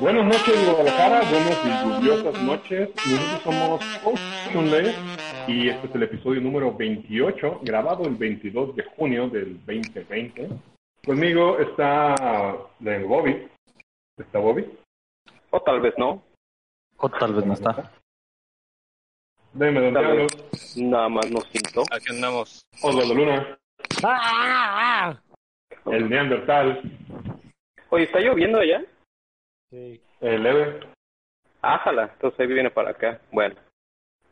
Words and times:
Buenas 0.00 0.24
noches 0.24 0.66
Guadalajara, 0.66 1.20
buenas 1.28 1.58
y 1.62 1.68
lluviosas 1.68 2.42
noches. 2.42 2.88
Nosotros 3.06 3.42
somos 3.44 3.84
Oceanless 4.02 4.96
y 5.46 5.68
este 5.68 5.88
es 5.88 5.94
el 5.94 6.02
episodio 6.04 6.40
número 6.40 6.74
28, 6.74 7.60
grabado 7.64 8.04
el 8.06 8.16
22 8.16 8.76
de 8.76 8.84
junio 8.96 9.28
del 9.28 9.58
2020. 9.66 10.48
Conmigo 11.04 11.58
está 11.58 12.14
de 12.78 13.04
Bobby. 13.04 13.46
¿Está 14.16 14.38
Bobby? 14.38 14.66
O 15.50 15.60
tal 15.60 15.82
vez 15.82 15.92
no. 15.98 16.22
O 16.96 17.08
tal 17.10 17.34
vez 17.34 17.44
no 17.44 17.52
está. 17.52 17.92
Deme 19.52 19.82
Don 19.82 19.92
Diablo. 19.92 20.26
nada 20.76 21.08
más 21.10 21.30
nos 21.30 21.46
pintó. 21.48 21.82
Aquí 21.90 22.06
andamos. 22.08 22.62
Osvaldo 22.82 23.14
Luna. 23.14 23.58
El 25.84 26.08
Neandertal. 26.08 26.80
Oye, 27.90 28.04
¿está 28.04 28.20
lloviendo 28.20 28.60
allá? 28.60 28.82
El 29.72 30.00
Eve. 30.46 30.80
Ájala, 31.62 32.10
entonces 32.14 32.40
ahí 32.40 32.46
viene 32.46 32.70
para 32.70 32.90
acá. 32.90 33.20
Bueno. 33.30 33.54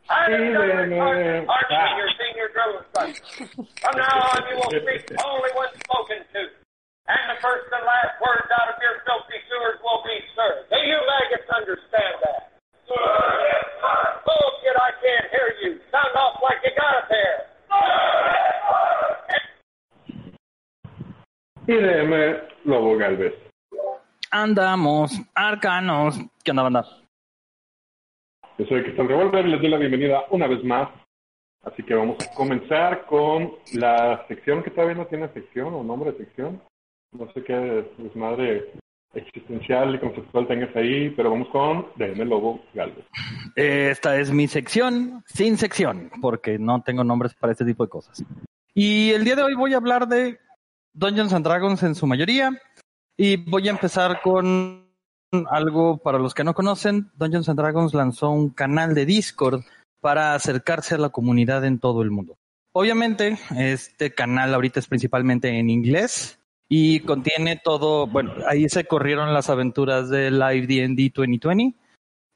Sí, 0.02 0.32
deme. 0.32 1.00
Archie, 1.46 1.96
your 1.96 2.10
senior 2.18 2.50
drill 2.52 2.78
instructor. 2.78 3.14
From 3.78 3.94
now 3.96 4.18
on, 4.34 4.42
you 4.50 4.56
will 4.56 4.72
speak 4.82 5.04
only 5.22 5.50
when 5.54 5.68
spoken 5.84 6.24
to. 6.32 6.40
And 7.06 7.30
the 7.30 7.40
first 7.40 7.70
and 7.70 7.84
last 7.86 8.20
words 8.20 8.50
out 8.50 8.68
of 8.74 8.82
your 8.82 8.98
filthy 9.06 9.38
sewers 9.48 9.78
will 9.84 10.02
be, 10.02 10.18
sir. 10.34 10.66
Do 10.70 10.76
you 10.76 10.98
maggots 11.06 11.48
understand 11.54 12.14
that? 12.24 12.52
Bullshit, 14.24 14.76
I 14.76 14.90
can't 15.00 15.30
hear 15.30 15.54
you. 15.62 15.80
Sound 15.92 16.16
off 16.16 16.42
like 16.42 16.58
you 16.64 16.72
got 16.74 17.04
a 17.04 17.06
pair. 17.06 17.46
Y 21.68 21.74
deme 21.76 22.42
Lobo 22.64 22.96
Galvez. 22.98 23.47
Andamos, 24.30 25.20
arcanos. 25.34 26.18
¿Qué 26.44 26.50
onda, 26.50 26.62
banda? 26.64 26.86
Yo 28.58 28.66
soy 28.66 28.82
Cristóbal 28.82 29.08
Revolver 29.08 29.46
y 29.46 29.50
les 29.50 29.60
doy 29.60 29.70
la 29.70 29.78
bienvenida 29.78 30.24
una 30.30 30.46
vez 30.46 30.62
más. 30.64 30.88
Así 31.64 31.82
que 31.82 31.94
vamos 31.94 32.16
a 32.24 32.34
comenzar 32.34 33.06
con 33.06 33.52
la 33.74 34.24
sección 34.28 34.62
que 34.62 34.70
todavía 34.70 34.96
no 34.96 35.06
tiene 35.06 35.28
sección 35.32 35.74
o 35.74 35.82
nombre 35.82 36.12
de 36.12 36.18
sección. 36.18 36.62
No 37.12 37.30
sé 37.32 37.42
qué 37.42 37.54
desmadre 37.98 38.72
existencial 39.14 39.94
y 39.94 39.98
conceptual 39.98 40.46
tengas 40.46 40.74
ahí, 40.76 41.10
pero 41.10 41.30
vamos 41.30 41.48
con 41.48 41.86
DM 41.96 42.28
Lobo 42.28 42.60
Galvez. 42.74 43.04
Eh, 43.56 43.88
Esta 43.90 44.18
es 44.18 44.30
mi 44.30 44.46
sección 44.46 45.24
sin 45.26 45.56
sección, 45.56 46.10
porque 46.20 46.58
no 46.58 46.82
tengo 46.82 47.02
nombres 47.02 47.34
para 47.34 47.52
este 47.52 47.64
tipo 47.64 47.84
de 47.84 47.90
cosas. 47.90 48.22
Y 48.74 49.10
el 49.10 49.24
día 49.24 49.36
de 49.36 49.42
hoy 49.42 49.54
voy 49.54 49.74
a 49.74 49.78
hablar 49.78 50.06
de 50.06 50.38
Dungeons 50.92 51.32
and 51.32 51.44
Dragons 51.46 51.82
en 51.82 51.94
su 51.94 52.06
mayoría. 52.06 52.50
Y 53.20 53.36
voy 53.36 53.66
a 53.66 53.72
empezar 53.72 54.20
con 54.22 54.86
algo 55.50 55.98
para 55.98 56.18
los 56.18 56.34
que 56.34 56.44
no 56.44 56.54
conocen. 56.54 57.10
Dungeons 57.16 57.48
and 57.48 57.58
Dragons 57.58 57.92
lanzó 57.92 58.30
un 58.30 58.50
canal 58.50 58.94
de 58.94 59.04
Discord 59.06 59.62
para 60.00 60.34
acercarse 60.34 60.94
a 60.94 60.98
la 60.98 61.08
comunidad 61.08 61.64
en 61.64 61.80
todo 61.80 62.02
el 62.02 62.12
mundo. 62.12 62.36
Obviamente, 62.72 63.36
este 63.56 64.14
canal 64.14 64.54
ahorita 64.54 64.78
es 64.78 64.86
principalmente 64.86 65.48
en 65.48 65.68
inglés 65.68 66.38
y 66.68 67.00
contiene 67.00 67.60
todo, 67.62 68.06
bueno, 68.06 68.32
ahí 68.46 68.68
se 68.68 68.84
corrieron 68.84 69.34
las 69.34 69.50
aventuras 69.50 70.08
de 70.10 70.30
Live 70.30 70.66
D&D 70.68 71.10
2020. 71.12 71.76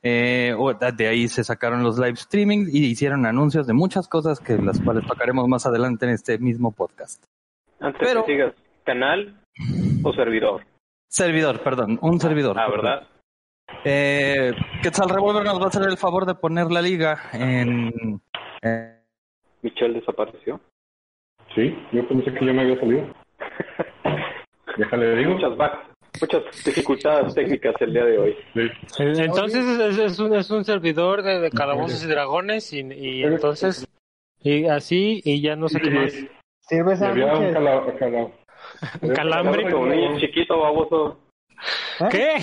Eh, 0.04 0.52
de 0.96 1.06
ahí 1.06 1.28
se 1.28 1.44
sacaron 1.44 1.84
los 1.84 1.96
live 1.96 2.14
streaming 2.14 2.66
y 2.72 2.86
hicieron 2.86 3.24
anuncios 3.24 3.68
de 3.68 3.72
muchas 3.72 4.08
cosas 4.08 4.40
que 4.40 4.58
las 4.58 4.80
cuales 4.80 5.06
tocaremos 5.06 5.46
más 5.46 5.64
adelante 5.64 6.06
en 6.06 6.12
este 6.12 6.38
mismo 6.38 6.72
podcast. 6.72 7.22
Antes 7.78 8.00
Pero- 8.02 8.24
que 8.24 8.32
sigas, 8.32 8.54
¿canal 8.84 9.40
o 10.02 10.12
servidor? 10.12 10.64
Servidor, 11.16 11.60
perdón, 11.62 11.98
un 12.00 12.18
servidor. 12.18 12.58
Ah, 12.58 12.70
¿verdad? 12.70 13.06
Eh, 13.84 14.52
Quetzal 14.82 15.10
Revolver 15.10 15.44
nos 15.44 15.60
va 15.60 15.64
a 15.64 15.68
hacer 15.68 15.82
el 15.86 15.98
favor 15.98 16.24
de 16.24 16.34
poner 16.34 16.70
la 16.70 16.80
liga 16.80 17.18
en... 17.34 18.18
eh, 18.62 18.98
Michelle 19.60 20.00
desapareció. 20.00 20.58
Sí, 21.54 21.76
yo 21.92 22.08
pensé 22.08 22.32
que 22.32 22.46
ya 22.46 22.52
me 22.54 22.62
había 22.62 22.80
salido. 22.80 23.14
Déjale 24.78 25.16
digo. 25.16 25.32
Muchas 25.34 25.52
muchas 26.18 26.64
dificultades 26.64 27.34
técnicas 27.34 27.74
el 27.80 27.92
día 27.92 28.04
de 28.06 28.18
hoy. 28.18 28.36
Sí. 28.54 28.70
Entonces 28.98 29.98
es, 29.98 30.18
un, 30.18 30.34
es 30.34 30.50
un 30.50 30.64
servidor 30.64 31.22
de, 31.22 31.40
de 31.40 31.50
calabozos 31.50 32.02
y 32.02 32.06
dragones 32.08 32.72
y, 32.72 32.80
y 32.90 33.22
entonces 33.24 33.86
y 34.42 34.64
así 34.66 35.20
y 35.24 35.42
ya 35.42 35.56
no 35.56 35.68
sé 35.68 35.78
qué 35.78 35.90
más. 35.90 36.12
Sirve 36.60 36.94
Y 36.98 37.04
había 37.04 37.26
un 37.26 37.52
sándwiches. 37.52 37.52
cala- 37.52 37.94
cala- 37.98 38.30
Un 39.00 39.10
calambre. 39.14 39.70
Como 39.70 39.86
niño 39.86 40.18
chiquito, 40.18 40.58
baboso. 40.58 41.18
¿Qué? 42.10 42.34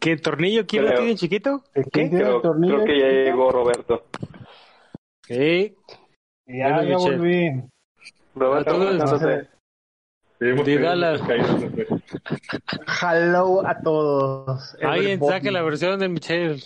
¿Qué 0.00 0.16
tornillo 0.16 0.66
quién 0.66 0.84
lo 0.84 0.94
tiene 0.94 1.14
chiquito? 1.16 1.62
¿Quién 1.72 1.84
¿Qué? 1.84 2.16
tiene 2.16 2.18
Creo, 2.18 2.40
creo 2.42 2.84
que 2.84 2.98
ya 3.00 3.06
llegó 3.08 3.50
Roberto. 3.50 4.04
¿Qué? 5.26 5.74
Ya, 6.46 6.74
Bueno, 6.74 6.82
ya 6.84 6.96
Michelle. 6.96 7.16
volví. 7.16 7.62
Roberto, 8.34 8.74
todos, 8.74 9.20
Sí, 10.40 10.46
después. 10.46 11.88
Hello 13.02 13.66
a 13.66 13.80
todos. 13.82 14.76
Alguien 14.82 15.20
saque 15.24 15.50
la 15.50 15.62
versión 15.62 15.98
de 15.98 16.08
Michelle. 16.08 16.60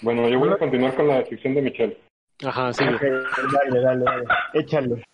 Bueno, 0.00 0.28
yo 0.28 0.38
voy 0.38 0.50
a 0.50 0.56
continuar 0.56 0.94
con 0.94 1.08
la 1.08 1.24
sección 1.26 1.54
de 1.54 1.62
Michelle. 1.62 1.98
Ajá, 2.44 2.72
sí. 2.72 2.84
Dale, 2.84 3.80
dale, 3.82 4.04
dale. 4.04 4.24
Échale. 4.54 5.04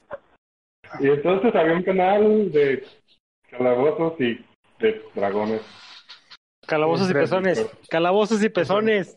Y 1.01 1.09
entonces 1.09 1.55
había 1.55 1.75
un 1.75 1.83
canal 1.83 2.53
de 2.53 2.85
calabozos 3.51 4.21
y 4.21 4.45
de 4.81 5.03
dragones. 5.15 5.61
Calabozos 6.67 7.11
y 7.11 7.15
pezones. 7.15 7.67
Calabozos 7.91 8.43
y 8.43 8.49
pezones. 8.49 9.17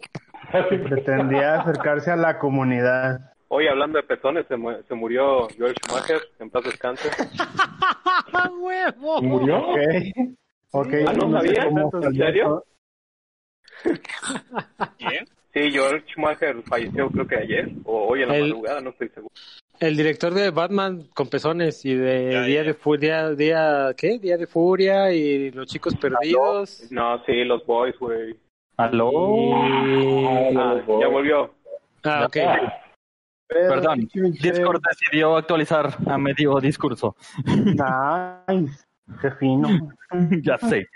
Pretendía 0.52 1.60
acercarse 1.62 2.12
a 2.12 2.16
la 2.16 2.38
comunidad. 2.40 3.20
hoy 3.50 3.68
hablando 3.68 3.98
de 3.98 4.04
pezones, 4.04 4.46
se, 4.48 4.58
mu- 4.58 4.82
se 4.88 4.94
murió 4.96 5.48
Joel 5.58 5.74
Schumacher, 5.76 6.22
en 6.40 6.50
paz 6.50 6.64
descanse. 6.66 7.10
¡Ah, 8.34 8.50
huevo! 8.60 9.22
¿Murió? 9.22 9.70
Ok. 10.72 10.94
Ah, 11.08 11.14
¿no 11.14 11.32
sabías? 11.32 11.66
cómo 11.66 11.92
¿En 12.02 12.14
serio? 12.16 12.64
esto. 13.84 14.00
Sí, 15.57 15.75
Joel 15.75 16.03
Schumacher 16.06 16.62
falleció 16.63 17.09
creo 17.09 17.28
que 17.28 17.35
ayer 17.35 17.69
o 17.85 18.07
hoy 18.09 18.22
en 18.22 18.29
la 18.29 18.35
El- 18.35 18.41
madrugada, 18.50 18.81
no 18.81 18.90
estoy 18.91 19.09
seguro. 19.09 19.34
El 19.79 19.95
director 19.95 20.34
de 20.34 20.50
Batman 20.51 21.07
con 21.13 21.29
pezones 21.29 21.85
y 21.85 21.94
de 21.95 22.44
Día 22.45 22.63
de 22.63 22.73
Furia, 22.73 23.29
día, 23.31 23.94
¿qué? 23.95 24.18
Día 24.19 24.38
de 24.38 24.47
Furia 24.47 25.12
y 25.12 25.51
Los 25.51 25.68
Chicos 25.68 25.95
Perdidos. 25.95 26.88
No, 26.91 27.23
sí, 27.25 27.44
los 27.44 27.66
boys, 27.66 27.95
güey. 28.00 28.35
¿Aló? 28.78 29.12
Y- 29.35 30.56
Ah, 30.57 30.81
ya 31.00 31.07
volvió. 31.07 31.53
Ah, 32.03 32.25
ok. 32.25 32.38
Pero, 33.50 33.69
Perdón. 33.69 34.09
Discord 34.13 34.81
decidió 34.89 35.38
actualizar 35.38 35.89
a 36.06 36.18
medio 36.18 36.59
discurso. 36.59 37.16
Nice. 37.45 38.84
Qué 39.22 39.31
fino. 39.39 39.68
ya 40.44 40.57
sé. 40.57 40.88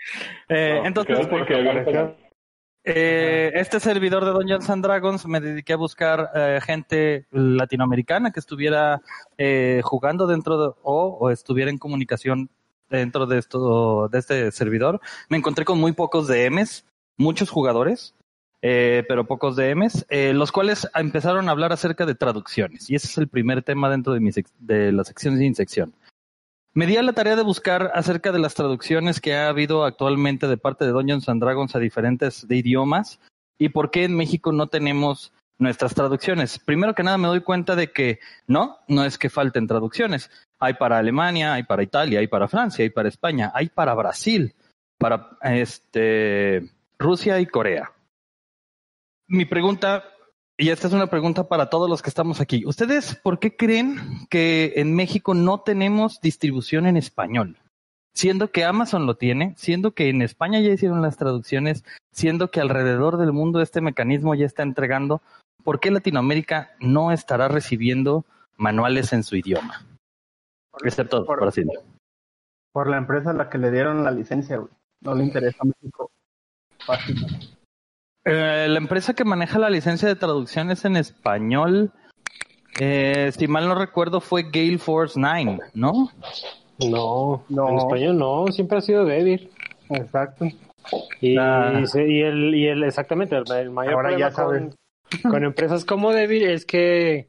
Eh, 0.50 0.80
No, 0.82 0.86
entonces, 0.88 1.28
porque 1.28 1.54
canal. 1.54 2.18
Eh, 2.84 3.52
este 3.56 3.80
servidor 3.80 4.26
de 4.26 4.32
Dungeons 4.32 4.70
and 4.70 4.84
Dragons 4.84 5.28
me 5.28 5.40
dediqué 5.40 5.74
a 5.74 5.78
buscar 5.78 6.32
eh, 6.34 6.60
gente 6.64 7.28
latinoamericana 7.32 8.32
que 8.32 8.40
estuviera 8.40 9.02
eh, 9.38 9.82
jugando 9.84 10.26
dentro 10.26 10.58
de, 10.58 10.74
o, 10.82 11.18
o 11.20 11.30
estuviera 11.30 11.70
en 11.70 11.78
comunicación 11.78 12.50
dentro 12.90 13.26
de 13.26 13.38
esto 13.38 14.08
de 14.10 14.20
este 14.20 14.52
servidor. 14.52 15.00
Me 15.30 15.38
encontré 15.38 15.64
con 15.64 15.80
muy 15.80 15.94
pocos 15.94 16.28
DMs, 16.28 16.86
muchos 17.18 17.50
jugadores, 17.50 18.16
eh, 18.64 19.04
pero 19.08 19.26
pocos 19.26 19.56
DMs, 19.56 20.06
eh, 20.10 20.34
los 20.34 20.52
cuales 20.52 20.88
empezaron 20.94 21.50
a 21.50 21.52
hablar 21.52 21.72
acerca 21.74 22.06
de 22.06 22.14
traducciones 22.14 22.92
y 22.92 22.96
ese 22.96 23.08
es 23.08 23.18
el 23.18 23.28
primer 23.28 23.64
tema 23.64 23.90
dentro 23.90 24.14
de 24.14 24.20
mi 24.20 24.30
de 24.60 24.92
la 24.92 25.04
sección 25.04 25.38
sin 25.38 25.56
sección. 25.56 25.94
Me 26.74 26.86
di 26.86 26.96
a 26.96 27.04
la 27.04 27.12
tarea 27.12 27.36
de 27.36 27.44
buscar 27.44 27.92
acerca 27.96 28.32
de 28.32 28.40
las 28.40 28.54
traducciones 28.54 29.20
que 29.20 29.36
ha 29.36 29.50
habido 29.50 29.84
actualmente 29.84 30.48
de 30.48 30.56
parte 30.56 30.86
de 30.86 30.92
Dungeons 30.92 31.28
and 31.28 31.42
Dragons 31.42 31.76
a 31.76 31.80
diferentes 31.80 32.46
idiomas 32.50 33.20
y 33.58 33.70
por 33.70 33.92
qué 33.92 34.06
en 34.06 34.16
México 34.16 34.54
no 34.54 34.68
tenemos 34.68 35.34
nuestras 35.60 35.94
traducciones. 35.94 36.60
Primero 36.60 36.96
que 36.96 37.04
nada 37.04 37.18
me 37.18 37.28
doy 37.28 37.42
cuenta 37.42 37.76
de 37.76 37.92
que 37.92 38.20
no, 38.48 38.78
no 38.88 39.04
es 39.04 39.18
que 39.18 39.30
falten 39.30 39.68
traducciones. 39.68 40.32
Hay 40.60 40.76
para 40.76 40.98
Alemania, 40.98 41.54
hay 41.54 41.64
para 41.64 41.84
Italia, 41.84 42.20
hay 42.20 42.28
para 42.28 42.48
Francia, 42.48 42.84
hay 42.84 42.90
para 42.90 43.10
España, 43.10 43.52
hay 43.54 43.68
para 43.68 43.94
Brasil, 43.94 44.56
para 44.98 45.38
este 45.42 46.70
Rusia 46.98 47.38
y 47.42 47.48
Corea. 47.48 47.92
mi 49.28 49.44
pregunta, 49.44 50.06
y 50.62 50.70
esta 50.70 50.86
es 50.88 50.94
una 50.94 51.08
pregunta 51.08 51.48
para 51.48 51.72
todos 51.72 51.90
los 51.90 52.04
que 52.04 52.10
estamos 52.10 52.40
aquí. 52.40 52.66
¿Ustedes 52.68 53.16
por 53.16 53.40
qué 53.40 53.56
creen 53.56 53.98
que 54.30 54.74
en 54.76 54.96
México 54.96 55.34
no 55.34 55.62
tenemos 55.62 56.22
distribución 56.22 56.86
en 56.86 56.98
español? 56.98 57.58
Siendo 58.14 58.52
que 58.52 58.64
Amazon 58.64 59.08
lo 59.08 59.16
tiene, 59.16 59.56
siendo 59.58 59.92
que 59.96 60.10
en 60.10 60.22
España 60.22 60.60
ya 60.60 60.70
hicieron 60.70 61.02
las 61.02 61.18
traducciones, 61.18 61.84
siendo 62.12 62.52
que 62.52 62.60
alrededor 62.60 63.18
del 63.18 63.32
mundo 63.34 63.60
este 63.60 63.82
mecanismo 63.82 64.36
ya 64.36 64.46
está 64.46 64.62
entregando, 64.62 65.24
¿por 65.64 65.80
qué 65.80 65.90
Latinoamérica 65.90 66.72
no 66.80 67.12
estará 67.12 67.48
recibiendo 67.48 68.24
manuales 68.56 69.14
en 69.14 69.24
su 69.24 69.38
idioma? 69.38 69.84
Excepto 70.84 71.26
Por- 71.26 71.40
Brasil. 71.42 71.68
Por 72.72 72.88
la 72.88 72.98
empresa 72.98 73.32
a 73.32 73.34
la 73.34 73.50
que 73.50 73.58
le 73.58 73.72
dieron 73.72 74.04
la 74.04 74.12
licencia, 74.12 74.58
güey. 74.58 74.72
No 75.02 75.16
le 75.16 75.24
interesa 75.24 75.58
a 75.62 75.66
México. 75.66 76.12
Fácil. 76.86 77.16
Eh, 78.26 78.68
la 78.70 78.78
empresa 78.78 79.14
que 79.14 79.24
maneja 79.26 79.58
la 79.60 79.70
licencia 79.70 80.08
de 80.08 80.16
traducciones 80.16 80.86
en 80.86 80.96
español, 80.96 81.92
eh, 82.80 83.32
si 83.36 83.48
mal 83.48 83.68
no 83.68 83.76
recuerdo, 83.76 84.22
fue 84.22 84.44
Gale 84.44 84.78
Force 84.78 85.20
9, 85.20 85.60
¿no? 85.74 86.10
No, 86.80 87.44
No. 87.50 87.70
en 87.70 87.78
español 87.78 88.18
no, 88.18 88.46
siempre 88.52 88.78
ha 88.78 88.82
sido 88.82 89.06
Devir. 89.06 89.50
Exacto. 89.90 90.46
Y, 91.20 91.38
Ah. 91.38 91.84
y 91.96 92.22
el, 92.22 92.56
y 92.56 92.68
el, 92.68 92.84
exactamente, 92.84 93.36
el, 93.36 93.44
el 93.52 93.70
mayor 93.72 93.94
Ahora 93.96 94.10
problema 94.10 94.30
ya 94.30 94.36
saben. 94.36 94.74
con, 95.22 95.32
con 95.32 95.44
empresas 95.44 95.86
como 95.86 96.12
Devir 96.12 96.44
es 96.48 96.66
que 96.66 97.28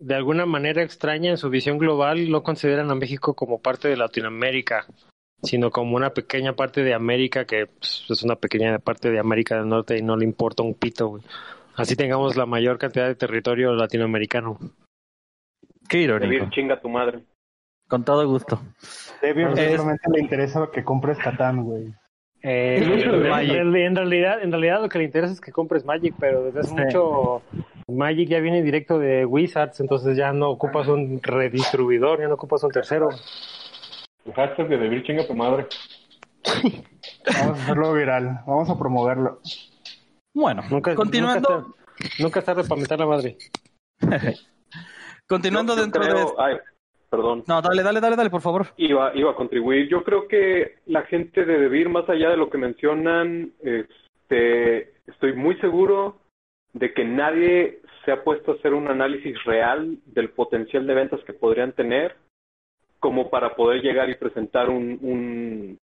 de 0.00 0.14
alguna 0.16 0.46
manera 0.46 0.82
extraña 0.82 1.30
en 1.30 1.36
su 1.36 1.48
visión 1.48 1.78
global 1.78 2.28
no 2.30 2.42
consideran 2.42 2.90
a 2.90 2.94
México 2.96 3.34
como 3.34 3.60
parte 3.60 3.86
de 3.88 3.96
Latinoamérica, 3.96 4.86
sino 5.42 5.70
como 5.70 5.96
una 5.96 6.10
pequeña 6.14 6.54
parte 6.54 6.82
de 6.82 6.94
América 6.94 7.44
que 7.44 7.66
pues, 7.66 8.04
es 8.08 8.22
una 8.22 8.36
pequeña 8.36 8.78
parte 8.78 9.10
de 9.10 9.18
América 9.18 9.56
del 9.56 9.68
Norte 9.68 9.98
y 9.98 10.02
no 10.02 10.16
le 10.16 10.24
importa 10.24 10.62
un 10.62 10.74
pito, 10.74 11.08
güey. 11.08 11.22
Así 11.74 11.96
tengamos 11.96 12.36
la 12.36 12.46
mayor 12.46 12.78
cantidad 12.78 13.06
de 13.06 13.14
territorio 13.14 13.72
latinoamericano. 13.74 14.58
Qué 15.88 15.98
irónico. 16.02 16.48
Chinga 16.50 16.80
tu 16.80 16.88
madre. 16.88 17.24
Con 17.88 18.04
todo 18.04 18.26
gusto. 18.26 18.60
Debian 19.20 19.56
Es- 19.58 19.80
le 20.12 20.20
interesa 20.20 20.68
que 20.72 20.84
compres 20.84 21.18
Catán, 21.18 21.64
güey. 21.64 21.92
Eh, 22.44 22.78
en, 22.82 23.94
realidad, 23.94 24.42
en 24.42 24.50
realidad 24.50 24.82
lo 24.82 24.88
que 24.88 24.98
le 24.98 25.04
interesa 25.04 25.32
es 25.32 25.40
que 25.40 25.52
compres 25.52 25.84
Magic, 25.84 26.14
pero 26.18 26.42
desde 26.42 26.60
hace 26.60 26.70
Sí. 26.70 26.74
mucho 26.74 27.42
Magic 27.86 28.28
ya 28.28 28.40
viene 28.40 28.62
directo 28.62 28.98
de 28.98 29.24
Wizards, 29.24 29.78
entonces 29.80 30.16
ya 30.16 30.32
no 30.32 30.50
ocupas 30.50 30.88
un 30.88 31.20
redistribuidor, 31.22 32.20
ya 32.20 32.26
no 32.28 32.34
ocupas 32.34 32.64
un 32.64 32.70
tercero. 32.70 33.10
El 34.24 34.32
hashtag 34.34 34.68
de 34.68 34.78
Devir 34.78 35.02
chinga 35.04 35.26
tu 35.26 35.34
madre. 35.34 35.66
Vamos 36.44 37.58
a 37.58 37.62
hacerlo 37.62 37.92
viral. 37.94 38.40
Vamos 38.46 38.70
a 38.70 38.78
promoverlo. 38.78 39.40
Bueno, 40.34 40.62
Nunca, 40.70 40.94
continuando, 40.94 41.74
Nunca, 42.18 42.38
es- 42.40 42.44
tarde 42.46 42.64
para 42.64 42.80
meter 42.80 42.98
la 42.98 43.06
madre. 43.06 43.36
continuando 45.28 45.74
Yo- 45.76 45.82
dentro 45.82 46.02
creo- 46.02 46.14
de... 46.14 46.32
ay, 46.38 46.56
perdón. 47.10 47.44
No, 47.46 47.60
dale, 47.60 47.82
dale, 47.82 48.00
dale, 48.00 48.16
dale, 48.16 48.30
por 48.30 48.40
favor. 48.40 48.66
Iba, 48.76 49.12
iba 49.14 49.32
a 49.32 49.36
contribuir. 49.36 49.88
Yo 49.88 50.02
creo 50.04 50.26
que 50.28 50.76
la 50.86 51.02
gente 51.02 51.44
de 51.44 51.58
Devir, 51.58 51.88
más 51.88 52.08
allá 52.08 52.30
de 52.30 52.36
lo 52.36 52.48
que 52.48 52.58
mencionan, 52.58 53.52
este, 53.60 54.94
estoy 55.06 55.34
muy 55.34 55.56
seguro 55.60 56.20
de 56.72 56.94
que 56.94 57.04
nadie 57.04 57.80
se 58.04 58.12
ha 58.12 58.24
puesto 58.24 58.52
a 58.52 58.54
hacer 58.54 58.72
un 58.72 58.88
análisis 58.88 59.36
real 59.44 59.98
del 60.06 60.30
potencial 60.30 60.86
de 60.86 60.94
ventas 60.94 61.20
que 61.26 61.34
podrían 61.34 61.72
tener 61.72 62.16
como 63.02 63.28
para 63.28 63.56
poder 63.56 63.82
llegar 63.82 64.08
y 64.08 64.14
presentar 64.14 64.70
un, 64.70 64.96
un 65.02 65.78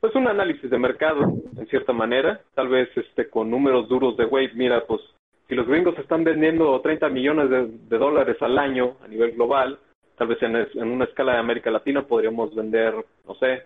pues 0.00 0.14
un 0.14 0.26
análisis 0.26 0.70
de 0.70 0.78
mercado 0.78 1.20
en 1.58 1.66
cierta 1.68 1.92
manera, 1.92 2.40
tal 2.54 2.68
vez 2.68 2.88
este 2.96 3.28
con 3.28 3.50
números 3.50 3.86
duros 3.86 4.16
de 4.16 4.24
güey, 4.24 4.50
mira, 4.54 4.84
pues 4.86 5.02
si 5.46 5.54
los 5.54 5.68
gringos 5.68 5.96
están 5.98 6.24
vendiendo 6.24 6.80
30 6.80 7.08
millones 7.10 7.50
de, 7.50 7.66
de 7.66 7.98
dólares 7.98 8.38
al 8.40 8.58
año 8.58 8.96
a 9.04 9.08
nivel 9.08 9.32
global, 9.32 9.78
tal 10.16 10.28
vez 10.28 10.42
en, 10.42 10.56
en 10.56 10.90
una 10.90 11.04
escala 11.04 11.34
de 11.34 11.38
América 11.38 11.70
Latina 11.70 12.06
podríamos 12.06 12.54
vender, 12.54 12.94
no 13.28 13.34
sé, 13.34 13.64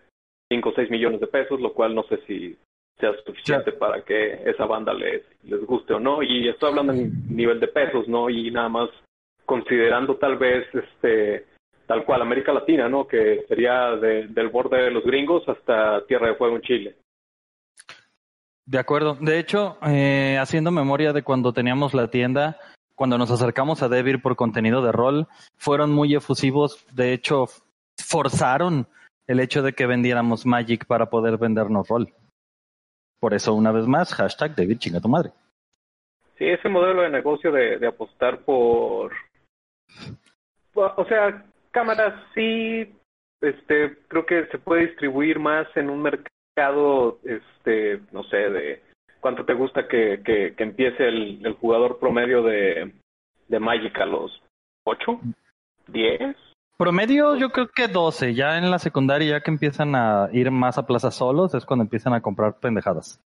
5 0.51 0.69
o 0.69 0.73
6 0.75 0.91
millones 0.91 1.21
de 1.21 1.29
pesos, 1.29 1.61
lo 1.61 1.73
cual 1.73 1.95
no 1.95 2.03
sé 2.05 2.19
si 2.27 2.57
sea 2.99 3.13
suficiente 3.25 3.71
para 3.73 4.03
que 4.03 4.43
esa 4.45 4.67
banda 4.67 4.93
les, 4.93 5.23
les 5.45 5.65
guste 5.65 5.95
o 5.95 6.01
no. 6.01 6.21
Y 6.21 6.49
estoy 6.49 6.71
hablando 6.71 6.93
en 6.95 7.13
nivel 7.29 7.61
de 7.61 7.69
pesos, 7.69 8.09
¿no? 8.09 8.29
Y 8.29 8.51
nada 8.51 8.69
más 8.69 8.91
considerando 9.47 10.17
tal 10.17 10.37
vez, 10.37 10.67
este, 10.75 11.47
tal 11.89 12.05
cual 12.05 12.23
América 12.23 12.53
Latina, 12.53 12.89
¿no? 12.89 13.09
Que 13.09 13.45
sería 13.49 13.97
de- 13.97 14.29
del 14.29 14.51
borde 14.51 14.77
de 14.81 14.91
los 14.93 15.03
gringos 15.05 15.43
hasta 15.49 16.07
Tierra 16.07 16.29
de 16.29 16.35
Fuego 16.37 16.55
en 16.57 16.63
Chile. 16.63 16.97
De 18.67 18.79
acuerdo. 18.79 19.15
De 19.21 19.39
hecho, 19.39 19.79
eh, 19.87 20.37
haciendo 20.39 20.71
memoria 20.71 21.13
de 21.13 21.23
cuando 21.25 21.53
teníamos 21.53 21.95
la 21.95 22.09
tienda, 22.09 22.59
cuando 22.95 23.17
nos 23.17 23.31
acercamos 23.31 23.83
a 23.83 23.89
Devir 23.89 24.21
por 24.21 24.37
contenido 24.37 24.83
de 24.83 24.93
rol, 24.93 25.27
fueron 25.57 25.91
muy 25.91 26.15
efusivos. 26.15 26.87
De 26.95 27.13
hecho, 27.15 27.47
forzaron 27.97 28.87
el 29.27 29.41
hecho 29.41 29.63
de 29.63 29.73
que 29.73 29.87
vendiéramos 29.87 30.45
Magic 30.45 30.85
para 30.87 31.07
poder 31.07 31.39
vendernos 31.39 31.89
rol. 31.89 32.13
Por 33.21 33.33
eso, 33.35 33.55
una 33.55 33.73
vez 33.73 33.87
más, 33.87 34.13
hashtag 34.15 34.55
Devir 34.55 34.79
chinga 34.79 35.01
tu 35.01 35.09
madre. 35.09 35.31
Sí, 36.37 36.45
ese 36.45 36.69
modelo 36.69 37.03
de 37.03 37.11
negocio 37.11 37.51
de, 37.51 37.79
de 37.79 37.87
apostar 37.89 38.41
por, 38.41 39.13
por- 40.73 40.93
o 40.97 41.05
sea, 41.07 41.45
cámaras 41.79 42.13
sí, 42.35 42.93
este, 43.41 43.99
creo 44.09 44.27
que 44.27 44.47
se 44.47 44.59
puede 44.59 44.89
distribuir 44.89 45.39
más 45.39 45.65
en 45.77 45.91
un 45.91 46.03
mercado, 46.03 47.21
este, 47.23 48.01
no 48.11 48.25
sé, 48.25 48.37
de 48.37 48.83
cuánto 49.21 49.45
te 49.45 49.55
gusta 49.55 49.87
que, 49.87 50.21
que, 50.25 50.57
que 50.57 50.65
empiece 50.65 51.07
el, 51.07 51.47
el 51.47 51.53
jugador 51.55 52.01
promedio 52.01 52.43
de, 52.43 52.93
de 53.47 53.61
Magic 53.61 53.97
a 54.01 54.07
los 54.07 54.43
8, 54.83 55.21
10. 55.87 56.37
Promedio, 56.77 57.37
yo 57.37 57.51
creo 57.51 57.69
que 57.69 57.87
12. 57.87 58.35
Ya 58.35 58.59
en 58.59 58.73
la 58.73 58.81
secundaria, 58.81 59.39
ya 59.39 59.41
que 59.41 59.53
empiezan 59.53 59.95
a 59.95 60.31
ir 60.33 60.51
más 60.51 60.79
a 60.79 60.87
plazas 60.87 61.15
solos, 61.15 61.55
es 61.55 61.65
cuando 61.65 61.85
empiezan 61.85 62.13
a 62.13 62.21
comprar 62.21 62.59
pendejadas. 62.59 63.23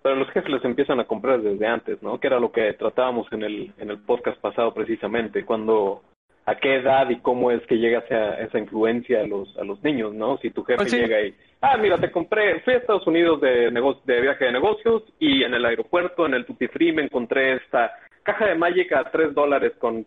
Pero 0.00 0.14
los 0.14 0.30
jefes 0.30 0.52
les 0.52 0.64
empiezan 0.64 1.00
a 1.00 1.08
comprar 1.08 1.42
desde 1.42 1.66
antes, 1.66 2.00
¿no? 2.04 2.20
Que 2.20 2.28
era 2.28 2.38
lo 2.38 2.52
que 2.52 2.72
tratábamos 2.74 3.26
en 3.32 3.42
el, 3.42 3.74
en 3.78 3.90
el 3.90 3.98
podcast 3.98 4.40
pasado 4.40 4.72
precisamente, 4.72 5.44
cuando 5.44 6.04
a 6.46 6.54
qué 6.56 6.76
edad 6.76 7.08
y 7.10 7.18
cómo 7.20 7.50
es 7.50 7.64
que 7.66 7.76
llega 7.76 8.00
esa, 8.00 8.34
esa 8.40 8.58
influencia 8.58 9.20
a 9.20 9.26
los, 9.26 9.56
a 9.58 9.64
los 9.64 9.82
niños, 9.84 10.12
¿no? 10.14 10.38
Si 10.38 10.50
tu 10.50 10.64
jefe 10.64 10.78
Pues 10.78 10.90
sí. 10.90 10.96
llega 10.98 11.20
y, 11.22 11.34
ah, 11.60 11.76
mira, 11.76 11.98
te 11.98 12.10
compré, 12.10 12.60
fui 12.60 12.74
a 12.74 12.78
Estados 12.78 13.06
Unidos 13.06 13.40
de, 13.40 13.70
nego- 13.70 14.00
de 14.04 14.20
viaje 14.20 14.46
de 14.46 14.52
negocios 14.52 15.02
y 15.18 15.42
en 15.44 15.54
el 15.54 15.64
aeropuerto, 15.64 16.26
en 16.26 16.34
el 16.34 16.44
Tutti 16.46 16.66
Free, 16.68 16.92
me 16.92 17.02
encontré 17.02 17.54
esta 17.54 17.92
caja 18.22 18.46
de 18.46 18.54
Magic 18.54 18.92
a 18.92 19.10
3 19.10 19.34
dólares 19.34 19.72
con 19.78 20.04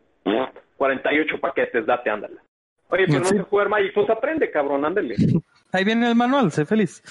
48 0.78 1.40
paquetes, 1.40 1.86
date, 1.86 2.10
ándala. 2.10 2.42
Oye, 2.90 3.06
pero 3.08 3.20
no 3.20 3.26
sé 3.26 3.40
jugar 3.40 3.70
Magic, 3.70 3.94
pues 3.94 4.10
aprende, 4.10 4.52
cabrón, 4.52 4.86
ándale. 4.86 5.16
Ahí 5.72 5.84
viene 5.84 6.08
el 6.10 6.16
manual, 6.16 6.52
sé 6.52 6.66
feliz. 6.66 7.02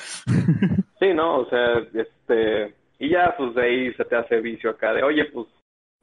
Sí, 1.00 1.12
no, 1.14 1.38
o 1.38 1.48
sea, 1.48 1.78
este, 1.94 2.74
y 3.00 3.08
ya 3.10 3.34
pues 3.36 3.54
de 3.56 3.62
ahí 3.62 3.94
se 3.94 4.04
te 4.04 4.14
hace 4.14 4.40
vicio 4.40 4.70
acá 4.70 4.92
de, 4.92 5.02
oye, 5.02 5.24
pues 5.26 5.48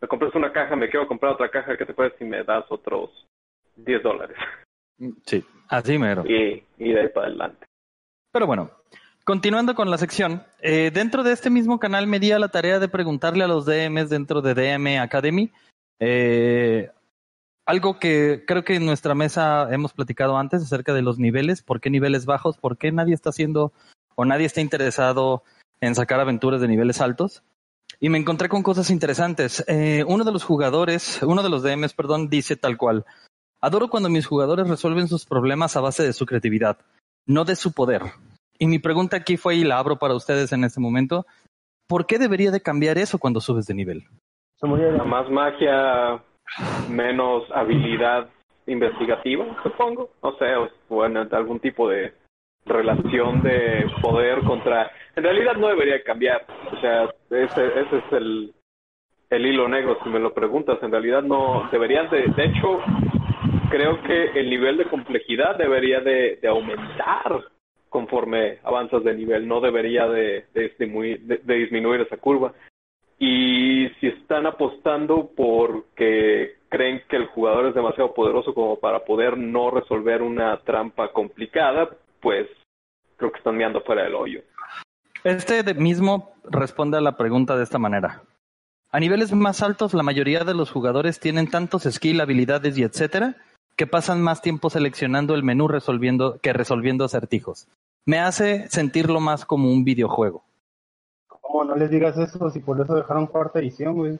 me 0.01 0.08
compras 0.08 0.34
una 0.36 0.51
caja, 0.51 0.75
me 0.75 0.89
quiero 0.89 1.08
comprar 1.08 1.34
otra 1.34 1.50
caja, 1.50 1.77
¿qué 1.77 1.86
te 1.86 1.94
puedes 1.94 2.13
si 2.18 2.25
me 2.25 2.44
das 2.44 2.65
otros 2.70 3.10
10 3.75 4.03
dólares? 4.03 4.38
Sí, 5.25 5.46
así 5.70 5.98
mero. 5.98 6.24
Y, 6.25 6.63
y 6.77 6.94
de 6.94 7.01
ahí 7.01 7.08
para 7.10 7.27
adelante. 7.27 7.65
Pero 8.32 8.48
bueno, 8.48 8.70
continuando 9.24 9.75
con 9.75 9.89
la 9.89 9.98
sección, 9.98 10.44
eh, 10.62 10.91
dentro 10.94 11.24
de 11.24 11.32
este 11.32 11.50
mismo 11.50 11.79
canal 11.79 12.08
me 12.08 12.20
di 12.20 12.32
a 12.32 12.39
la 12.39 12.50
tarea 12.50 12.79
de 12.79 12.89
preguntarle 12.89 13.44
a 13.44 13.48
los 13.48 13.65
DMs 13.65 14.10
dentro 14.10 14.41
de 14.41 14.53
DM 14.53 15.00
Academy 15.00 15.51
eh, 16.00 16.89
algo 17.65 18.00
que 18.00 18.46
creo 18.48 18.63
que 18.63 18.75
en 18.75 18.86
nuestra 18.86 19.13
mesa 19.13 19.68
hemos 19.72 19.94
platicado 19.94 20.38
antes 20.38 20.63
acerca 20.63 20.94
de 20.94 21.01
los 21.03 21.20
niveles, 21.20 21.62
por 21.62 21.79
qué 21.79 21.89
niveles 21.89 22.25
bajos, 22.25 22.58
por 22.58 22.77
qué 22.77 22.91
nadie 22.91 23.13
está 23.13 23.29
haciendo 23.29 23.72
o 24.15 24.25
nadie 24.25 24.48
está 24.48 24.62
interesado 24.62 25.44
en 25.79 25.94
sacar 25.94 26.20
aventuras 26.20 26.62
de 26.62 26.68
niveles 26.68 27.00
altos. 27.00 27.44
Y 28.00 28.10
me 28.10 28.18
encontré 28.18 28.48
con 28.48 28.63
cosas 28.63 28.89
interesantes. 28.91 29.63
Eh, 29.68 30.06
uno 30.08 30.24
de 30.24 30.32
los 30.32 30.44
jugadores, 30.44 31.22
uno 31.22 31.44
de 31.44 31.50
los 31.50 31.63
DMs, 31.63 31.94
perdón, 31.94 32.29
dice 32.29 32.56
tal 32.56 32.77
cual. 32.77 33.06
Adoro 33.62 33.89
cuando 33.89 34.10
mis 34.10 34.25
jugadores 34.25 34.70
resuelven 34.70 35.10
sus 35.10 35.25
problemas 35.25 35.75
a 35.75 35.82
base 35.82 36.03
de 36.03 36.13
su 36.13 36.25
creatividad, 36.25 36.77
no 37.25 37.44
de 37.44 37.58
su 37.58 37.74
poder. 37.74 38.03
Y 38.58 38.68
mi 38.68 38.79
pregunta 38.79 39.18
aquí 39.18 39.36
fue, 39.36 39.56
y 39.56 39.63
la 39.65 39.79
abro 39.79 39.98
para 39.98 40.15
ustedes 40.15 40.53
en 40.53 40.63
este 40.63 40.79
momento, 40.79 41.25
¿por 41.88 42.06
qué 42.06 42.20
debería 42.20 42.51
de 42.51 42.62
cambiar 42.62 42.98
eso 42.98 43.20
cuando 43.20 43.41
subes 43.41 43.68
de 43.68 43.74
nivel? 43.74 44.03
Más 44.62 45.29
magia, 45.29 46.22
menos 46.89 47.44
habilidad 47.53 48.29
investigativa, 48.65 49.46
supongo. 49.63 50.10
No 50.24 50.38
sé, 50.38 50.46
bueno, 50.88 51.27
algún 51.32 51.60
tipo 51.60 51.89
de 51.89 52.13
relación 52.70 53.42
de 53.44 53.86
poder 54.02 54.40
contra... 54.42 54.92
En 55.16 55.24
realidad 55.24 55.56
no 55.58 55.68
debería 55.68 56.02
cambiar. 56.04 56.46
O 56.72 56.80
sea, 56.80 57.06
ese, 57.32 57.66
ese 57.68 57.98
es 57.98 58.14
el, 58.14 58.54
el 59.30 59.46
hilo 59.46 59.68
negro, 59.68 59.98
si 60.04 60.10
me 60.10 60.20
lo 60.20 60.34
preguntas. 60.34 60.80
En 60.82 60.92
realidad 60.92 61.24
no 61.24 61.68
deberían 61.72 62.10
de... 62.10 62.24
De 62.36 62.46
hecho, 62.46 62.80
creo 63.70 64.02
que 64.04 64.40
el 64.40 64.50
nivel 64.50 64.78
de 64.78 64.86
complejidad 64.86 65.58
debería 65.58 66.00
de, 66.02 66.38
de 66.42 66.48
aumentar 66.48 67.44
conforme 67.90 68.60
avanzas 68.64 69.04
de 69.04 69.16
nivel. 69.16 69.48
No 69.48 69.62
debería 69.62 70.08
de, 70.08 70.46
de, 70.54 70.70
disminuir, 70.70 71.22
de- 71.22 71.38
de 71.44 71.56
disminuir 71.56 72.02
esa 72.02 72.18
curva. 72.18 72.54
y 73.20 73.90
si 74.00 74.08
están 74.08 74.46
apostando 74.46 75.30
porque 75.36 76.56
creen 76.70 77.02
que 77.10 77.18
el 77.18 77.26
jugador 77.28 77.66
es 77.68 77.76
demasiado 77.76 78.14
poderoso 78.14 78.54
como 78.54 78.80
para 78.80 79.04
poder 79.04 79.38
no 79.38 79.72
resolver 79.72 80.22
una 80.22 80.58
trampa 80.62 81.12
complicada, 81.12 81.90
pues 82.22 82.48
creo 83.20 83.32
que 83.32 83.38
están 83.38 83.58
mirando 83.58 83.82
fuera 83.82 84.04
del 84.04 84.16
hoyo. 84.16 84.42
Este 85.24 85.74
mismo 85.76 86.34
responde 86.50 86.98
a 86.98 87.02
la 87.02 87.18
pregunta 87.18 87.56
de 87.56 87.64
esta 87.64 87.78
manera. 87.78 88.24
A 88.92 89.00
niveles 89.00 89.34
más 89.34 89.62
altos, 89.62 89.94
la 89.94 90.02
mayoría 90.02 90.44
de 90.44 90.56
los 90.56 90.72
jugadores 90.72 91.20
tienen 91.20 91.50
tantos 91.50 91.84
skill, 91.84 92.22
habilidades 92.22 92.78
y 92.78 92.84
etcétera 92.84 93.36
que 93.76 93.88
pasan 93.88 94.22
más 94.22 94.42
tiempo 94.42 94.70
seleccionando 94.70 95.36
el 95.36 95.44
menú 95.44 95.70
resolviendo 95.70 96.38
que 96.42 96.52
resolviendo 96.52 97.06
acertijos. 97.06 97.70
Me 98.06 98.20
hace 98.20 98.68
sentirlo 98.68 99.22
más 99.22 99.46
como 99.46 99.72
un 99.72 99.86
videojuego. 99.86 100.44
¿Cómo 101.28 101.64
no 101.64 101.78
les 101.78 101.90
digas 101.90 102.18
eso 102.18 102.50
si 102.50 102.60
por 102.60 102.82
eso 102.82 102.94
dejaron 102.96 103.28
cuarta 103.28 103.60
edición, 103.60 103.96
güey? 103.96 104.20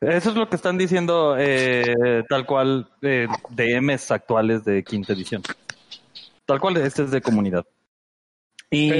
Eso 0.00 0.30
es 0.30 0.36
lo 0.36 0.48
que 0.48 0.56
están 0.56 0.78
diciendo 0.78 1.36
eh, 1.38 2.24
tal 2.30 2.46
cual 2.46 2.88
eh, 3.02 3.28
DMs 3.50 4.10
actuales 4.10 4.64
de 4.64 4.84
quinta 4.84 5.12
edición. 5.12 5.42
Tal 6.50 6.58
cual 6.58 6.78
este 6.78 7.04
es 7.04 7.12
de 7.12 7.20
comunidad. 7.20 7.64
Y 8.72 8.90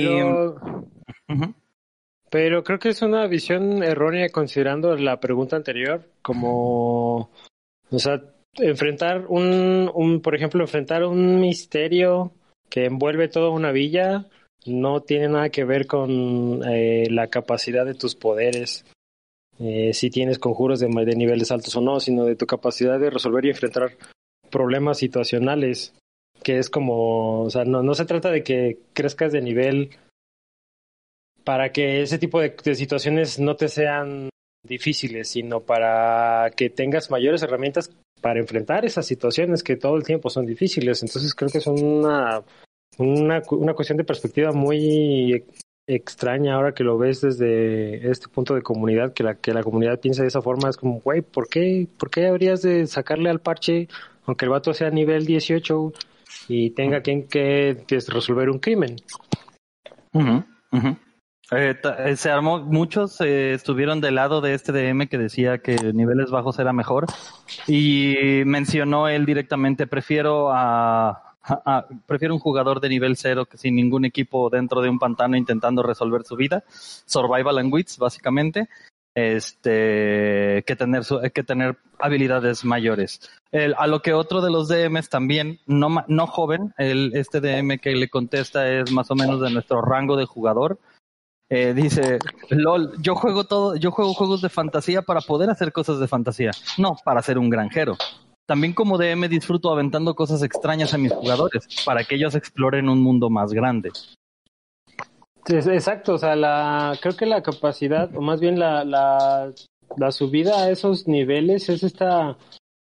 Pero, 2.30 2.62
creo 2.62 2.78
que 2.78 2.90
es 2.90 3.02
una 3.02 3.26
visión 3.26 3.82
errónea 3.82 4.28
considerando 4.28 4.94
la 4.94 5.18
pregunta 5.18 5.56
anterior, 5.56 6.08
como, 6.22 7.28
o 7.90 7.98
sea, 7.98 8.22
enfrentar 8.54 9.26
un, 9.26 9.90
un, 9.92 10.20
por 10.20 10.36
ejemplo, 10.36 10.62
enfrentar 10.62 11.04
un 11.04 11.40
misterio 11.40 12.30
que 12.68 12.84
envuelve 12.84 13.26
toda 13.26 13.50
una 13.50 13.72
villa 13.72 14.26
no 14.66 15.00
tiene 15.00 15.26
nada 15.26 15.48
que 15.48 15.64
ver 15.64 15.88
con 15.88 16.62
eh, 16.68 17.08
la 17.10 17.26
capacidad 17.30 17.84
de 17.84 17.94
tus 17.94 18.14
poderes, 18.14 18.84
eh, 19.58 19.92
si 19.92 20.08
tienes 20.08 20.38
conjuros 20.38 20.78
de, 20.78 20.86
de 20.86 21.16
niveles 21.16 21.50
altos 21.50 21.74
o 21.74 21.80
no, 21.80 21.98
sino 21.98 22.26
de 22.26 22.36
tu 22.36 22.46
capacidad 22.46 23.00
de 23.00 23.10
resolver 23.10 23.44
y 23.44 23.50
enfrentar 23.50 23.96
problemas 24.50 24.98
situacionales, 24.98 25.94
que 26.50 26.58
es 26.58 26.68
como, 26.68 27.42
o 27.42 27.50
sea, 27.50 27.64
no, 27.64 27.94
se 27.94 28.06
trata 28.06 28.28
de 28.28 28.42
que 28.42 28.80
crezcas 28.92 29.30
de 29.30 29.40
nivel 29.40 29.90
para 31.44 31.70
que 31.70 32.02
ese 32.02 32.18
tipo 32.18 32.40
de, 32.40 32.74
situaciones 32.74 33.38
no 33.38 33.54
te 33.54 33.68
sean 33.68 34.30
difíciles, 34.66 35.28
sino 35.28 35.60
para 35.60 36.50
que 36.56 36.68
tengas 36.68 37.08
mayores 37.08 37.44
herramientas 37.44 37.92
para 38.20 38.40
enfrentar 38.40 38.84
esas 38.84 39.06
situaciones 39.06 39.62
que 39.62 39.76
todo 39.76 39.94
el 39.94 40.02
tiempo 40.02 40.28
son 40.28 40.44
difíciles. 40.44 41.04
Entonces 41.04 41.36
creo 41.36 41.52
que 41.52 41.58
es 41.58 41.68
una, 41.68 42.42
una, 42.98 43.42
una 43.52 43.74
cuestión 43.74 43.98
de 43.98 44.04
perspectiva 44.04 44.50
muy 44.50 45.44
extraña 45.86 46.56
ahora 46.56 46.74
que 46.74 46.82
lo 46.82 46.98
ves 46.98 47.20
desde 47.20 48.10
este 48.10 48.26
punto 48.26 48.56
de 48.56 48.62
comunidad, 48.62 49.12
que 49.12 49.22
la, 49.22 49.36
que 49.36 49.54
la 49.54 49.62
comunidad 49.62 50.00
piensa 50.00 50.22
de 50.22 50.28
esa 50.28 50.42
forma, 50.42 50.68
es 50.68 50.76
como, 50.76 50.98
güey, 51.00 51.22
¿por 51.22 51.48
qué, 51.48 51.86
¿por 51.96 52.10
qué 52.10 52.26
habrías 52.26 52.60
de 52.62 52.88
sacarle 52.88 53.30
al 53.30 53.40
parche, 53.40 53.86
aunque 54.26 54.46
el 54.46 54.50
vato 54.50 54.74
sea 54.74 54.90
nivel 54.90 55.26
18 55.26 55.92
y 56.48 56.70
tenga 56.70 57.02
que, 57.02 57.26
que, 57.26 57.84
que 57.86 57.98
resolver 58.08 58.50
un 58.50 58.58
crimen? 58.58 58.96
Eh, 61.52 61.74
eh, 61.98 62.16
se 62.16 62.30
armó, 62.30 62.60
muchos 62.60 63.20
eh, 63.20 63.54
estuvieron 63.54 64.00
del 64.00 64.14
lado 64.14 64.40
de 64.40 64.54
este 64.54 64.70
DM 64.72 65.08
que 65.08 65.18
decía 65.18 65.58
que 65.58 65.74
niveles 65.92 66.30
bajos 66.30 66.58
era 66.60 66.72
mejor 66.72 67.06
y 67.66 68.42
mencionó 68.46 69.08
él 69.08 69.26
directamente, 69.26 69.86
prefiero 69.88 70.50
a- 70.52 71.24
prefiero 72.06 72.34
un 72.34 72.40
jugador 72.40 72.80
de 72.80 72.88
nivel 72.90 73.16
cero 73.16 73.46
que 73.46 73.56
sin 73.58 73.74
ningún 73.74 74.04
equipo 74.04 74.48
dentro 74.50 74.80
de 74.82 74.90
un 74.90 74.98
pantano 74.98 75.36
intentando 75.36 75.82
resolver 75.82 76.22
su 76.22 76.36
vida, 76.36 76.62
survival 76.68 77.58
and 77.58 77.72
wits 77.72 77.98
básicamente, 77.98 78.68
este, 79.28 80.62
que 80.66 80.76
tener 80.76 81.04
su- 81.04 81.20
que 81.34 81.42
tener 81.42 81.76
habilidades 81.98 82.64
mayores. 82.64 83.20
A 83.76 83.86
lo 83.86 84.00
que 84.02 84.12
otro 84.14 84.40
de 84.40 84.50
los 84.50 84.68
DMs 84.68 85.08
también, 85.08 85.58
no, 85.66 86.04
no 86.08 86.26
joven, 86.26 86.72
el, 86.78 87.12
este 87.14 87.40
DM 87.40 87.78
que 87.78 87.94
le 87.94 88.08
contesta 88.08 88.68
es 88.68 88.90
más 88.92 89.10
o 89.10 89.14
menos 89.14 89.40
de 89.40 89.50
nuestro 89.50 89.82
rango 89.82 90.16
de 90.16 90.24
jugador. 90.26 90.78
Eh, 91.52 91.74
dice, 91.74 92.18
LOL, 92.50 92.92
yo 93.02 93.16
juego 93.16 93.44
todo, 93.44 93.74
yo 93.74 93.90
juego 93.90 94.14
juegos 94.14 94.40
de 94.40 94.48
fantasía 94.48 95.02
para 95.02 95.20
poder 95.20 95.50
hacer 95.50 95.72
cosas 95.72 95.98
de 95.98 96.06
fantasía, 96.06 96.52
no 96.78 96.96
para 97.04 97.22
ser 97.22 97.38
un 97.38 97.50
granjero. 97.50 97.96
También 98.46 98.72
como 98.72 98.98
DM 98.98 99.28
disfruto 99.28 99.70
aventando 99.72 100.14
cosas 100.14 100.42
extrañas 100.42 100.94
a 100.94 100.98
mis 100.98 101.12
jugadores, 101.12 101.66
para 101.84 102.04
que 102.04 102.14
ellos 102.16 102.34
exploren 102.36 102.88
un 102.88 103.02
mundo 103.02 103.30
más 103.30 103.52
grande. 103.52 103.90
Exacto, 105.50 106.14
o 106.14 106.18
sea, 106.18 106.36
la, 106.36 106.96
creo 107.00 107.16
que 107.16 107.26
la 107.26 107.42
capacidad, 107.42 108.14
o 108.14 108.20
más 108.20 108.40
bien 108.40 108.58
la, 108.58 108.84
la, 108.84 110.12
subida 110.12 110.62
a 110.62 110.70
esos 110.70 111.08
niveles 111.08 111.68
es 111.68 111.82
esta, 111.82 112.36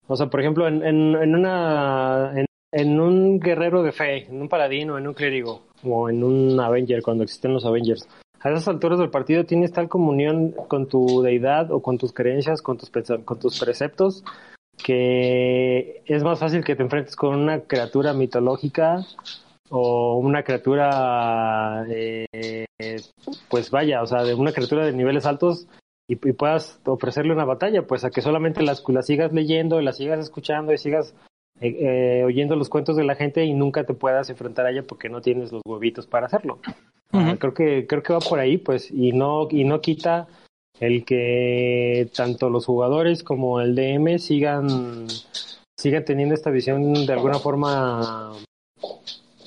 o 0.08 0.16
sea, 0.16 0.28
por 0.28 0.42
ejemplo, 0.42 0.68
en, 0.68 0.84
en, 0.84 1.16
en 1.16 1.36
una, 1.36 2.34
en, 2.36 2.46
en 2.72 3.00
un 3.00 3.40
guerrero 3.40 3.84
de 3.84 3.92
fe, 3.92 4.26
en 4.28 4.42
un 4.42 4.50
paladín 4.50 4.90
o 4.90 4.98
en 4.98 5.08
un 5.08 5.14
clérigo, 5.14 5.64
o 5.84 6.10
en 6.10 6.24
un 6.24 6.60
Avenger, 6.60 7.02
cuando 7.02 7.24
existen 7.24 7.54
los 7.54 7.66
Avengers. 7.66 8.08
A 8.42 8.50
esas 8.50 8.68
alturas 8.68 8.98
del 8.98 9.12
partido 9.12 9.46
tienes 9.46 9.72
tal 9.72 9.88
comunión 9.88 10.52
con 10.68 10.88
tu 10.88 11.22
deidad 11.22 11.72
o 11.72 11.82
con 11.82 11.98
tus 11.98 12.12
creencias, 12.12 12.62
con 12.62 12.78
tus, 12.78 12.90
con 13.24 13.40
tus 13.40 13.60
preceptos, 13.60 14.24
que 14.84 16.02
es 16.06 16.24
más 16.24 16.40
fácil 16.40 16.64
que 16.64 16.76
te 16.76 16.82
enfrentes 16.82 17.16
con 17.16 17.36
una 17.36 17.62
criatura 17.62 18.14
mitológica 18.14 19.06
o 19.72 20.18
una 20.18 20.44
criatura, 20.44 21.86
eh, 21.90 22.26
pues 23.50 23.72
vaya, 23.72 24.02
o 24.02 24.06
sea, 24.06 24.24
de 24.24 24.34
una 24.34 24.52
criatura 24.52 24.86
de 24.86 24.92
niveles 24.92 25.26
altos 25.26 25.66
y, 26.10 26.14
y 26.14 26.34
puedas 26.34 26.80
ofrecerle 26.86 27.34
una 27.34 27.46
batalla, 27.46 27.88
pues 27.88 28.04
a 28.04 28.12
que 28.12 28.22
solamente 28.22 28.62
las, 28.62 28.84
la 28.88 29.02
sigas 29.02 29.32
leyendo, 29.32 29.80
la 29.82 29.94
sigas 29.94 30.20
escuchando 30.20 30.74
y 30.74 30.78
sigas 30.78 31.16
eh, 31.62 31.78
eh, 31.80 32.24
oyendo 32.26 32.56
los 32.56 32.70
cuentos 32.70 32.98
de 32.98 33.06
la 33.06 33.16
gente 33.16 33.46
y 33.46 33.54
nunca 33.54 33.86
te 33.86 33.94
puedas 33.94 34.30
enfrentar 34.30 34.66
a 34.66 34.72
ella 34.72 34.84
porque 34.84 35.10
no 35.10 35.22
tienes 35.22 35.52
los 35.52 35.62
huevitos 35.66 36.06
para 36.06 36.26
hacerlo. 36.26 36.60
Creo 37.40 37.54
que 37.54 37.88
creo 37.88 38.04
que 38.04 38.14
va 38.14 38.20
por 38.20 38.40
ahí, 38.40 38.58
pues, 38.58 38.90
y 38.90 39.12
no 39.12 39.48
y 39.50 39.64
no 39.64 39.80
quita 39.80 40.28
el 40.80 41.06
que 41.06 42.10
tanto 42.16 42.50
los 42.50 42.66
jugadores 42.66 43.24
como 43.24 43.62
el 43.62 43.76
DM 43.76 44.18
sigan 44.18 45.08
sigan 45.78 46.04
teniendo 46.04 46.36
esta 46.36 46.50
visión 46.50 47.06
de 47.06 47.14
alguna 47.14 47.38
forma 47.38 48.34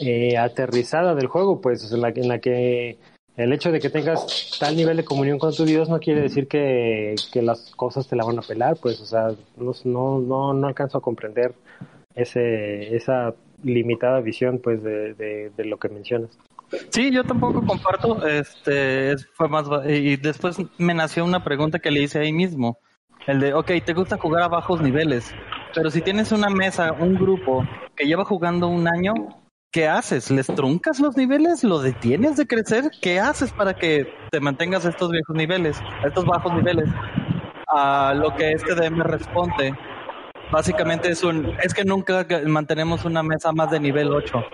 eh, 0.04 0.36
aterrizada 0.36 1.14
del 1.14 1.26
juego, 1.26 1.60
pues, 1.60 1.90
en 1.92 2.00
la, 2.00 2.08
en 2.10 2.28
la 2.28 2.38
que 2.38 2.98
el 3.36 3.52
hecho 3.52 3.72
de 3.72 3.80
que 3.80 3.90
tengas 3.90 4.56
tal 4.60 4.76
nivel 4.76 4.96
de 4.96 5.04
comunión 5.04 5.38
con 5.38 5.54
tu 5.54 5.64
Dios 5.64 5.88
no 5.88 5.98
quiere 5.98 6.20
decir 6.20 6.46
que, 6.46 7.16
las 7.34 7.72
cosas 7.74 8.06
te 8.06 8.16
la 8.16 8.24
van 8.24 8.38
a 8.38 8.42
pelar, 8.42 8.76
pues, 8.80 9.00
o 9.00 9.06
sea, 9.06 9.30
no, 9.56 9.72
no, 10.20 10.54
no, 10.54 10.66
alcanzo 10.66 10.98
a 10.98 11.02
comprender 11.02 11.54
ese, 12.14 12.94
esa 12.94 13.34
limitada 13.62 14.20
visión, 14.20 14.60
pues, 14.62 14.82
de, 14.82 15.52
lo 15.58 15.78
que 15.78 15.88
mencionas. 15.88 16.30
Sí, 16.90 17.10
yo 17.10 17.24
tampoco 17.24 17.64
comparto. 17.64 18.26
Este 18.26 19.12
es- 19.12 19.26
fue 19.34 19.48
más 19.48 19.66
y 19.86 20.16
después 20.16 20.56
me 20.78 20.94
nació 20.94 21.24
una 21.24 21.44
pregunta 21.44 21.78
que 21.78 21.90
le 21.90 22.02
hice 22.02 22.18
ahí 22.18 22.32
mismo. 22.32 22.78
El 23.26 23.40
de, 23.40 23.54
ok, 23.54 23.70
te 23.84 23.94
gusta 23.94 24.18
jugar 24.18 24.42
a 24.42 24.48
bajos 24.48 24.80
niveles, 24.80 25.34
pero 25.74 25.90
si 25.90 26.02
tienes 26.02 26.30
una 26.30 26.50
mesa, 26.50 26.92
un 26.92 27.14
grupo 27.14 27.64
que 27.96 28.06
lleva 28.06 28.24
jugando 28.24 28.68
un 28.68 28.86
año, 28.86 29.14
¿qué 29.74 29.88
haces? 29.88 30.30
¿Les 30.30 30.46
truncas 30.46 31.00
los 31.00 31.16
niveles? 31.16 31.64
¿Lo 31.64 31.80
detienes 31.80 32.36
de 32.36 32.46
crecer? 32.46 32.92
¿Qué 33.02 33.18
haces 33.18 33.52
para 33.52 33.74
que 33.74 34.06
te 34.30 34.38
mantengas 34.38 34.86
a 34.86 34.90
estos 34.90 35.10
viejos 35.10 35.34
niveles, 35.34 35.80
a 36.04 36.06
estos 36.06 36.24
bajos 36.24 36.54
niveles? 36.54 36.88
A 37.66 38.14
lo 38.14 38.32
que 38.36 38.52
este 38.52 38.76
DM 38.76 39.02
responde, 39.02 39.74
básicamente 40.52 41.10
es 41.10 41.24
un, 41.24 41.56
es 41.60 41.74
que 41.74 41.84
nunca 41.84 42.24
mantenemos 42.46 43.04
una 43.04 43.24
mesa 43.24 43.50
más 43.50 43.72
de 43.72 43.80
nivel 43.80 44.12
8. 44.12 44.44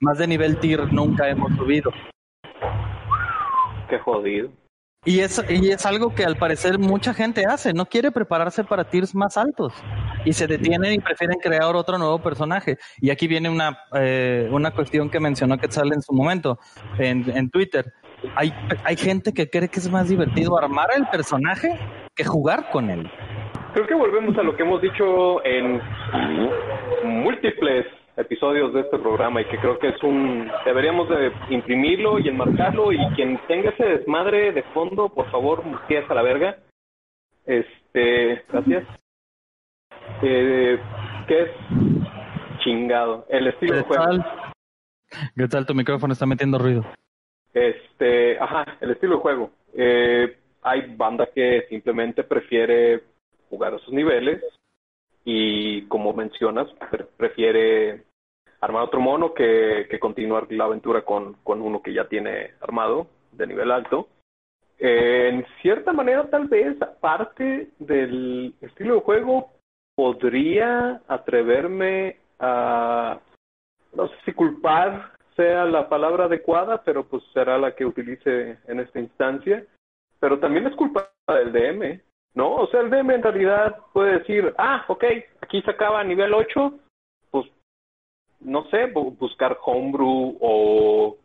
Más 0.00 0.18
de 0.18 0.28
nivel 0.28 0.58
tier 0.58 0.92
nunca 0.92 1.28
hemos 1.28 1.52
subido. 1.56 1.90
Qué 3.90 3.98
jodido. 3.98 4.50
Y 5.04 5.20
es, 5.20 5.42
y 5.48 5.70
es 5.70 5.86
algo 5.86 6.14
que 6.14 6.24
al 6.24 6.36
parecer 6.36 6.78
mucha 6.78 7.14
gente 7.14 7.44
hace, 7.46 7.72
no 7.72 7.86
quiere 7.86 8.10
prepararse 8.10 8.64
para 8.64 8.84
tiers 8.84 9.14
más 9.14 9.36
altos 9.36 9.72
y 10.24 10.32
se 10.32 10.46
detienen 10.46 10.94
y 10.94 10.98
prefieren 10.98 11.38
crear 11.38 11.76
otro 11.76 11.98
nuevo 11.98 12.20
personaje. 12.20 12.78
Y 13.00 13.10
aquí 13.10 13.28
viene 13.28 13.48
una, 13.48 13.78
eh, 13.94 14.48
una 14.50 14.72
cuestión 14.72 15.08
que 15.08 15.20
mencionó 15.20 15.56
Quetzal 15.56 15.92
en 15.92 16.02
su 16.02 16.12
momento 16.12 16.58
en, 16.98 17.24
en 17.30 17.48
Twitter. 17.48 17.92
Hay, 18.34 18.52
hay 18.84 18.96
gente 18.96 19.32
que 19.32 19.48
cree 19.48 19.68
que 19.68 19.78
es 19.78 19.88
más 19.88 20.08
divertido 20.08 20.58
armar 20.58 20.88
el 20.96 21.06
personaje 21.06 21.78
que 22.16 22.24
jugar 22.24 22.68
con 22.70 22.90
él. 22.90 23.08
Creo 23.74 23.86
que 23.86 23.94
volvemos 23.94 24.36
a 24.36 24.42
lo 24.42 24.56
que 24.56 24.64
hemos 24.64 24.82
dicho 24.82 25.44
en 25.44 25.80
múltiples 27.04 27.86
episodios 28.18 28.74
de 28.74 28.80
este 28.80 28.98
programa 28.98 29.40
y 29.40 29.44
que 29.46 29.58
creo 29.58 29.78
que 29.78 29.88
es 29.88 30.02
un 30.02 30.50
deberíamos 30.64 31.08
de 31.08 31.32
imprimirlo 31.50 32.18
y 32.18 32.28
enmarcarlo 32.28 32.92
y 32.92 32.98
quien 33.14 33.38
tenga 33.46 33.70
ese 33.70 33.84
desmadre 33.84 34.52
de 34.52 34.62
fondo, 34.74 35.08
por 35.08 35.30
favor, 35.30 35.62
pies 35.86 36.04
a 36.10 36.14
la 36.14 36.22
verga. 36.22 36.58
Este, 37.46 38.44
gracias. 38.52 38.84
Eh, 40.22 40.78
¿Qué 41.26 41.42
es 41.42 41.50
chingado? 42.64 43.24
El 43.28 43.46
estilo 43.46 43.76
de 43.76 43.82
juego. 43.82 44.04
Quetzal, 44.04 44.52
Quetzal, 45.36 45.66
tu 45.66 45.74
micrófono 45.74 46.12
está 46.12 46.26
metiendo 46.26 46.58
ruido. 46.58 46.84
Este, 47.54 48.38
ajá, 48.38 48.76
el 48.80 48.90
estilo 48.90 49.16
de 49.16 49.22
juego. 49.22 49.50
Eh, 49.74 50.36
hay 50.62 50.94
banda 50.96 51.28
que 51.34 51.66
simplemente 51.68 52.24
prefiere 52.24 53.02
jugar 53.48 53.74
esos 53.74 53.92
niveles 53.92 54.42
y 55.24 55.82
como 55.88 56.12
mencionas, 56.12 56.68
pre- 56.90 57.06
prefiere 57.16 58.02
armar 58.60 58.84
otro 58.84 59.00
mono 59.00 59.34
que, 59.34 59.86
que 59.90 59.98
continuar 59.98 60.50
la 60.50 60.64
aventura 60.64 61.02
con, 61.02 61.34
con 61.44 61.62
uno 61.62 61.82
que 61.82 61.92
ya 61.92 62.08
tiene 62.08 62.52
armado 62.60 63.06
de 63.32 63.46
nivel 63.46 63.70
alto. 63.70 64.08
Eh, 64.78 65.30
en 65.32 65.46
cierta 65.60 65.92
manera, 65.92 66.28
tal 66.30 66.46
vez, 66.46 66.80
aparte 66.80 67.70
del 67.78 68.54
estilo 68.60 68.94
de 68.94 69.00
juego, 69.00 69.50
podría 69.94 71.02
atreverme 71.08 72.18
a, 72.38 73.18
no 73.94 74.08
sé 74.08 74.14
si 74.24 74.32
culpar 74.32 75.12
sea 75.34 75.64
la 75.64 75.88
palabra 75.88 76.24
adecuada, 76.24 76.82
pero 76.84 77.04
pues 77.04 77.22
será 77.32 77.58
la 77.58 77.74
que 77.74 77.84
utilice 77.84 78.58
en 78.66 78.80
esta 78.80 79.00
instancia. 79.00 79.64
Pero 80.20 80.38
también 80.38 80.66
es 80.66 80.74
culpa 80.74 81.10
del 81.28 81.52
DM, 81.52 82.00
¿no? 82.34 82.56
O 82.56 82.66
sea, 82.68 82.80
el 82.80 82.90
DM 82.90 83.10
en 83.10 83.22
realidad 83.22 83.76
puede 83.92 84.18
decir, 84.18 84.52
ah, 84.58 84.84
ok, 84.88 85.04
aquí 85.40 85.62
se 85.62 85.70
acaba 85.70 86.02
nivel 86.02 86.34
8, 86.34 86.72
pues, 86.72 86.87
no 88.40 88.64
sé, 88.70 88.92
bu- 88.92 89.16
buscar 89.18 89.58
homebrew 89.64 90.36
o 90.40 91.16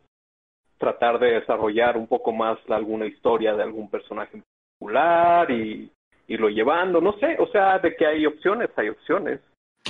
tratar 0.78 1.18
de 1.18 1.32
desarrollar 1.40 1.96
un 1.96 2.06
poco 2.06 2.32
más 2.32 2.58
alguna 2.68 3.06
historia 3.06 3.54
de 3.54 3.62
algún 3.62 3.88
personaje 3.88 4.36
en 4.36 4.42
particular 4.42 5.50
y 5.50 5.90
irlo 6.26 6.48
llevando, 6.48 7.00
no 7.00 7.12
sé, 7.18 7.36
o 7.38 7.46
sea, 7.48 7.78
de 7.78 7.94
que 7.96 8.06
hay 8.06 8.26
opciones, 8.26 8.70
hay 8.76 8.88
opciones. 8.88 9.40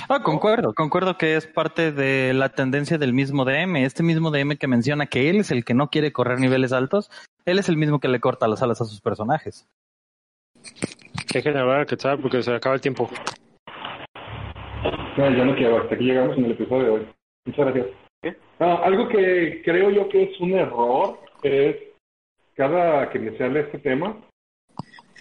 Ah, 0.09 0.21
concuerdo, 0.21 0.73
concuerdo 0.73 1.17
que 1.17 1.35
es 1.37 1.47
parte 1.47 1.91
de 1.93 2.33
la 2.33 2.49
tendencia 2.49 2.97
del 2.97 3.13
mismo 3.13 3.45
DM. 3.45 3.77
Este 3.85 4.03
mismo 4.03 4.29
DM 4.29 4.57
que 4.57 4.67
menciona 4.67 5.05
que 5.07 5.29
él 5.29 5.37
es 5.37 5.51
el 5.51 5.63
que 5.63 5.73
no 5.73 5.87
quiere 5.89 6.11
correr 6.11 6.39
niveles 6.39 6.73
altos, 6.73 7.09
él 7.45 7.59
es 7.59 7.69
el 7.69 7.77
mismo 7.77 7.99
que 7.99 8.09
le 8.09 8.19
corta 8.19 8.47
las 8.47 8.61
alas 8.61 8.81
a 8.81 8.85
sus 8.85 8.99
personajes. 9.01 9.67
Dejen 11.33 11.57
hablar 11.57 11.81
a 11.81 11.85
Quetzal 11.85 12.19
porque 12.19 12.41
se 12.43 12.53
acaba 12.53 12.75
el 12.75 12.81
tiempo. 12.81 13.09
No, 15.17 15.31
ya 15.31 15.45
no 15.45 15.55
quiero. 15.55 15.81
Hasta 15.81 15.95
aquí 15.95 16.03
llegamos 16.03 16.37
en 16.37 16.45
el 16.45 16.51
episodio 16.51 16.83
de 16.83 16.89
hoy. 16.89 17.07
Muchas 17.45 17.65
gracias. 17.65 17.87
Ah, 18.59 18.81
algo 18.83 19.07
que 19.07 19.61
creo 19.63 19.91
yo 19.91 20.09
que 20.09 20.23
es 20.23 20.39
un 20.39 20.53
error 20.53 21.19
es 21.43 21.75
cada 22.55 23.09
que 23.09 23.19
me 23.19 23.37
sale 23.37 23.61
este 23.61 23.79
tema, 23.79 24.17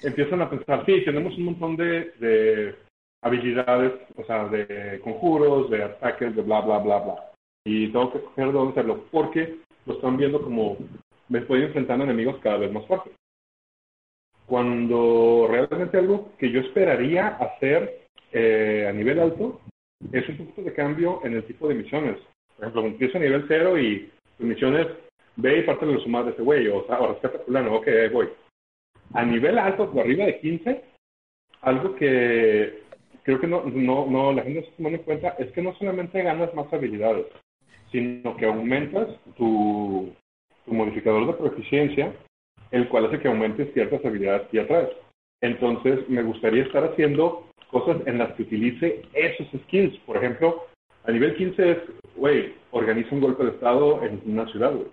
empiezan 0.02 0.40
a 0.40 0.49
pensar, 0.49 0.85
sí, 0.87 1.04
tenemos 1.04 1.37
un 1.37 1.45
montón 1.45 1.76
de, 1.76 2.12
de 2.19 2.75
habilidades, 3.23 3.93
o 4.16 4.25
sea, 4.25 4.49
de 4.49 5.00
conjuros, 5.02 5.69
de 5.71 5.83
ataques, 5.83 6.35
de 6.35 6.43
bla, 6.43 6.61
bla, 6.61 6.78
bla, 6.78 6.99
bla. 7.00 7.31
Y 7.64 7.88
tengo 7.88 8.12
que 8.12 8.19
escoger 8.19 8.52
dónde 8.52 8.73
hacerlo, 8.73 9.04
porque 9.11 9.57
lo 9.87 9.95
están 9.95 10.16
viendo 10.16 10.40
como 10.43 10.78
me 11.28 11.40
estoy 11.40 11.62
enfrentando 11.62 12.04
a 12.04 12.07
enemigos 12.07 12.38
cada 12.43 12.59
vez 12.59 12.73
más 12.73 12.87
fuertes. 12.87 13.12
Cuando 14.47 15.47
realmente 15.50 15.99
algo 15.99 16.33
que 16.38 16.50
yo 16.50 16.61
esperaría 16.61 17.28
hacer 17.28 18.07
eh, 18.33 18.87
a 18.88 18.93
nivel 18.93 19.19
alto 19.19 19.61
es 20.13 20.29
un 20.29 20.37
poquito 20.39 20.63
de 20.63 20.75
cambio 20.75 21.21
en 21.25 21.35
el 21.35 21.45
tipo 21.45 21.69
de 21.69 21.75
misiones. 21.75 22.19
Por 22.57 22.67
ejemplo, 22.67 22.87
empiezo 22.87 23.19
a 23.19 23.21
nivel 23.21 23.45
cero 23.49 23.79
y 23.79 24.11
tu 24.39 24.45
misión 24.45 24.77
es 24.77 24.87
ve 25.37 25.59
y 25.59 25.63
parte 25.63 25.87
de 25.87 25.95
los 25.95 26.03
sumas 26.03 26.27
de 26.27 26.33
ese 26.33 26.43
güey, 26.43 26.69
o, 26.69 26.85
sea, 26.87 27.01
o 27.01 27.13
rescata 27.13 27.41
fulano, 27.41 27.75
ok, 27.77 27.89
ahí 27.89 28.09
voy. 28.09 28.29
A 29.15 29.25
nivel 29.25 29.59
alto, 29.59 29.91
por 29.91 30.03
arriba 30.03 30.27
de 30.27 30.41
15, 30.41 30.85
algo 31.63 31.95
que 31.97 32.83
creo 33.23 33.41
que 33.41 33.47
no, 33.47 33.65
no, 33.65 34.07
no 34.07 34.33
la 34.33 34.43
gente 34.43 34.63
se 34.63 34.71
toma 34.73 34.91
en 34.91 34.99
cuenta 34.99 35.31
es 35.39 35.51
que 35.53 35.63
no 35.63 35.75
solamente 35.77 36.23
ganas 36.23 36.55
más 36.55 36.73
habilidades, 36.73 37.27
sino 37.91 38.37
que 38.37 38.47
aumentas 38.47 39.09
tu, 39.37 40.13
tu 40.65 40.75
modificador 40.75 41.27
de 41.27 41.35
proficiencia, 41.35 42.13
el 42.71 42.89
cual 42.89 43.07
hace 43.07 43.19
que 43.19 43.29
aumentes 43.29 43.73
ciertas 43.73 44.05
habilidades 44.05 44.49
que 44.49 44.59
ya 44.59 44.67
traes. 44.67 44.91
Entonces, 45.45 46.09
me 46.09 46.23
gustaría 46.23 46.62
estar 46.62 46.83
haciendo 46.85 47.47
cosas 47.71 47.99
en 48.07 48.16
las 48.16 48.33
que 48.33 48.45
utilice 48.45 49.03
esos 49.12 49.47
skills. 49.64 49.95
Por 50.07 50.16
ejemplo, 50.16 50.64
a 51.05 51.12
nivel 51.12 51.37
15 51.37 51.71
es, 51.71 51.79
güey, 52.16 52.55
organiza 52.71 53.14
un 53.14 53.21
golpe 53.21 53.45
de 53.45 53.51
estado 53.51 54.03
en 54.03 54.23
una 54.25 54.51
ciudad, 54.51 54.73
güey. 54.73 54.88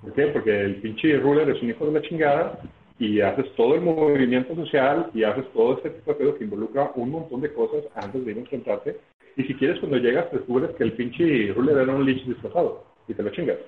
¿Por 0.00 0.14
qué? 0.14 0.28
Porque 0.28 0.58
el 0.58 0.76
pinche 0.76 1.18
ruler 1.18 1.50
es 1.50 1.60
un 1.60 1.68
hijo 1.68 1.84
de 1.84 2.00
la 2.00 2.08
chingada 2.08 2.58
y 2.98 3.20
haces 3.20 3.54
todo 3.56 3.74
el 3.74 3.82
movimiento 3.82 4.54
social 4.54 5.10
y 5.12 5.24
haces 5.24 5.44
todo 5.52 5.76
este 5.76 5.90
tipo 5.90 6.12
de 6.12 6.18
pedo 6.18 6.38
que 6.38 6.44
involucra 6.44 6.90
un 6.94 7.10
montón 7.10 7.42
de 7.42 7.52
cosas 7.52 7.84
antes 7.94 8.24
de 8.24 8.30
ir 8.30 8.38
a 8.38 8.40
enfrentarte. 8.40 8.96
Y 9.36 9.42
si 9.42 9.54
quieres, 9.54 9.80
cuando 9.80 9.98
llegas, 9.98 10.32
descubres 10.32 10.70
que 10.76 10.84
el 10.84 10.94
pinche 10.94 11.52
ruler 11.52 11.76
era 11.76 11.94
un 11.94 12.06
lich 12.06 12.24
disfrazado 12.24 12.86
y 13.06 13.12
te 13.12 13.22
lo 13.22 13.28
chingas. 13.32 13.58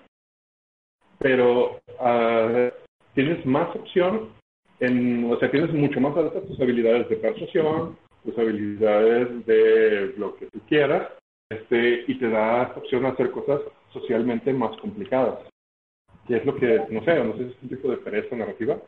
Pero 1.19 1.79
ah, 1.99 2.71
tienes 3.13 3.45
más 3.45 3.77
opción, 3.77 4.40
en, 4.81 5.31
o 5.31 5.39
sea, 5.39 5.51
tienes 5.51 5.73
mucho 5.73 6.01
más 6.01 6.17
altas 6.17 6.43
tus 6.47 6.61
habilidades 6.61 7.09
de 7.09 7.17
persuasión, 7.17 7.97
tus 8.25 8.37
habilidades 8.39 9.47
de 9.47 10.15
lo 10.17 10.37
que 10.37 10.47
tú 10.47 10.61
quieras, 10.69 11.09
este, 11.51 12.05
y 12.07 12.19
te 12.19 12.29
da 12.29 12.73
opción 12.77 13.05
a 13.07 13.11
hacer 13.11 13.31
cosas 13.31 13.61
socialmente 13.93 14.53
más 14.53 14.77
complicadas. 14.79 15.39
Y 16.29 16.35
es 16.35 16.45
lo 16.45 16.55
que, 16.57 16.81
no 16.91 17.03
sé, 17.05 17.25
no 17.25 17.33
sé 17.37 17.39
si 17.39 17.51
es 17.51 17.57
un 17.63 17.69
tipo 17.69 17.91
de 17.91 17.97
pereza 17.97 18.37
narrativa. 18.37 18.79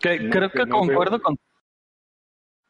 Que, 0.00 0.18
No, 0.20 0.30
creo 0.30 0.50
que 0.50 0.58
que 0.60 0.66
no 0.66 0.78
concuerdo 0.80 1.18
veo. 1.18 1.22
con... 1.22 1.36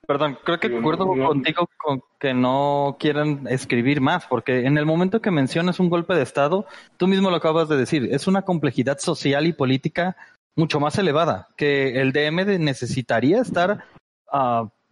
Perdón, 0.06 0.36
creo 0.44 0.58
que 0.58 0.70
concuerdo 0.70 1.14
no- 1.14 1.28
contigo 1.28 1.68
con 1.78 2.02
que 2.18 2.34
no 2.34 2.96
quieran 2.98 3.46
escribir 3.48 4.00
más, 4.00 4.26
porque 4.26 4.66
en 4.66 4.76
el 4.76 4.84
momento 4.84 5.20
que 5.20 5.30
mencionas 5.30 5.78
un 5.78 5.88
golpe 5.88 6.14
de 6.14 6.22
Estado, 6.22 6.66
tú 6.96 7.06
mismo 7.06 7.30
lo 7.30 7.36
acabas 7.36 7.68
de 7.68 7.76
decir, 7.76 8.08
es 8.10 8.26
una 8.26 8.42
complejidad 8.42 8.98
social 8.98 9.46
y 9.46 9.52
política 9.52 10.16
mucho 10.56 10.80
más 10.80 10.98
elevada, 10.98 11.48
que 11.56 12.00
el 12.00 12.12
DM 12.12 12.58
necesitaría 12.58 13.40
estar 13.40 13.84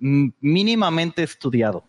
m- 0.01 0.33
mínimamente 0.41 1.23
estudiado 1.23 1.85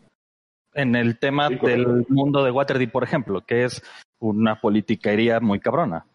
en 0.74 0.96
el 0.96 1.20
tema 1.20 1.50
Sí, 1.50 1.58
del 1.64 2.06
mundo 2.10 2.44
de 2.44 2.52
Waterdeep, 2.52 2.92
por 2.92 3.04
ejemplo, 3.04 3.42
que 3.42 3.66
es 3.66 3.82
una 4.20 4.60
politiquería 4.60 5.40
muy 5.40 5.60
cabrona. 5.60 6.06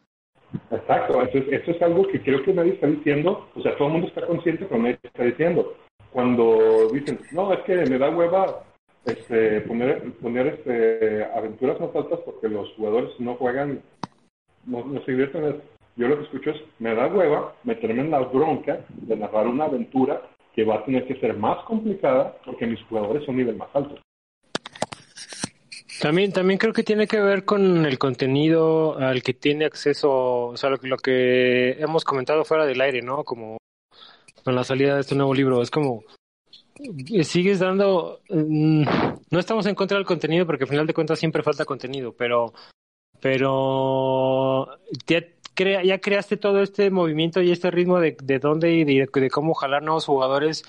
Exacto, 0.71 1.23
eso 1.23 1.39
es, 1.39 1.61
eso 1.61 1.71
es 1.73 1.83
algo 1.83 2.07
que 2.09 2.23
creo 2.23 2.43
que 2.43 2.55
nadie 2.55 2.73
está 2.75 2.87
diciendo, 2.87 3.49
o 3.55 3.61
sea, 3.63 3.77
todo 3.77 3.89
el 3.89 3.93
mundo 3.95 4.09
está 4.09 4.27
consciente, 4.27 4.65
pero 4.65 4.81
nadie 4.81 4.99
está 5.03 5.25
diciendo. 5.25 5.75
Cuando 6.13 6.89
dicen, 6.93 7.19
no, 7.33 7.53
es 7.53 7.61
que 7.65 7.77
me 7.77 7.99
da 7.99 8.09
hueva 8.11 8.63
este, 9.05 9.61
poner, 9.63 10.13
poner 10.15 10.47
este, 10.47 11.25
aventuras 11.37 11.79
más 11.81 11.95
altas 11.95 12.21
porque 12.25 12.49
los 12.49 12.73
jugadores 12.75 13.11
no 13.19 13.35
juegan, 13.35 13.83
no, 14.65 14.85
no 14.85 15.05
se 15.05 15.11
divierten. 15.11 15.61
Yo 15.97 16.09
lo 16.09 16.19
que 16.19 16.25
escucho 16.25 16.51
es, 16.51 16.61
me 16.79 16.95
da 16.95 17.07
hueva 17.07 17.55
meterme 17.65 18.03
en 18.03 18.11
la 18.11 18.21
bronca 18.21 18.85
de 18.89 19.17
narrar 19.17 19.47
una 19.47 19.65
aventura 19.65 20.23
que 20.55 20.65
va 20.65 20.77
a 20.77 20.85
tener 20.85 21.07
que 21.07 21.19
ser 21.21 21.37
más 21.37 21.65
complicada 21.65 22.37
porque 22.45 22.67
mis 22.67 22.83
jugadores 22.85 23.25
son 23.25 23.37
nivel 23.37 23.57
más 23.57 23.69
alto. 23.75 23.99
También, 26.01 26.33
también 26.33 26.59
creo 26.59 26.75
que 26.75 26.83
tiene 26.83 27.07
que 27.07 27.21
ver 27.21 27.45
con 27.45 27.87
el 27.87 27.99
contenido 27.99 28.99
al 28.99 29.23
que 29.23 29.33
tiene 29.33 29.65
acceso, 29.65 30.49
o 30.49 30.57
sea, 30.57 30.69
lo, 30.69 30.77
lo 30.83 30.99
que 30.99 31.73
hemos 31.81 32.05
comentado 32.05 32.45
fuera 32.45 32.67
del 32.67 32.81
aire, 32.83 33.01
¿no? 33.01 33.25
Como 33.25 33.57
con 34.45 34.55
la 34.55 34.65
salida 34.65 34.95
de 34.95 35.01
este 35.01 35.15
nuevo 35.15 35.35
libro, 35.35 35.63
es 35.63 35.71
como 35.71 36.05
eh, 37.11 37.25
sigues 37.25 37.59
dando, 37.59 38.21
mm, 38.29 38.83
no 39.31 39.39
estamos 39.39 39.65
en 39.67 39.75
contra 39.75 39.97
del 39.97 40.07
contenido 40.07 40.45
porque 40.45 40.65
al 40.65 40.71
final 40.71 40.87
de 40.87 40.95
cuentas 40.95 41.19
siempre 41.19 41.43
falta 41.43 41.65
contenido, 41.65 42.13
pero, 42.13 42.53
pero 43.21 44.69
crea, 45.57 45.83
ya 45.83 45.99
creaste 45.99 46.37
todo 46.37 46.61
este 46.61 46.91
movimiento 46.91 47.43
y 47.43 47.51
este 47.51 47.73
ritmo 47.73 47.99
de, 47.99 48.17
de 48.23 48.39
dónde 48.39 48.73
y 48.73 48.85
de, 48.85 49.31
cómo 49.31 49.55
jalar 49.55 49.83
nuevos 49.83 50.05
jugadores 50.05 50.63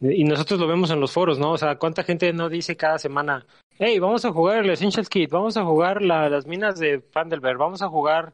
y 0.00 0.24
nosotros 0.24 0.58
lo 0.58 0.66
vemos 0.66 0.90
en 0.90 0.98
los 0.98 1.12
foros, 1.12 1.38
¿no? 1.38 1.52
O 1.52 1.58
sea, 1.58 1.76
¿cuánta 1.76 2.02
gente 2.02 2.32
no 2.32 2.48
dice 2.48 2.76
cada 2.76 2.98
semana, 2.98 3.46
hey, 3.78 4.00
vamos 4.00 4.24
a 4.24 4.32
jugar 4.32 4.64
el 4.64 4.70
Essentials 4.70 5.08
Kit, 5.08 5.30
vamos 5.30 5.56
a 5.56 5.64
jugar 5.64 6.02
la- 6.02 6.28
las 6.28 6.46
minas 6.46 6.80
de 6.80 6.98
Pandelver, 6.98 7.56
vamos 7.56 7.82
a 7.82 7.88
jugar 7.88 8.32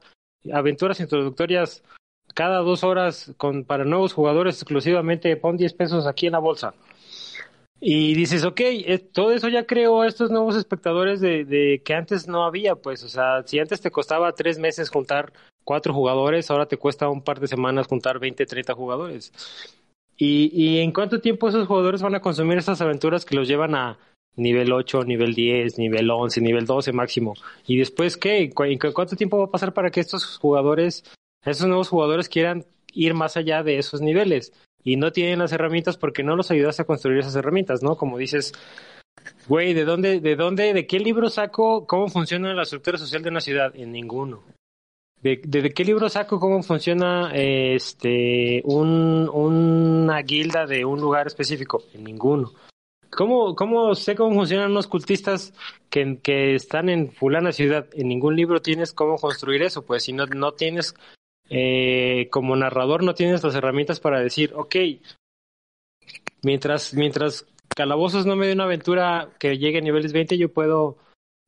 aventuras 0.51 1.01
introductorias 1.01 1.83
cada 2.35 2.61
dos 2.61 2.85
horas 2.85 3.33
con, 3.37 3.65
para 3.65 3.85
nuevos 3.85 4.15
jugadores 4.15 4.57
exclusivamente, 4.57 5.37
pon 5.37 5.57
10 5.59 5.75
pesos 5.75 6.07
aquí 6.07 6.27
en 6.27 6.33
la 6.33 6.39
bolsa. 6.39 6.73
Y 7.81 8.15
dices, 8.15 8.45
ok, 8.45 8.61
eh, 8.61 8.99
todo 8.99 9.33
eso 9.33 9.49
ya 9.49 9.65
creó 9.65 10.01
a 10.01 10.09
estos 10.09 10.31
nuevos 10.31 10.57
espectadores 10.57 11.21
de, 11.21 11.45
de 11.45 11.81
que 11.85 11.95
antes 11.95 12.27
no 12.27 12.45
había, 12.45 12.75
pues, 12.75 13.05
o 13.05 13.09
sea, 13.09 13.43
si 13.45 13.59
antes 13.61 13.81
te 13.81 13.91
costaba 13.91 14.33
tres 14.33 14.59
meses 14.59 14.91
juntar 14.91 15.33
cuatro 15.69 15.93
jugadores, 15.93 16.51
ahora 16.51 16.65
te 16.67 16.79
cuesta 16.79 17.11
un 17.11 17.21
par 17.21 17.41
de 17.41 17.47
semanas 17.47 17.87
juntar 17.87 18.19
20, 18.19 18.47
30 18.47 18.73
jugadores. 18.73 19.33
Y, 20.17 20.51
y 20.55 20.79
en 20.79 20.93
cuánto 20.93 21.21
tiempo 21.21 21.47
esos 21.47 21.67
jugadores 21.67 22.01
van 22.01 22.15
a 22.15 22.21
consumir 22.23 22.57
esas 22.57 22.81
aventuras 22.81 23.27
que 23.27 23.37
los 23.37 23.47
llevan 23.47 23.75
a 23.75 23.99
nivel 24.35 24.73
8, 24.73 25.05
nivel 25.05 25.35
10, 25.35 25.77
nivel 25.79 26.11
11, 26.11 26.41
nivel 26.41 26.65
12 26.65 26.93
máximo. 26.93 27.35
Y 27.67 27.77
después, 27.77 28.17
¿qué? 28.17 28.49
¿Cu- 28.51 28.65
¿En 28.65 28.79
cu- 28.79 28.95
cuánto 28.95 29.15
tiempo 29.15 29.37
va 29.37 29.45
a 29.45 29.51
pasar 29.51 29.75
para 29.75 29.91
que 29.91 30.01
estos 30.01 30.39
jugadores, 30.39 31.05
esos 31.45 31.67
nuevos 31.69 31.89
jugadores 31.91 32.31
quieran 32.31 32.65
ir 32.95 33.13
más 33.13 33.37
allá 33.37 33.63
de 33.63 33.77
esos 33.79 34.01
niveles? 34.01 34.53
Y 34.83 34.97
no 34.97 35.13
tienen 35.13 35.41
las 35.41 35.53
herramientas 35.53 35.99
porque 35.99 36.23
no 36.23 36.35
los 36.35 36.51
ayudas 36.51 36.81
a 36.81 36.85
construir 36.85 37.19
esas 37.19 37.37
herramientas, 37.37 37.83
¿no? 37.83 37.97
Como 37.97 38.17
dices, 38.17 38.55
güey, 39.49 39.75
¿de 39.75 39.85
dónde, 39.85 40.21
de 40.21 40.35
dónde, 40.35 40.73
de 40.73 40.87
qué 40.87 40.99
libro 40.99 41.29
saco 41.29 41.87
cómo 41.87 42.09
funciona 42.09 42.55
la 42.55 42.63
estructura 42.63 42.97
social 42.97 43.23
de 43.23 43.29
una 43.29 43.41
ciudad? 43.43 43.77
En 43.77 43.93
ninguno. 43.93 44.43
¿De, 45.23 45.41
qué 45.75 45.85
libro 45.85 46.09
saco 46.09 46.39
cómo 46.39 46.63
funciona 46.63 47.33
este 47.35 48.63
un, 48.65 49.29
una 49.29 50.23
guilda 50.23 50.65
de 50.67 50.85
un 50.85 51.01
lugar 51.01 51.27
específico? 51.27 51.83
En 51.93 52.05
ninguno. 52.05 52.53
¿Cómo, 53.11 53.57
¿Cómo 53.57 53.95
sé 53.97 54.15
cómo 54.15 54.35
funcionan 54.35 54.71
unos 54.71 54.87
cultistas 54.87 55.53
que, 55.91 56.19
que 56.23 56.55
están 56.55 56.89
en 56.89 57.11
fulana 57.11 57.51
ciudad? 57.51 57.89
En 57.95 58.09
ningún 58.09 58.37
libro 58.37 58.63
tienes 58.63 58.93
cómo 58.93 59.17
construir 59.17 59.63
eso, 59.63 59.83
pues 59.83 60.05
si 60.05 60.13
no, 60.13 60.27
no 60.27 60.53
tienes, 60.53 60.95
eh, 61.51 62.29
como 62.31 62.55
narrador, 62.55 63.03
no 63.03 63.15
tienes 63.15 63.43
las 63.43 63.57
herramientas 63.57 63.99
para 63.99 64.21
decir, 64.21 64.53
ok, 64.55 64.77
mientras, 66.43 66.95
mientras 66.95 67.47
Calabozos 67.75 68.27
no 68.27 68.37
me 68.37 68.47
dé 68.47 68.53
una 68.53 68.65
aventura 68.65 69.31
que 69.39 69.59
llegue 69.59 69.79
a 69.79 69.83
niveles 69.83 70.13
20, 70.13 70.39
yo 70.39 70.53
puedo 70.53 70.99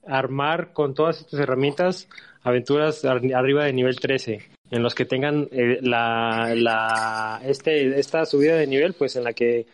armar 0.06 0.72
con 0.72 0.94
todas 0.94 1.20
estas 1.20 1.40
herramientas 1.40 2.08
aventuras 2.42 3.04
ar- 3.04 3.20
arriba 3.34 3.64
de 3.64 3.72
nivel 3.72 3.96
13, 4.00 4.40
en 4.70 4.82
los 4.82 4.94
que 4.94 5.04
tengan 5.04 5.48
eh, 5.52 5.78
la, 5.82 6.54
la, 6.56 7.40
este, 7.44 7.98
esta 7.98 8.24
subida 8.24 8.56
de 8.56 8.66
nivel, 8.66 8.94
pues 8.94 9.16
en 9.16 9.24
la 9.24 9.32
que 9.32 9.66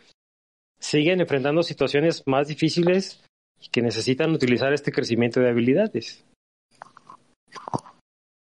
siguen 0.79 1.21
enfrentando 1.21 1.63
situaciones 1.63 2.23
más 2.27 2.47
difíciles 2.47 3.23
y 3.61 3.69
que 3.69 3.81
necesitan 3.81 4.31
utilizar 4.31 4.73
este 4.73 4.91
crecimiento 4.91 5.39
de 5.39 5.49
habilidades. 5.49 6.23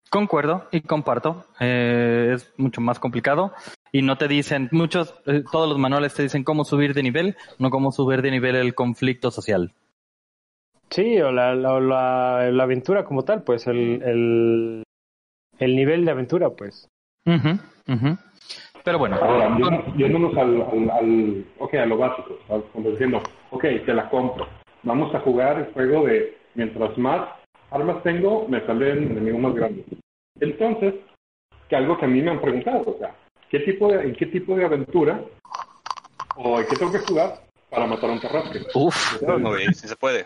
Concuerdo 0.09 0.67
y 0.71 0.81
comparto. 0.81 1.45
Eh, 1.59 2.31
es 2.35 2.51
mucho 2.57 2.81
más 2.81 2.99
complicado 2.99 3.53
y 3.91 4.01
no 4.01 4.17
te 4.17 4.27
dicen, 4.27 4.67
muchos, 4.71 5.13
eh, 5.27 5.43
todos 5.51 5.69
los 5.69 5.77
manuales 5.77 6.15
te 6.15 6.23
dicen 6.23 6.43
cómo 6.43 6.65
subir 6.65 6.93
de 6.95 7.03
nivel, 7.03 7.37
no 7.59 7.69
cómo 7.69 7.91
subir 7.91 8.21
de 8.23 8.31
nivel 8.31 8.55
el 8.55 8.73
conflicto 8.73 9.29
social. 9.29 9.71
Sí, 10.91 11.19
o 11.21 11.31
la, 11.31 11.53
la, 11.55 11.79
la, 11.79 12.49
la 12.51 12.63
aventura 12.63 13.03
como 13.05 13.23
tal, 13.23 13.43
pues 13.43 13.67
el, 13.67 14.01
el, 14.03 14.83
el 15.59 15.75
nivel 15.75 16.05
de 16.05 16.11
aventura, 16.11 16.49
pues. 16.49 16.87
Ujú. 17.25 18.17
Pero 18.83 18.97
bueno, 18.97 19.17
Ahora, 19.21 19.49
yéndonos- 19.95 20.37
al, 20.37 20.61
al, 20.61 20.89
al, 20.89 21.45
ok, 21.59 21.73
a 21.75 21.85
lo 21.85 21.97
básico. 21.97 22.37
Como 22.73 22.89
diciendo, 22.91 23.21
ok, 23.51 23.61
te 23.85 23.93
la 23.93 24.09
compro. 24.09 24.47
Vamos 24.83 25.13
a 25.13 25.19
jugar 25.19 25.59
el 25.59 25.73
juego 25.73 26.05
de 26.05 26.37
mientras 26.55 26.97
más 26.97 27.29
armas 27.71 28.01
tengo, 28.03 28.47
me 28.47 28.65
salen 28.65 29.11
enemigos 29.11 29.41
más 29.41 29.53
grandes. 29.53 29.85
Entonces, 30.39 30.95
que 31.67 31.75
algo 31.75 31.97
que 31.97 32.05
a 32.05 32.07
mí 32.07 32.21
me 32.21 32.31
han 32.31 32.41
preguntado, 32.41 32.83
o 32.87 32.97
sea, 32.97 33.13
¿qué 33.49 33.59
tipo 33.59 33.91
de, 33.91 34.01
¿en 34.05 34.15
qué 34.15 34.25
tipo 34.27 34.55
de 34.55 34.65
aventura 34.65 35.21
o 36.35 36.59
en 36.59 36.65
qué 36.67 36.75
tengo 36.77 36.91
que 36.91 36.99
jugar 36.99 37.41
para 37.69 37.85
matar 37.85 38.09
a 38.09 38.13
un 38.13 38.19
tarrasque? 38.21 38.61
uff, 38.73 39.21
No, 39.21 39.39
güey, 39.49 39.67
sí 39.73 39.87
se 39.87 39.95
puede. 39.95 40.25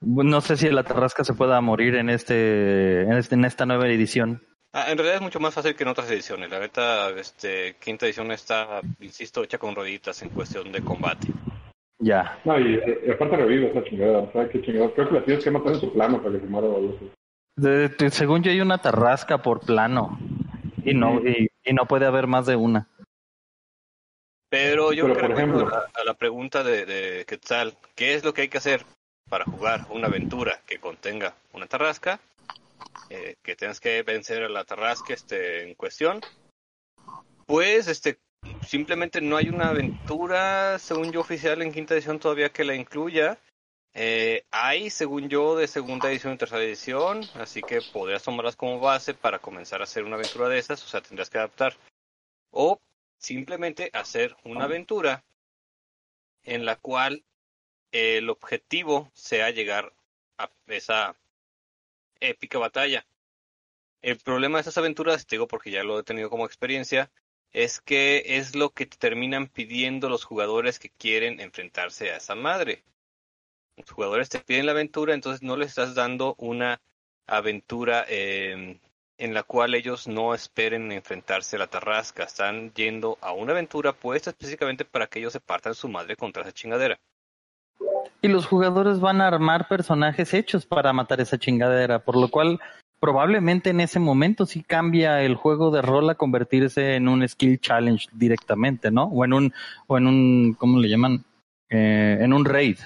No 0.00 0.40
sé 0.40 0.56
si 0.56 0.68
la 0.70 0.82
tarrasca 0.82 1.24
se 1.24 1.34
pueda 1.34 1.60
morir 1.60 1.94
en 1.96 2.10
este, 2.10 3.02
en 3.02 3.12
este, 3.12 3.34
en 3.34 3.44
esta 3.44 3.66
nueva 3.66 3.88
edición. 3.88 4.42
Ah, 4.74 4.90
en 4.90 4.96
realidad 4.96 5.16
es 5.16 5.22
mucho 5.22 5.38
más 5.38 5.54
fácil 5.54 5.74
que 5.74 5.82
en 5.82 5.90
otras 5.90 6.10
ediciones. 6.10 6.50
La 6.50 6.58
neta, 6.58 7.10
este, 7.10 7.76
quinta 7.78 8.06
edición 8.06 8.32
está, 8.32 8.80
insisto, 9.00 9.44
hecha 9.44 9.58
con 9.58 9.74
rueditas 9.74 10.22
en 10.22 10.30
cuestión 10.30 10.72
de 10.72 10.82
combate. 10.82 11.28
Ya. 11.98 12.38
No, 12.44 12.58
y, 12.58 12.80
y 13.06 13.10
aparte 13.10 13.36
revive 13.36 13.70
esa 13.70 13.84
chingada, 13.84 14.32
¿sabes 14.32 14.50
qué 14.50 14.62
chingada? 14.62 14.90
Creo 14.94 15.08
que 15.08 15.14
la 15.14 15.24
tienes 15.24 15.44
que 15.44 15.50
matar 15.50 15.74
en 15.74 15.80
su 15.80 15.92
plano 15.92 16.22
para 16.22 16.34
que 16.34 16.40
se 16.40 16.46
muera 16.46 16.68
o 16.68 16.76
algo 16.76 16.96
así. 16.96 18.08
Según 18.10 18.42
yo 18.42 18.50
hay 18.50 18.60
una 18.60 18.78
tarrasca 18.78 19.42
por 19.42 19.60
plano 19.60 20.18
y 20.84 20.94
no, 20.94 21.20
y, 21.20 21.48
y 21.64 21.72
no 21.74 21.86
puede 21.86 22.06
haber 22.06 22.26
más 22.26 22.46
de 22.46 22.56
una. 22.56 22.88
Pero 24.52 24.92
yo 24.92 25.04
Pero, 25.04 25.14
creo 25.16 25.28
por 25.28 25.36
que 25.36 25.42
ejemplo- 25.42 25.74
a, 25.74 25.90
a 25.98 26.04
la 26.04 26.12
pregunta 26.12 26.62
de, 26.62 26.84
de 26.84 27.24
Quetzal, 27.24 27.74
¿qué 27.94 28.12
es 28.12 28.22
lo 28.22 28.34
que 28.34 28.42
hay 28.42 28.48
que 28.50 28.58
hacer 28.58 28.84
para 29.30 29.46
jugar 29.46 29.86
una 29.88 30.08
aventura 30.08 30.60
que 30.66 30.78
contenga 30.78 31.34
una 31.54 31.66
tarrasca? 31.66 32.20
Eh, 33.08 33.36
que 33.42 33.56
tengas 33.56 33.80
que 33.80 34.02
vencer 34.02 34.42
a 34.42 34.50
la 34.50 34.64
tarrasca 34.64 35.14
este, 35.14 35.62
en 35.62 35.74
cuestión. 35.74 36.20
Pues 37.46 37.88
este 37.88 38.18
simplemente 38.66 39.22
no 39.22 39.38
hay 39.38 39.48
una 39.48 39.70
aventura, 39.70 40.78
según 40.78 41.12
yo, 41.12 41.20
oficial 41.20 41.62
en 41.62 41.72
quinta 41.72 41.94
edición 41.94 42.18
todavía 42.18 42.50
que 42.50 42.64
la 42.64 42.74
incluya. 42.74 43.38
Eh, 43.94 44.44
hay, 44.50 44.90
según 44.90 45.30
yo, 45.30 45.56
de 45.56 45.66
segunda 45.66 46.10
edición 46.10 46.34
y 46.34 46.36
tercera 46.36 46.62
edición, 46.62 47.22
así 47.36 47.62
que 47.62 47.80
podrías 47.80 48.22
tomarlas 48.22 48.56
como 48.56 48.80
base 48.80 49.14
para 49.14 49.38
comenzar 49.38 49.80
a 49.80 49.84
hacer 49.84 50.04
una 50.04 50.16
aventura 50.16 50.50
de 50.50 50.58
esas, 50.58 50.84
o 50.84 50.88
sea, 50.88 51.00
tendrás 51.00 51.30
que 51.30 51.38
adaptar. 51.38 51.74
O 52.50 52.78
simplemente 53.22 53.90
hacer 53.92 54.36
una 54.44 54.64
aventura 54.64 55.24
en 56.42 56.64
la 56.64 56.76
cual 56.76 57.24
el 57.92 58.28
objetivo 58.28 59.10
sea 59.14 59.50
llegar 59.50 59.94
a 60.38 60.50
esa 60.66 61.16
épica 62.20 62.58
batalla. 62.58 63.06
El 64.02 64.18
problema 64.18 64.58
de 64.58 64.62
esas 64.62 64.78
aventuras, 64.78 65.26
te 65.26 65.36
digo 65.36 65.46
porque 65.46 65.70
ya 65.70 65.84
lo 65.84 66.00
he 66.00 66.02
tenido 66.02 66.30
como 66.30 66.46
experiencia, 66.46 67.10
es 67.52 67.80
que 67.80 68.24
es 68.26 68.56
lo 68.56 68.70
que 68.70 68.86
te 68.86 68.96
terminan 68.96 69.46
pidiendo 69.46 70.08
los 70.08 70.24
jugadores 70.24 70.78
que 70.78 70.90
quieren 70.90 71.38
enfrentarse 71.40 72.10
a 72.10 72.16
esa 72.16 72.34
madre. 72.34 72.82
Los 73.76 73.90
jugadores 73.90 74.28
te 74.30 74.40
piden 74.40 74.66
la 74.66 74.72
aventura, 74.72 75.14
entonces 75.14 75.42
no 75.42 75.56
les 75.56 75.68
estás 75.68 75.94
dando 75.94 76.34
una 76.38 76.80
aventura 77.26 78.04
eh, 78.08 78.80
en 79.22 79.34
la 79.34 79.44
cual 79.44 79.76
ellos 79.76 80.08
no 80.08 80.34
esperen 80.34 80.90
enfrentarse 80.90 81.54
a 81.54 81.60
la 81.60 81.68
tarrasca. 81.68 82.24
Están 82.24 82.72
yendo 82.74 83.18
a 83.20 83.32
una 83.32 83.52
aventura 83.52 83.92
puesta 83.92 84.30
específicamente 84.30 84.84
para 84.84 85.06
que 85.06 85.20
ellos 85.20 85.32
se 85.32 85.38
partan 85.38 85.74
su 85.74 85.88
madre 85.88 86.16
contra 86.16 86.42
esa 86.42 86.50
chingadera. 86.50 86.98
Y 88.20 88.26
los 88.26 88.46
jugadores 88.46 88.98
van 88.98 89.20
a 89.20 89.28
armar 89.28 89.68
personajes 89.68 90.34
hechos 90.34 90.66
para 90.66 90.92
matar 90.92 91.20
esa 91.20 91.38
chingadera, 91.38 92.00
por 92.00 92.16
lo 92.16 92.28
cual 92.28 92.60
probablemente 92.98 93.70
en 93.70 93.80
ese 93.80 94.00
momento 94.00 94.44
sí 94.44 94.64
cambia 94.64 95.22
el 95.22 95.36
juego 95.36 95.70
de 95.70 95.82
rol 95.82 96.10
a 96.10 96.16
convertirse 96.16 96.96
en 96.96 97.06
un 97.06 97.26
skill 97.28 97.60
challenge 97.60 98.08
directamente, 98.12 98.90
¿no? 98.90 99.04
O 99.04 99.24
en 99.24 99.34
un, 99.34 99.54
o 99.86 99.98
en 99.98 100.08
un, 100.08 100.54
¿cómo 100.54 100.80
le 100.80 100.88
llaman? 100.88 101.24
Eh, 101.70 102.18
en 102.20 102.32
un 102.32 102.44
raid. 102.44 102.78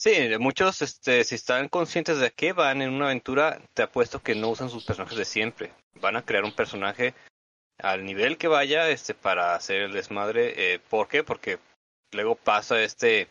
Sí, 0.00 0.12
muchos, 0.38 0.80
este, 0.80 1.24
si 1.24 1.34
están 1.34 1.68
conscientes 1.68 2.18
de 2.20 2.30
que 2.30 2.54
van 2.54 2.80
en 2.80 2.88
una 2.88 3.04
aventura, 3.04 3.60
te 3.74 3.82
apuesto 3.82 4.22
que 4.22 4.34
no 4.34 4.48
usan 4.48 4.70
sus 4.70 4.86
personajes 4.86 5.18
de 5.18 5.26
siempre. 5.26 5.72
Van 6.00 6.16
a 6.16 6.22
crear 6.22 6.42
un 6.42 6.52
personaje 6.52 7.12
al 7.76 8.02
nivel 8.06 8.38
que 8.38 8.48
vaya, 8.48 8.88
este, 8.88 9.12
para 9.12 9.54
hacer 9.54 9.82
el 9.82 9.92
desmadre. 9.92 10.54
Eh, 10.56 10.78
¿Por 10.78 11.06
qué? 11.06 11.22
Porque 11.22 11.58
luego 12.12 12.34
pasa 12.34 12.82
este 12.82 13.28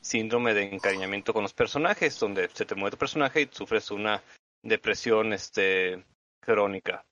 síndrome 0.00 0.54
de 0.54 0.64
encariñamiento 0.64 1.32
con 1.32 1.44
los 1.44 1.54
personajes, 1.54 2.18
donde 2.18 2.48
se 2.48 2.64
te 2.64 2.74
mueve 2.74 2.90
tu 2.90 2.98
personaje 2.98 3.42
y 3.42 3.48
sufres 3.52 3.92
una 3.92 4.20
depresión, 4.64 5.32
este, 5.32 6.02
crónica. 6.40 7.04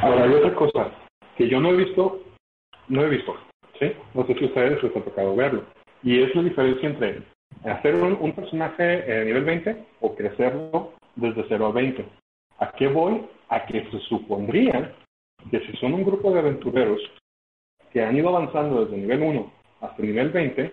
Ahora, 0.00 0.26
hay 0.26 0.32
otra 0.32 0.54
cosa 0.54 0.92
que 1.36 1.48
yo 1.48 1.58
no 1.58 1.70
he 1.70 1.76
visto, 1.76 2.22
no 2.86 3.02
he 3.02 3.08
visto, 3.08 3.34
¿sí? 3.80 3.90
No 4.14 4.24
sé 4.28 4.34
si 4.34 4.44
ustedes 4.44 4.80
les 4.80 4.96
ha 4.96 5.02
tocado 5.02 5.34
verlo. 5.34 5.77
Y 6.02 6.22
es 6.22 6.34
la 6.34 6.42
diferencia 6.42 6.88
entre 6.88 7.22
hacer 7.64 7.94
un, 7.96 8.32
personaje 8.32 9.04
eh, 9.06 9.24
nivel 9.24 9.44
20 9.44 9.84
o 10.00 10.14
crecerlo 10.14 10.92
desde 11.16 11.44
0 11.48 11.66
a 11.66 11.72
20. 11.72 12.04
¿A 12.58 12.72
qué 12.72 12.88
voy? 12.88 13.26
A 13.48 13.66
que 13.66 13.84
se 13.90 13.98
supondría 14.00 14.92
que 15.50 15.60
si 15.60 15.72
son 15.78 15.94
un 15.94 16.04
grupo 16.04 16.32
de 16.32 16.40
aventureros 16.40 17.00
que 17.92 18.02
han 18.02 18.16
ido 18.16 18.28
avanzando 18.28 18.84
desde 18.84 18.98
nivel 18.98 19.22
1 19.22 19.52
hasta 19.80 20.02
nivel 20.02 20.30
20, 20.30 20.72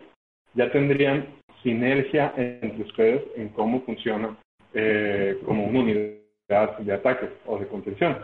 ya 0.53 0.71
tendrían 0.71 1.27
sinergia 1.63 2.33
entre 2.35 2.83
ustedes 2.83 3.23
en 3.35 3.49
cómo 3.49 3.81
funciona 3.81 4.37
eh, 4.73 5.39
como 5.45 5.65
unidad 5.65 6.77
de 6.79 6.93
ataque 6.93 7.29
o 7.45 7.57
de 7.57 7.67
contención. 7.67 8.17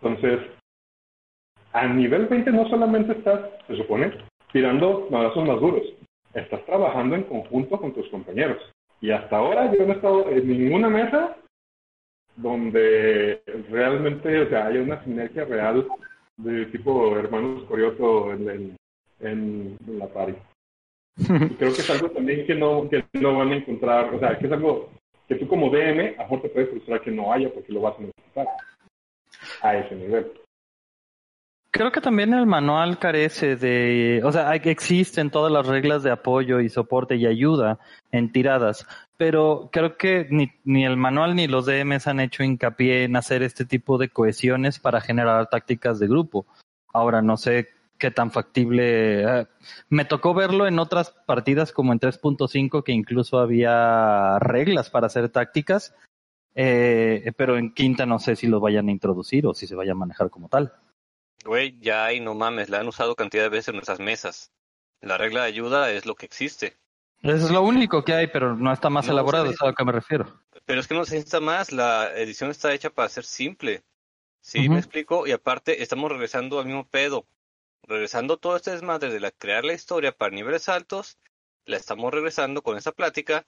Entonces, 0.00 0.40
a 1.72 1.86
nivel 1.86 2.26
20 2.26 2.50
no 2.52 2.68
solamente 2.68 3.12
estás, 3.12 3.40
se 3.66 3.76
supone, 3.76 4.12
tirando 4.52 5.08
madrazos 5.10 5.46
más 5.46 5.60
duros, 5.60 5.82
estás 6.34 6.64
trabajando 6.66 7.16
en 7.16 7.24
conjunto 7.24 7.78
con 7.78 7.92
tus 7.92 8.08
compañeros. 8.08 8.58
Y 9.00 9.10
hasta 9.10 9.36
ahora 9.36 9.72
yo 9.72 9.84
no 9.84 9.92
he 9.92 9.96
estado 9.96 10.28
en 10.28 10.48
ninguna 10.48 10.88
mesa 10.88 11.36
donde 12.36 13.42
realmente 13.70 14.42
o 14.42 14.48
sea, 14.48 14.66
haya 14.66 14.80
una 14.80 15.02
sinergia 15.04 15.44
real 15.44 15.86
de 16.36 16.66
tipo 16.66 17.16
hermanos 17.18 17.64
Corioto 17.64 18.32
en, 18.32 18.48
en, 18.48 18.76
en 19.20 19.98
la 19.98 20.06
party. 20.06 20.34
Y 21.18 21.24
creo 21.56 21.72
que 21.74 21.80
es 21.80 21.90
algo 21.90 22.10
también 22.10 22.46
que 22.46 22.54
no, 22.54 22.88
que 22.88 23.04
no 23.12 23.36
van 23.36 23.50
a 23.52 23.56
encontrar, 23.56 24.14
o 24.14 24.18
sea, 24.18 24.38
que 24.38 24.46
es 24.46 24.52
algo 24.52 24.90
que 25.28 25.34
tú 25.34 25.46
como 25.46 25.70
DM, 25.70 26.14
a 26.18 26.22
mejor 26.22 26.42
te 26.42 26.48
puedes 26.48 26.70
frustrar 26.70 27.00
que 27.02 27.10
no 27.10 27.32
haya 27.32 27.52
porque 27.52 27.72
lo 27.72 27.82
vas 27.82 27.98
a 27.98 28.02
necesitar 28.02 28.46
a 29.62 29.76
ese 29.76 29.94
nivel. 29.94 30.32
Creo 31.74 31.90
que 31.90 32.02
también 32.02 32.34
el 32.34 32.44
manual 32.44 32.98
carece 32.98 33.56
de, 33.56 34.20
o 34.24 34.30
sea, 34.30 34.54
existen 34.54 35.30
todas 35.30 35.50
las 35.50 35.66
reglas 35.66 36.02
de 36.02 36.10
apoyo 36.10 36.60
y 36.60 36.68
soporte 36.68 37.16
y 37.16 37.24
ayuda 37.24 37.78
en 38.10 38.30
tiradas, 38.30 38.86
pero 39.16 39.70
creo 39.72 39.96
que 39.96 40.26
ni, 40.30 40.52
ni 40.64 40.84
el 40.84 40.98
manual 40.98 41.34
ni 41.34 41.46
los 41.46 41.64
DMs 41.64 42.06
han 42.08 42.20
hecho 42.20 42.42
hincapié 42.42 43.04
en 43.04 43.16
hacer 43.16 43.42
este 43.42 43.64
tipo 43.64 43.96
de 43.96 44.10
cohesiones 44.10 44.78
para 44.78 45.00
generar 45.00 45.48
tácticas 45.48 45.98
de 45.98 46.08
grupo. 46.08 46.44
Ahora 46.92 47.22
no 47.22 47.38
sé 47.38 47.68
qué 47.98 48.10
tan 48.10 48.30
factible. 48.32 49.40
eh, 49.40 49.46
me 49.88 50.04
tocó 50.04 50.34
verlo 50.34 50.66
en 50.66 50.78
otras 50.78 51.12
partidas 51.24 51.72
como 51.72 51.94
en 51.94 52.00
3.5 52.00 52.84
que 52.84 52.92
incluso 52.92 53.38
había 53.38 54.38
reglas 54.40 54.90
para 54.90 55.06
hacer 55.06 55.30
tácticas, 55.30 55.94
eh, 56.54 57.32
pero 57.34 57.56
en 57.56 57.72
quinta 57.72 58.04
no 58.04 58.18
sé 58.18 58.36
si 58.36 58.46
los 58.46 58.60
vayan 58.60 58.88
a 58.88 58.92
introducir 58.92 59.46
o 59.46 59.54
si 59.54 59.66
se 59.66 59.74
vaya 59.74 59.92
a 59.92 59.94
manejar 59.94 60.28
como 60.28 60.50
tal. 60.50 60.74
Güey, 61.44 61.78
ya 61.80 62.04
hay, 62.04 62.20
no 62.20 62.34
mames, 62.34 62.68
la 62.68 62.80
han 62.80 62.88
usado 62.88 63.14
cantidad 63.14 63.44
de 63.44 63.48
veces 63.48 63.68
en 63.68 63.74
nuestras 63.74 64.00
mesas. 64.00 64.52
La 65.00 65.18
regla 65.18 65.42
de 65.42 65.48
ayuda 65.48 65.90
es 65.90 66.06
lo 66.06 66.14
que 66.14 66.26
existe. 66.26 66.76
Eso 67.22 67.46
es 67.46 67.50
lo 67.50 67.62
único 67.62 68.04
que 68.04 68.14
hay, 68.14 68.26
pero 68.26 68.56
no 68.56 68.72
está 68.72 68.90
más 68.90 69.06
No, 69.06 69.12
elaborado, 69.12 69.46
es 69.50 69.60
a 69.60 69.66
lo 69.66 69.74
que 69.74 69.84
me 69.84 69.92
refiero. 69.92 70.42
Pero 70.64 70.80
es 70.80 70.86
que 70.86 70.94
no 70.94 71.04
se 71.04 71.16
necesita 71.16 71.40
más, 71.40 71.72
la 71.72 72.12
edición 72.16 72.50
está 72.50 72.72
hecha 72.72 72.90
para 72.90 73.08
ser 73.08 73.24
simple. 73.24 73.82
¿Sí 74.40 74.68
me 74.68 74.78
explico? 74.78 75.26
Y 75.26 75.32
aparte, 75.32 75.82
estamos 75.82 76.10
regresando 76.10 76.58
al 76.58 76.66
mismo 76.66 76.84
pedo. 76.84 77.26
Regresando 77.84 78.38
todo 78.38 78.56
este 78.56 78.72
desmadre 78.72 79.10
de 79.10 79.20
la, 79.20 79.30
crear 79.30 79.64
la 79.64 79.72
historia 79.72 80.12
para 80.12 80.34
niveles 80.34 80.68
altos, 80.68 81.18
la 81.64 81.76
estamos 81.76 82.12
regresando 82.12 82.62
con 82.62 82.76
esta 82.76 82.92
plática 82.92 83.46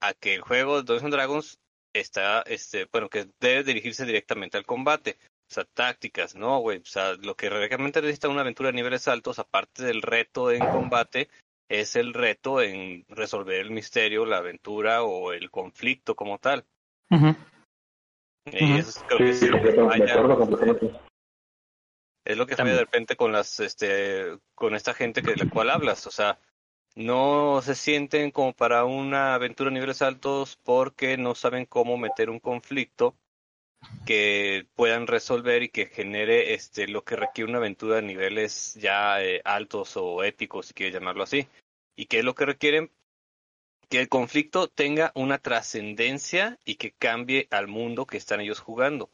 a 0.00 0.12
que 0.14 0.34
el 0.34 0.42
juego 0.42 0.76
de 0.76 0.82
Dungeons 0.84 1.12
Dragons 1.12 1.58
está, 1.94 2.42
este, 2.42 2.88
bueno, 2.92 3.08
que 3.08 3.28
debe 3.40 3.64
dirigirse 3.64 4.04
directamente 4.04 4.58
al 4.58 4.66
combate. 4.66 5.16
O 5.52 5.54
sea, 5.54 5.64
tácticas, 5.66 6.34
¿no, 6.34 6.60
güey? 6.60 6.78
O 6.78 6.84
sea, 6.86 7.12
lo 7.12 7.34
que 7.36 7.50
realmente 7.50 8.00
necesita 8.00 8.30
una 8.30 8.40
aventura 8.40 8.70
a 8.70 8.72
niveles 8.72 9.06
altos, 9.06 9.38
aparte 9.38 9.84
del 9.84 10.00
reto 10.00 10.50
en 10.50 10.60
combate, 10.60 11.28
es 11.68 11.94
el 11.94 12.14
reto 12.14 12.62
en 12.62 13.04
resolver 13.10 13.60
el 13.60 13.70
misterio, 13.70 14.24
la 14.24 14.38
aventura 14.38 15.02
o 15.02 15.34
el 15.34 15.50
conflicto 15.50 16.14
como 16.14 16.38
tal. 16.38 16.64
Y 18.46 18.78
eso 18.78 18.88
es- 18.88 19.04
creo 19.06 19.18
que 19.18 19.32
Sí, 19.34 19.40
sí, 19.40 19.48
lo 19.48 19.60
que 19.60 19.72
falla. 19.74 20.14
acuerdo 20.14 20.38
completamente. 20.38 21.00
Es 22.24 22.36
lo 22.38 22.46
que 22.46 22.56
falla 22.56 22.72
de 22.72 22.80
repente 22.80 23.14
con 23.14 23.30
las, 23.30 23.60
este, 23.60 24.38
con 24.54 24.74
esta 24.74 24.94
gente 24.94 25.20
que 25.20 25.32
de 25.32 25.44
la 25.44 25.50
cual 25.50 25.68
hablas. 25.68 26.06
O 26.06 26.10
sea, 26.10 26.38
no 26.94 27.60
se 27.60 27.74
sienten 27.74 28.30
como 28.30 28.54
para 28.54 28.86
una 28.86 29.34
aventura 29.34 29.68
a 29.68 29.72
niveles 29.74 30.00
altos 30.00 30.56
porque 30.64 31.18
no 31.18 31.34
saben 31.34 31.66
cómo 31.66 31.98
meter 31.98 32.30
un 32.30 32.40
conflicto 32.40 33.18
que 34.06 34.66
puedan 34.74 35.06
resolver 35.06 35.62
y 35.62 35.68
que 35.68 35.86
genere 35.86 36.54
este 36.54 36.88
lo 36.88 37.04
que 37.04 37.16
requiere 37.16 37.50
una 37.50 37.58
aventura 37.58 37.98
a 37.98 38.02
niveles 38.02 38.74
ya 38.74 39.22
eh, 39.22 39.40
altos 39.44 39.96
o 39.96 40.24
épicos, 40.24 40.66
si 40.66 40.74
quieres 40.74 40.94
llamarlo 40.94 41.22
así. 41.22 41.48
¿Y 41.96 42.06
qué 42.06 42.20
es 42.20 42.24
lo 42.24 42.34
que 42.34 42.46
requieren? 42.46 42.90
Que 43.88 44.00
el 44.00 44.08
conflicto 44.08 44.68
tenga 44.68 45.12
una 45.14 45.38
trascendencia 45.38 46.58
y 46.64 46.76
que 46.76 46.92
cambie 46.92 47.48
al 47.50 47.68
mundo 47.68 48.06
que 48.06 48.16
están 48.16 48.40
ellos 48.40 48.60
jugando 48.60 49.10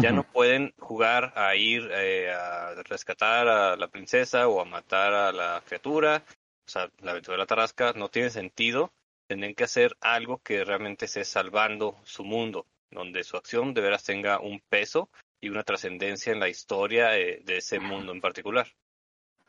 ya 0.00 0.12
no 0.12 0.24
pueden 0.24 0.74
jugar 0.78 1.32
a 1.36 1.54
ir 1.56 1.88
eh, 1.92 2.32
a 2.32 2.74
rescatar 2.84 3.48
a 3.48 3.76
la 3.76 3.88
princesa 3.88 4.48
o 4.48 4.60
a 4.60 4.64
matar 4.64 5.12
a 5.12 5.32
la 5.32 5.62
criatura. 5.64 6.24
O 6.66 6.70
sea, 6.70 6.90
la 7.00 7.12
aventura 7.12 7.34
de 7.34 7.38
la 7.38 7.46
tarasca 7.46 7.92
no 7.94 8.08
tiene 8.08 8.30
sentido. 8.30 8.92
Tienen 9.26 9.54
que 9.54 9.64
hacer 9.64 9.96
algo 10.00 10.38
que 10.38 10.64
realmente 10.64 11.06
esté 11.06 11.24
salvando 11.24 11.96
su 12.04 12.24
mundo, 12.24 12.66
donde 12.94 13.24
su 13.24 13.36
acción 13.36 13.74
de 13.74 13.82
veras 13.82 14.04
tenga 14.04 14.40
un 14.40 14.62
peso 14.68 15.10
y 15.40 15.50
una 15.50 15.62
trascendencia 15.62 16.32
en 16.32 16.40
la 16.40 16.48
historia 16.48 17.18
eh, 17.18 17.42
de 17.44 17.58
ese 17.58 17.80
mundo 17.80 18.12
en 18.12 18.20
particular. 18.20 18.66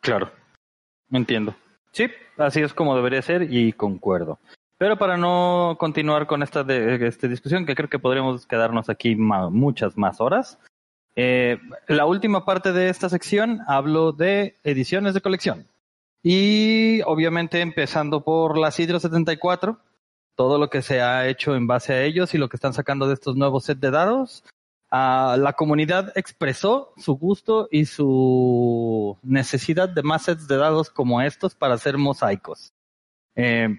Claro, 0.01 0.31
entiendo. 1.11 1.55
Sí, 1.91 2.07
así 2.37 2.61
es 2.61 2.73
como 2.73 2.95
debería 2.95 3.21
ser 3.21 3.53
y 3.53 3.71
concuerdo. 3.71 4.39
Pero 4.77 4.97
para 4.97 5.15
no 5.15 5.77
continuar 5.79 6.27
con 6.27 6.43
esta, 6.43 6.63
de, 6.63 7.07
esta 7.07 7.27
discusión, 7.27 7.65
que 7.65 7.75
creo 7.75 7.89
que 7.89 7.99
podríamos 7.99 8.45
quedarnos 8.45 8.89
aquí 8.89 9.15
muchas 9.15 9.97
más 9.97 10.19
horas, 10.19 10.59
eh, 11.15 11.59
la 11.87 12.05
última 12.05 12.43
parte 12.43 12.73
de 12.73 12.89
esta 12.89 13.07
sección 13.07 13.61
hablo 13.67 14.11
de 14.11 14.55
ediciones 14.63 15.13
de 15.13 15.21
colección. 15.21 15.65
Y 16.21 17.01
obviamente 17.03 17.61
empezando 17.61 18.21
por 18.21 18.57
la 18.57 18.71
Sidro 18.71 18.99
74, 18.99 19.79
todo 20.35 20.57
lo 20.57 20.69
que 20.69 20.81
se 20.81 21.01
ha 21.01 21.27
hecho 21.27 21.55
en 21.55 21.67
base 21.67 21.93
a 21.93 22.03
ellos 22.03 22.33
y 22.33 22.37
lo 22.37 22.49
que 22.49 22.57
están 22.57 22.73
sacando 22.73 23.07
de 23.07 23.13
estos 23.13 23.35
nuevos 23.35 23.65
set 23.65 23.79
de 23.79 23.91
dados. 23.91 24.43
Ah, 24.91 25.35
la 25.39 25.53
comunidad 25.53 26.13
expresó 26.15 26.93
su 26.97 27.15
gusto 27.15 27.67
y 27.71 27.85
su 27.85 29.17
necesidad 29.23 29.89
de 29.89 30.03
más 30.03 30.23
sets 30.23 30.47
de 30.47 30.57
dados 30.57 30.89
como 30.89 31.21
estos 31.21 31.55
para 31.55 31.75
hacer 31.75 31.97
mosaicos. 31.97 32.73
Eh, 33.35 33.69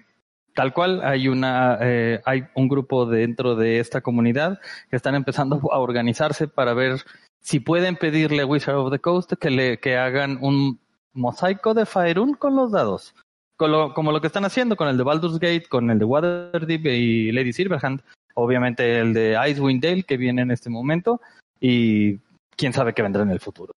tal 0.53 0.73
cual, 0.73 1.01
hay 1.03 1.27
una, 1.27 1.77
eh, 1.81 2.21
hay 2.25 2.47
un 2.55 2.67
grupo 2.67 3.05
dentro 3.05 3.55
de 3.55 3.79
esta 3.79 4.01
comunidad 4.01 4.59
que 4.89 4.95
están 4.95 5.15
empezando 5.15 5.61
a 5.71 5.79
organizarse 5.79 6.47
para 6.47 6.73
ver 6.73 7.03
si 7.39 7.59
pueden 7.59 7.95
pedirle 7.95 8.41
a 8.41 8.45
Wizard 8.45 8.75
of 8.75 8.91
the 8.91 8.99
Coast 8.99 9.33
que 9.39 9.49
le 9.49 9.79
que 9.79 9.97
hagan 9.97 10.37
un 10.41 10.79
mosaico 11.13 11.73
de 11.73 11.85
Faerun 11.85 12.33
con 12.33 12.55
los 12.55 12.71
dados. 12.71 13.15
Con 13.57 13.71
lo- 13.71 13.93
como 13.93 14.11
lo 14.11 14.21
que 14.21 14.27
están 14.27 14.45
haciendo 14.45 14.75
con 14.77 14.87
el 14.87 14.97
de 14.97 15.03
Baldur's 15.03 15.39
Gate, 15.39 15.65
con 15.67 15.89
el 15.89 15.97
de 15.99 16.05
Waterdeep 16.05 16.85
y 16.85 17.31
Lady 17.31 17.51
Silverhand, 17.53 18.01
obviamente 18.35 18.99
el 18.99 19.13
de 19.13 19.35
Icewind 19.49 19.83
Dale 19.83 20.03
que 20.03 20.15
viene 20.17 20.43
en 20.43 20.51
este 20.51 20.69
momento 20.69 21.19
y 21.59 22.17
quién 22.55 22.71
sabe 22.73 22.93
qué 22.93 23.01
vendrá 23.01 23.23
en 23.23 23.31
el 23.31 23.39
futuro. 23.39 23.73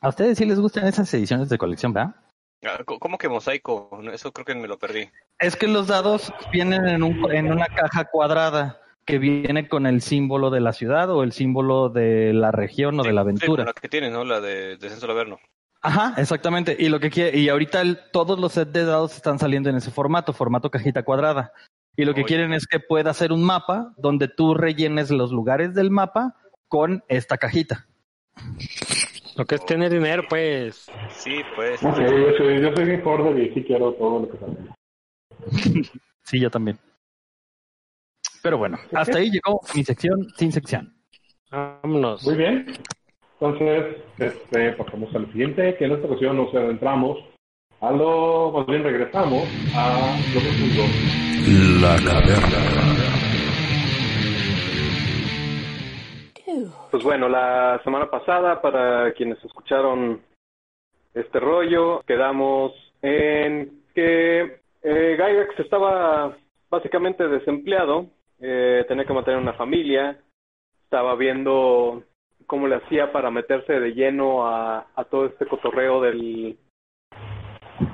A 0.00 0.08
ustedes 0.10 0.38
sí 0.38 0.44
les 0.44 0.60
gustan 0.60 0.86
esas 0.86 1.12
ediciones 1.14 1.48
de 1.48 1.58
colección, 1.58 1.92
¿verdad? 1.92 2.14
Ah, 2.64 2.78
¿Cómo 2.84 3.18
que 3.18 3.28
mosaico? 3.28 3.90
Eso 4.12 4.32
creo 4.32 4.44
que 4.44 4.54
me 4.54 4.68
lo 4.68 4.78
perdí. 4.78 5.08
Es 5.38 5.56
que 5.56 5.66
los 5.66 5.88
dados 5.88 6.32
vienen 6.52 6.86
en, 6.86 7.02
un, 7.02 7.30
en 7.32 7.50
una 7.50 7.66
caja 7.66 8.04
cuadrada 8.04 8.80
que 9.04 9.18
viene 9.18 9.68
con 9.68 9.86
el 9.86 10.00
símbolo 10.00 10.50
de 10.50 10.60
la 10.60 10.72
ciudad 10.72 11.10
o 11.10 11.22
el 11.24 11.32
símbolo 11.32 11.88
de 11.90 12.32
la 12.32 12.52
región 12.52 12.98
o 13.00 13.02
de 13.02 13.12
la 13.12 13.22
Sí, 13.22 13.28
aventura. 13.28 13.64
la 13.64 13.72
que 13.74 13.88
tienes, 13.88 14.12
¿no? 14.12 14.24
La 14.24 14.40
de 14.40 14.76
Descenso 14.78 15.04
al 15.06 15.10
Averno. 15.12 15.38
Ajá, 15.84 16.14
exactamente. 16.16 16.74
Y 16.78 16.88
lo 16.88 16.98
que 16.98 17.10
quiere, 17.10 17.38
y 17.38 17.48
ahorita 17.50 17.82
el- 17.82 17.98
todos 18.10 18.38
los 18.38 18.52
sets 18.52 18.72
de 18.72 18.84
dados 18.86 19.14
están 19.16 19.38
saliendo 19.38 19.68
en 19.68 19.76
ese 19.76 19.90
formato, 19.90 20.32
formato 20.32 20.70
cajita 20.70 21.02
cuadrada. 21.04 21.52
Y 21.94 22.04
lo 22.06 22.14
que 22.14 22.20
Oye. 22.22 22.28
quieren 22.28 22.52
es 22.54 22.66
que 22.66 22.80
pueda 22.80 23.10
hacer 23.10 23.32
un 23.32 23.44
mapa 23.44 23.92
donde 23.98 24.26
tú 24.28 24.54
rellenes 24.54 25.10
los 25.10 25.30
lugares 25.30 25.74
del 25.74 25.90
mapa 25.90 26.36
con 26.68 27.04
esta 27.08 27.36
cajita. 27.36 27.86
Lo 29.36 29.44
que 29.44 29.56
es 29.56 29.66
tener 29.66 29.92
dinero, 29.92 30.22
pues. 30.28 30.86
Sí, 31.10 31.42
pues. 31.54 31.82
No 31.82 31.90
yo 32.00 32.36
soy, 32.38 32.60
yo 32.62 32.74
soy 32.74 32.84
bien 32.86 33.02
hoarder 33.06 33.38
y 33.42 33.52
sí 33.54 33.62
quiero 33.64 33.92
todo 33.92 34.20
lo 34.20 34.28
que 34.30 34.38
sale. 34.38 34.56
Sí, 36.22 36.40
yo 36.40 36.50
también. 36.50 36.78
Pero 38.42 38.56
bueno, 38.56 38.78
hasta 38.94 39.18
ahí 39.18 39.30
llegó 39.30 39.60
mi 39.74 39.84
sección 39.84 40.26
sin 40.38 40.50
sección. 40.52 40.94
Vámonos. 41.50 42.24
Muy 42.24 42.36
bien. 42.36 42.66
Entonces, 43.40 43.96
este, 44.18 44.72
pasamos 44.72 45.14
al 45.14 45.26
siguiente, 45.32 45.76
que 45.76 45.84
en 45.84 45.92
esta 45.92 46.06
ocasión 46.06 46.36
nos 46.36 46.54
adentramos 46.54 47.18
a 47.80 47.90
lo, 47.90 48.52
más 48.52 48.66
bien 48.66 48.82
regresamos 48.82 49.42
a 49.74 50.16
lo 50.32 50.40
profundo. 50.40 50.84
La 51.80 51.96
caverna. 51.96 53.04
Pues 56.90 57.02
bueno, 57.02 57.28
la 57.28 57.80
semana 57.82 58.08
pasada, 58.08 58.62
para 58.62 59.12
quienes 59.14 59.44
escucharon 59.44 60.22
este 61.12 61.40
rollo, 61.40 62.02
quedamos 62.06 62.72
en 63.02 63.82
que 63.94 64.60
eh, 64.82 65.16
Gygax 65.16 65.58
estaba 65.58 66.36
básicamente 66.70 67.26
desempleado, 67.28 68.06
eh, 68.40 68.84
tenía 68.88 69.04
que 69.04 69.12
mantener 69.12 69.40
una 69.40 69.54
familia, 69.54 70.18
estaba 70.84 71.16
viendo 71.16 72.04
cómo 72.46 72.68
le 72.68 72.76
hacía 72.76 73.12
para 73.12 73.30
meterse 73.30 73.78
de 73.80 73.94
lleno 73.94 74.46
a, 74.46 74.86
todo 75.10 75.26
este 75.26 75.46
cotorreo 75.46 76.00
del 76.00 76.56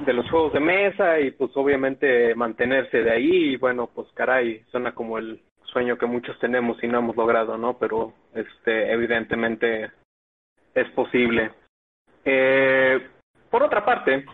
de 0.05 0.13
los 0.13 0.31
juegos 0.31 0.53
de 0.53 0.61
mesa 0.61 1.21
y 1.21 1.31
pues 1.31 1.51
obviamente 1.55 2.35
mantenerse 2.35 3.03
de 3.03 3.11
ahí. 3.11 3.53
Y 3.53 3.57
bueno 3.57 3.89
pues 3.95 4.09
caray 4.15 4.63
suena 4.71 4.95
como 4.95 5.19
el 5.19 5.41
sueño 5.65 5.97
que 5.99 6.07
muchos 6.07 6.39
tenemos 6.39 6.83
y 6.83 6.89
no 6.89 6.99
hemos 6.99 7.17
logrado 7.17 7.57
no 7.57 7.79
pero 7.79 8.13
este 8.35 8.93
evidentemente 8.93 9.91
es 10.75 10.89
posible. 10.91 11.53
Eh, 12.25 13.09
por 13.51 13.63
otra 13.63 13.85
parte 13.85 14.25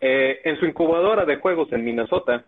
eh, 0.00 0.40
en 0.44 0.58
su 0.58 0.66
incubadora 0.66 1.24
de 1.24 1.36
juegos 1.36 1.72
en 1.72 1.84
Minnesota 1.84 2.44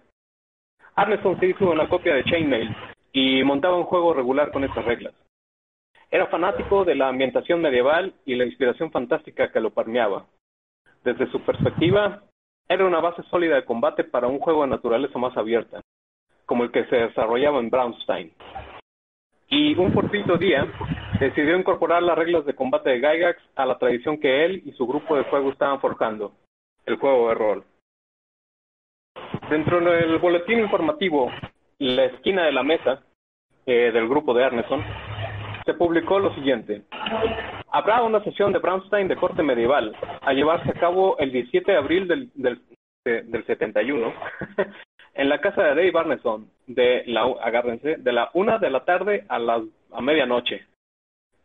Arneson 0.94 1.38
se 1.40 1.46
hizo 1.46 1.70
una 1.70 1.88
copia 1.88 2.14
de 2.14 2.24
Chainmail 2.24 2.74
y 3.12 3.42
montaba 3.42 3.76
un 3.76 3.84
juego 3.84 4.14
regular 4.14 4.52
con 4.52 4.64
estas 4.64 4.84
reglas 4.84 5.14
era 6.14 6.28
fanático 6.28 6.84
de 6.84 6.94
la 6.94 7.08
ambientación 7.08 7.60
medieval 7.60 8.14
y 8.24 8.36
la 8.36 8.44
inspiración 8.44 8.92
fantástica 8.92 9.50
que 9.50 9.58
lo 9.58 9.70
permeaba 9.70 10.26
desde 11.02 11.28
su 11.32 11.40
perspectiva 11.40 12.22
era 12.68 12.86
una 12.86 13.00
base 13.00 13.24
sólida 13.24 13.56
de 13.56 13.64
combate 13.64 14.04
para 14.04 14.28
un 14.28 14.38
juego 14.38 14.62
de 14.62 14.68
naturaleza 14.68 15.18
más 15.18 15.36
abierta, 15.36 15.80
como 16.46 16.62
el 16.62 16.70
que 16.70 16.84
se 16.86 16.96
desarrollaba 16.96 17.58
en 17.58 17.68
Brownstein. 17.68 18.32
Y 19.48 19.76
un 19.76 19.92
fortuito 19.92 20.38
día 20.38 20.66
decidió 21.20 21.58
incorporar 21.58 22.02
las 22.02 22.16
reglas 22.16 22.46
de 22.46 22.54
combate 22.54 22.90
de 22.90 23.00
Gygax 23.00 23.42
a 23.56 23.66
la 23.66 23.76
tradición 23.76 24.18
que 24.18 24.44
él 24.44 24.62
y 24.64 24.70
su 24.72 24.86
grupo 24.86 25.16
de 25.16 25.24
juego 25.24 25.50
estaban 25.50 25.80
forjando, 25.80 26.32
el 26.86 26.96
juego 26.96 27.28
de 27.28 27.34
rol. 27.34 27.64
Dentro 29.50 29.80
del 29.80 30.18
boletín 30.18 30.60
informativo 30.60 31.28
La 31.78 32.04
esquina 32.04 32.44
de 32.44 32.52
la 32.52 32.62
mesa 32.62 33.02
eh, 33.66 33.90
del 33.92 34.08
grupo 34.08 34.32
de 34.32 34.44
Arneson, 34.44 34.82
se 35.64 35.74
publicó 35.74 36.18
lo 36.18 36.34
siguiente. 36.34 36.82
Habrá 37.70 38.02
una 38.02 38.22
sesión 38.22 38.52
de 38.52 38.58
Brownstein 38.58 39.08
de 39.08 39.16
corte 39.16 39.42
medieval 39.42 39.94
a 40.20 40.32
llevarse 40.32 40.70
a 40.70 40.74
cabo 40.80 41.16
el 41.18 41.32
17 41.32 41.72
de 41.72 41.78
abril 41.78 42.06
del, 42.08 42.30
del, 42.34 42.60
de- 43.04 43.22
del 43.22 43.44
71 43.46 44.12
en 45.14 45.28
la 45.28 45.40
casa 45.40 45.62
de 45.62 45.68
Dave 45.70 45.90
Barneson 45.90 46.48
de 46.66 47.02
la, 47.06 47.26
una 48.34 48.58
de 48.58 48.70
la 48.70 48.84
tarde 48.84 49.24
a 49.28 49.38
la 49.38 49.62
a 49.92 50.00
medianoche 50.00 50.66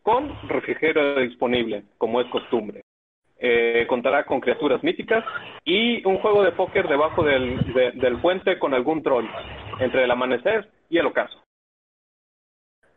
con 0.02 0.34
refrigerio 0.48 1.16
disponible, 1.20 1.84
como 1.98 2.20
es 2.22 2.28
costumbre. 2.28 2.82
Eh, 3.42 3.86
contará 3.88 4.26
con 4.26 4.42
criaturas 4.42 4.84
míticas 4.84 5.24
y 5.64 6.06
un 6.06 6.18
juego 6.18 6.44
de 6.44 6.52
póker 6.52 6.88
debajo 6.88 7.24
del, 7.24 7.58
de- 7.74 7.92
del 7.92 8.18
puente 8.20 8.60
con 8.60 8.74
algún 8.74 9.02
troll, 9.04 9.26
entre 9.80 10.04
el 10.04 10.12
amanecer 10.12 10.68
y 10.90 10.98
el 10.98 11.06
ocaso. 11.06 11.42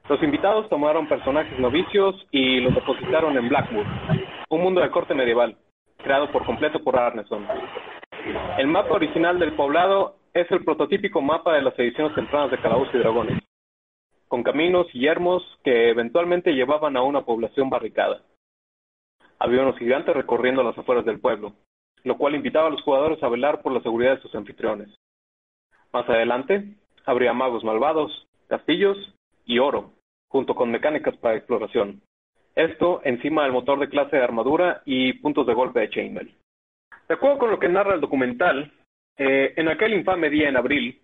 Los 0.08 0.20
invitados 0.22 0.68
tomaron 0.68 1.08
personajes 1.08 1.58
novicios 1.60 2.26
y 2.32 2.60
los 2.60 2.74
depositaron 2.74 3.36
en 3.36 3.48
Blackwood, 3.48 3.86
un 4.50 4.60
mundo 4.60 4.80
de 4.80 4.90
corte 4.90 5.14
medieval, 5.14 5.56
creado 5.98 6.30
por 6.32 6.44
completo 6.44 6.82
por 6.82 6.98
Arneson. 6.98 7.46
El 8.58 8.66
mapa 8.66 8.94
original 8.94 9.38
del 9.38 9.54
poblado 9.54 10.16
es 10.34 10.50
el 10.50 10.64
prototípico 10.64 11.20
mapa 11.20 11.54
de 11.54 11.62
las 11.62 11.78
ediciones 11.78 12.14
tempranas 12.16 12.50
de 12.50 12.58
Calabozos 12.58 12.94
y 12.94 12.98
Dragones, 12.98 13.38
con 14.26 14.42
caminos 14.42 14.88
y 14.92 15.00
yermos 15.00 15.42
que 15.62 15.90
eventualmente 15.90 16.52
llevaban 16.52 16.96
a 16.96 17.02
una 17.02 17.22
población 17.22 17.70
barricada. 17.70 18.22
Había 19.38 19.62
unos 19.62 19.78
gigantes 19.78 20.14
recorriendo 20.16 20.64
las 20.64 20.76
afueras 20.76 21.04
del 21.04 21.20
pueblo, 21.20 21.52
lo 22.02 22.18
cual 22.18 22.34
invitaba 22.34 22.66
a 22.66 22.70
los 22.70 22.82
jugadores 22.82 23.22
a 23.22 23.28
velar 23.28 23.62
por 23.62 23.72
la 23.72 23.80
seguridad 23.82 24.16
de 24.16 24.22
sus 24.22 24.34
anfitriones. 24.34 24.88
Más 25.92 26.08
adelante, 26.08 26.74
habría 27.06 27.32
magos 27.32 27.62
malvados, 27.62 28.26
castillos 28.48 28.96
y 29.44 29.58
oro, 29.58 29.92
junto 30.28 30.54
con 30.54 30.70
mecánicas 30.70 31.16
para 31.16 31.36
exploración. 31.36 32.00
Esto 32.54 33.00
encima 33.04 33.44
del 33.44 33.52
motor 33.52 33.78
de 33.78 33.88
clase 33.88 34.16
de 34.16 34.22
armadura 34.22 34.82
y 34.84 35.14
puntos 35.14 35.46
de 35.46 35.54
golpe 35.54 35.80
de 35.80 35.90
chainmail. 35.90 36.34
De 37.08 37.14
acuerdo 37.14 37.38
con 37.38 37.50
lo 37.50 37.58
que 37.58 37.68
narra 37.68 37.94
el 37.94 38.00
documental, 38.00 38.72
eh, 39.16 39.54
en 39.56 39.68
aquel 39.68 39.94
infame 39.94 40.30
día 40.30 40.48
en 40.48 40.56
abril, 40.56 41.00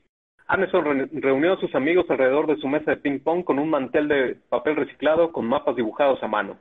re- 0.48 1.08
reunió 1.12 1.54
a 1.54 1.60
sus 1.60 1.74
amigos 1.74 2.08
alrededor 2.08 2.46
de 2.46 2.56
su 2.56 2.68
mesa 2.68 2.90
de 2.92 2.96
ping-pong 2.98 3.44
con 3.44 3.58
un 3.58 3.68
mantel 3.68 4.08
de 4.08 4.36
papel 4.48 4.76
reciclado 4.76 5.32
con 5.32 5.46
mapas 5.46 5.76
dibujados 5.76 6.22
a 6.22 6.28
mano. 6.28 6.58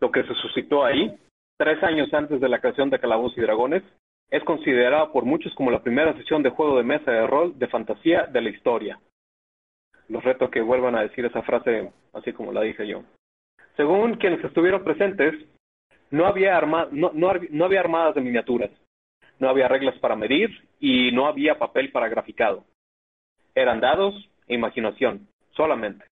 Lo 0.00 0.10
que 0.10 0.22
se 0.24 0.34
suscitó 0.34 0.84
ahí, 0.84 1.14
tres 1.56 1.82
años 1.82 2.12
antes 2.12 2.40
de 2.40 2.48
la 2.48 2.60
creación 2.60 2.90
de 2.90 2.98
Calabozos 2.98 3.38
y 3.38 3.42
Dragones, 3.42 3.82
es 4.30 4.42
considerado 4.44 5.12
por 5.12 5.24
muchos 5.24 5.54
como 5.54 5.70
la 5.70 5.82
primera 5.82 6.14
sesión 6.14 6.42
de 6.42 6.50
juego 6.50 6.76
de 6.76 6.82
mesa 6.82 7.10
de 7.10 7.26
rol 7.26 7.58
de 7.58 7.68
fantasía 7.68 8.24
de 8.26 8.40
la 8.40 8.50
historia. 8.50 8.98
Los 10.08 10.22
reto 10.22 10.46
a 10.46 10.50
que 10.50 10.60
vuelvan 10.60 10.94
a 10.96 11.02
decir 11.02 11.24
esa 11.24 11.42
frase 11.42 11.90
así 12.12 12.32
como 12.32 12.52
la 12.52 12.62
dije 12.62 12.86
yo. 12.86 13.02
Según 13.76 14.14
quienes 14.14 14.44
estuvieron 14.44 14.84
presentes, 14.84 15.34
no 16.10 16.26
había, 16.26 16.60
no 16.60 17.64
había 17.64 17.80
armadas 17.80 18.14
de 18.14 18.20
miniaturas, 18.20 18.70
no 19.38 19.48
había 19.48 19.68
reglas 19.68 19.98
para 19.98 20.16
medir 20.16 20.50
y 20.78 21.10
no 21.12 21.26
había 21.26 21.58
papel 21.58 21.90
para 21.90 22.08
graficado. 22.08 22.64
Eran 23.54 23.80
dados 23.80 24.14
e 24.46 24.54
imaginación, 24.54 25.26
solamente. 25.52 26.04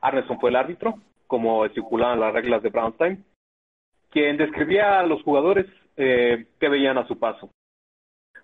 Arneson 0.00 0.38
fue 0.40 0.50
el 0.50 0.56
árbitro, 0.56 0.94
como 1.26 1.64
estipulaban 1.64 2.20
las 2.20 2.32
reglas 2.32 2.62
de 2.62 2.68
Brownstein, 2.68 3.24
quien 4.10 4.36
describía 4.36 5.00
a 5.00 5.06
los 5.06 5.22
jugadores 5.22 5.66
eh, 5.96 6.46
que 6.60 6.68
veían 6.68 6.98
a 6.98 7.06
su 7.06 7.18
paso. 7.18 7.50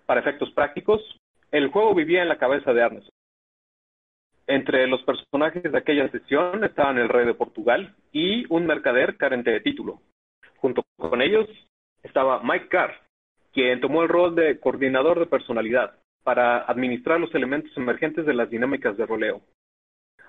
Para 0.05 0.21
efectos 0.21 0.51
prácticos, 0.51 1.01
el 1.51 1.69
juego 1.69 1.93
vivía 1.93 2.21
en 2.21 2.29
la 2.29 2.37
cabeza 2.37 2.73
de 2.73 2.81
Arneson. 2.81 3.11
Entre 4.49 4.87
los 4.87 5.03
personajes 5.03 5.61
de 5.61 5.77
aquella 5.77 6.09
sesión 6.09 6.63
estaban 6.63 6.97
el 6.97 7.07
rey 7.07 7.23
de 7.23 7.35
Portugal 7.35 7.93
y 8.11 8.51
un 8.51 8.65
mercader 8.65 9.15
carente 9.15 9.51
de 9.51 9.59
título. 9.59 10.01
Junto 10.57 10.81
con 10.97 11.21
ellos 11.21 11.47
estaba 12.01 12.41
Mike 12.41 12.67
Carr, 12.67 12.95
quien 13.53 13.79
tomó 13.79 14.01
el 14.01 14.09
rol 14.09 14.33
de 14.33 14.59
coordinador 14.59 15.19
de 15.19 15.27
personalidad 15.27 15.93
para 16.23 16.61
administrar 16.61 17.19
los 17.19 17.33
elementos 17.35 17.71
emergentes 17.77 18.25
de 18.25 18.33
las 18.33 18.49
dinámicas 18.49 18.97
de 18.97 19.05
roleo. 19.05 19.41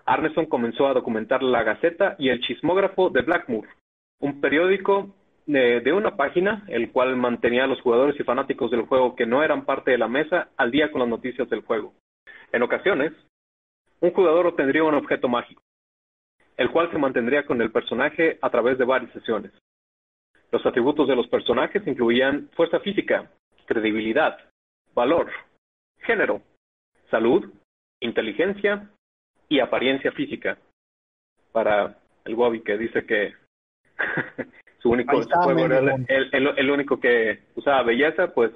Arneson 0.04 0.44
comenzó 0.44 0.86
a 0.86 0.92
documentar 0.92 1.42
la 1.42 1.62
Gaceta 1.62 2.16
y 2.18 2.28
el 2.28 2.42
Chismógrafo 2.42 3.08
de 3.08 3.22
Blackmoor, 3.22 3.68
un 4.20 4.42
periódico 4.42 5.14
de, 5.46 5.80
de 5.80 5.92
una 5.94 6.16
página, 6.16 6.66
el 6.68 6.92
cual 6.92 7.16
mantenía 7.16 7.64
a 7.64 7.68
los 7.68 7.80
jugadores 7.80 8.20
y 8.20 8.24
fanáticos 8.24 8.70
del 8.70 8.82
juego 8.82 9.16
que 9.16 9.24
no 9.24 9.42
eran 9.42 9.64
parte 9.64 9.92
de 9.92 9.98
la 9.98 10.08
mesa 10.08 10.50
al 10.58 10.70
día 10.70 10.92
con 10.92 11.00
las 11.00 11.08
noticias 11.08 11.48
del 11.48 11.62
juego. 11.62 11.94
En 12.52 12.62
ocasiones, 12.62 13.14
un 14.00 14.12
jugador 14.12 14.46
obtendría 14.46 14.84
un 14.84 14.94
objeto 14.94 15.28
mágico, 15.28 15.62
el 16.56 16.70
cual 16.70 16.90
se 16.90 16.98
mantendría 16.98 17.44
con 17.44 17.60
el 17.60 17.70
personaje 17.70 18.38
a 18.40 18.50
través 18.50 18.78
de 18.78 18.84
varias 18.84 19.12
sesiones. 19.12 19.52
Los 20.52 20.64
atributos 20.66 21.06
de 21.08 21.16
los 21.16 21.28
personajes 21.28 21.86
incluían 21.86 22.48
fuerza 22.56 22.80
física, 22.80 23.30
credibilidad, 23.66 24.38
valor, 24.94 25.30
género, 25.98 26.42
salud, 27.10 27.52
inteligencia 28.00 28.88
y 29.48 29.60
apariencia 29.60 30.12
física. 30.12 30.58
Para 31.52 31.98
el 32.24 32.34
Bobby 32.34 32.62
que 32.62 32.78
dice 32.78 33.04
que 33.06 33.34
su 34.78 34.90
único 34.90 35.12
está, 35.20 35.34
su 35.36 35.42
juego 35.44 35.66
era 35.66 35.78
el- 36.08 36.28
el- 36.32 36.58
el 36.58 36.70
único 36.70 36.98
que 37.00 37.40
usaba 37.54 37.82
belleza, 37.82 38.32
pues 38.34 38.50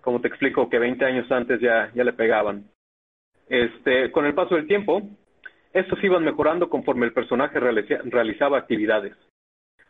como 0.00 0.20
te 0.20 0.28
explico 0.28 0.68
que 0.68 0.78
20 0.78 1.04
años 1.04 1.30
antes 1.32 1.60
ya, 1.60 1.90
ya 1.94 2.04
le 2.04 2.12
pegaban. 2.12 2.68
Este, 3.48 4.10
con 4.10 4.24
el 4.26 4.34
paso 4.34 4.54
del 4.54 4.66
tiempo, 4.66 5.02
estos 5.72 6.02
iban 6.02 6.24
mejorando 6.24 6.68
conforme 6.68 7.06
el 7.06 7.12
personaje 7.12 7.58
realiza- 7.60 8.00
realizaba 8.04 8.58
actividades. 8.58 9.14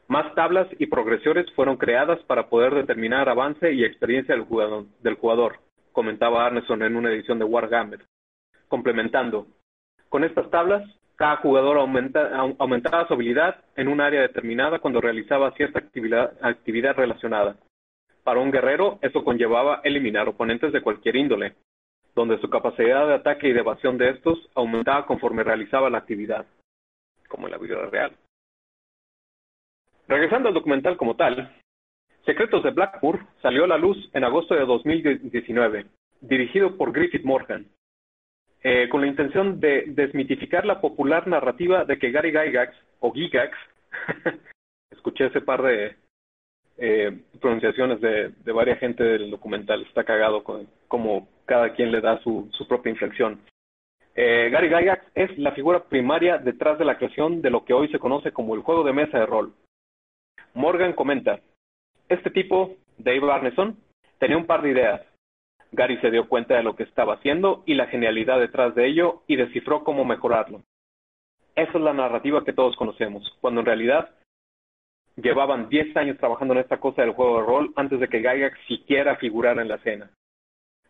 Más 0.08 0.34
tablas 0.34 0.66
y 0.78 0.86
progresiones 0.86 1.50
fueron 1.52 1.76
creadas 1.76 2.22
para 2.24 2.48
poder 2.48 2.74
determinar 2.74 3.28
avance 3.28 3.72
y 3.72 3.84
experiencia 3.84 4.34
del 4.34 5.14
jugador, 5.14 5.58
comentaba 5.92 6.46
Arneson 6.46 6.82
en 6.82 6.96
una 6.96 7.10
edición 7.10 7.38
de 7.38 7.44
Warhammer. 7.44 8.00
Complementando, 8.68 9.46
con 10.08 10.24
estas 10.24 10.50
tablas, 10.50 10.82
cada 11.16 11.36
jugador 11.36 11.78
aumenta- 11.78 12.32
au- 12.36 12.56
aumentaba 12.58 13.06
su 13.06 13.14
habilidad 13.14 13.62
en 13.76 13.88
un 13.88 14.00
área 14.00 14.20
determinada 14.22 14.78
cuando 14.80 15.00
realizaba 15.00 15.52
cierta 15.52 15.78
actividad, 15.78 16.32
actividad 16.42 16.96
relacionada. 16.96 17.56
Para 18.24 18.40
un 18.40 18.50
guerrero, 18.50 18.98
eso 19.00 19.22
conllevaba 19.22 19.80
eliminar 19.84 20.28
oponentes 20.28 20.72
de 20.72 20.80
cualquier 20.82 21.16
índole, 21.16 21.54
donde 22.14 22.38
su 22.38 22.48
capacidad 22.48 23.06
de 23.06 23.14
ataque 23.14 23.48
y 23.48 23.52
de 23.52 23.60
evasión 23.60 23.98
de 23.98 24.10
estos 24.10 24.38
aumentaba 24.54 25.06
conforme 25.06 25.42
realizaba 25.42 25.90
la 25.90 25.98
actividad, 25.98 26.46
como 27.28 27.46
en 27.46 27.52
la 27.52 27.58
vida 27.58 27.76
real. 27.86 28.16
Regresando 30.06 30.48
al 30.48 30.54
documental 30.54 30.96
como 30.96 31.16
tal, 31.16 31.50
Secretos 32.24 32.62
de 32.62 32.70
Blackmoor 32.70 33.20
salió 33.42 33.64
a 33.64 33.68
la 33.68 33.78
luz 33.78 33.96
en 34.14 34.24
agosto 34.24 34.54
de 34.54 34.64
2019, 34.64 35.86
dirigido 36.20 36.76
por 36.76 36.92
Griffith 36.92 37.24
Morgan, 37.24 37.66
eh, 38.62 38.88
con 38.88 39.02
la 39.02 39.08
intención 39.08 39.60
de 39.60 39.84
desmitificar 39.88 40.64
la 40.64 40.80
popular 40.80 41.26
narrativa 41.26 41.84
de 41.84 41.98
que 41.98 42.10
Gary 42.10 42.30
Gygax, 42.30 42.74
o 43.00 43.12
Gigax, 43.12 43.56
escuché 44.90 45.26
ese 45.26 45.42
par 45.42 45.62
de 45.62 45.96
eh, 46.78 47.20
pronunciaciones 47.42 48.00
de, 48.00 48.52
varias 48.52 48.78
gente 48.78 49.04
del 49.04 49.30
documental, 49.30 49.82
está 49.82 50.04
cagado 50.04 50.42
cada 51.46 51.72
quien 51.74 51.92
le 51.92 52.00
da 52.00 52.20
su, 52.22 52.50
propia 52.68 52.90
inflexión. 52.90 53.40
Eh, 54.14 54.48
Gary 54.50 54.68
Gygax 54.68 55.04
es 55.14 55.38
la 55.38 55.52
figura 55.52 55.84
primaria 55.84 56.38
detrás 56.38 56.78
de 56.78 56.84
la 56.84 56.96
creación 56.96 57.42
de 57.42 57.50
lo 57.50 57.64
que 57.64 57.74
hoy 57.74 57.88
se 57.88 57.98
conoce 57.98 58.32
como 58.32 58.54
el 58.54 58.62
juego 58.62 58.84
de 58.84 58.92
mesa 58.92 59.18
de 59.18 59.26
rol. 59.26 59.52
Morgan 60.54 60.92
comenta, 60.92 61.40
este 62.08 62.30
tipo, 62.30 62.76
Dave 62.98 63.32
Arneson, 63.32 63.76
tenía 64.18 64.36
un 64.36 64.46
par 64.46 64.62
de 64.62 64.70
ideas. 64.70 65.00
Gary 65.72 65.98
se 65.98 66.10
dio 66.10 66.28
cuenta 66.28 66.54
de 66.54 66.62
lo 66.62 66.76
que 66.76 66.84
estaba 66.84 67.14
haciendo 67.14 67.64
y 67.66 67.74
la 67.74 67.86
genialidad 67.86 68.38
detrás 68.38 68.74
de 68.74 68.86
ello 68.86 69.22
y 69.26 69.36
descifró 69.36 69.82
cómo 69.82 70.04
mejorarlo. 70.04 70.62
Esa 71.56 71.78
es 71.78 71.84
la 71.84 71.92
narrativa 71.92 72.44
que 72.44 72.52
todos 72.52 72.76
conocemos, 72.76 73.36
cuando 73.40 73.60
en 73.60 73.66
realidad 73.66 74.10
llevaban 75.16 75.68
10 75.68 75.96
años 75.96 76.18
trabajando 76.18 76.54
en 76.54 76.60
esta 76.60 76.78
cosa 76.78 77.02
del 77.02 77.12
juego 77.12 77.38
de 77.40 77.46
rol 77.46 77.72
antes 77.76 78.00
de 78.00 78.08
que 78.08 78.18
Gygax 78.18 78.58
siquiera 78.66 79.16
figurara 79.16 79.62
en 79.62 79.68
la 79.68 79.76
escena. 79.76 80.10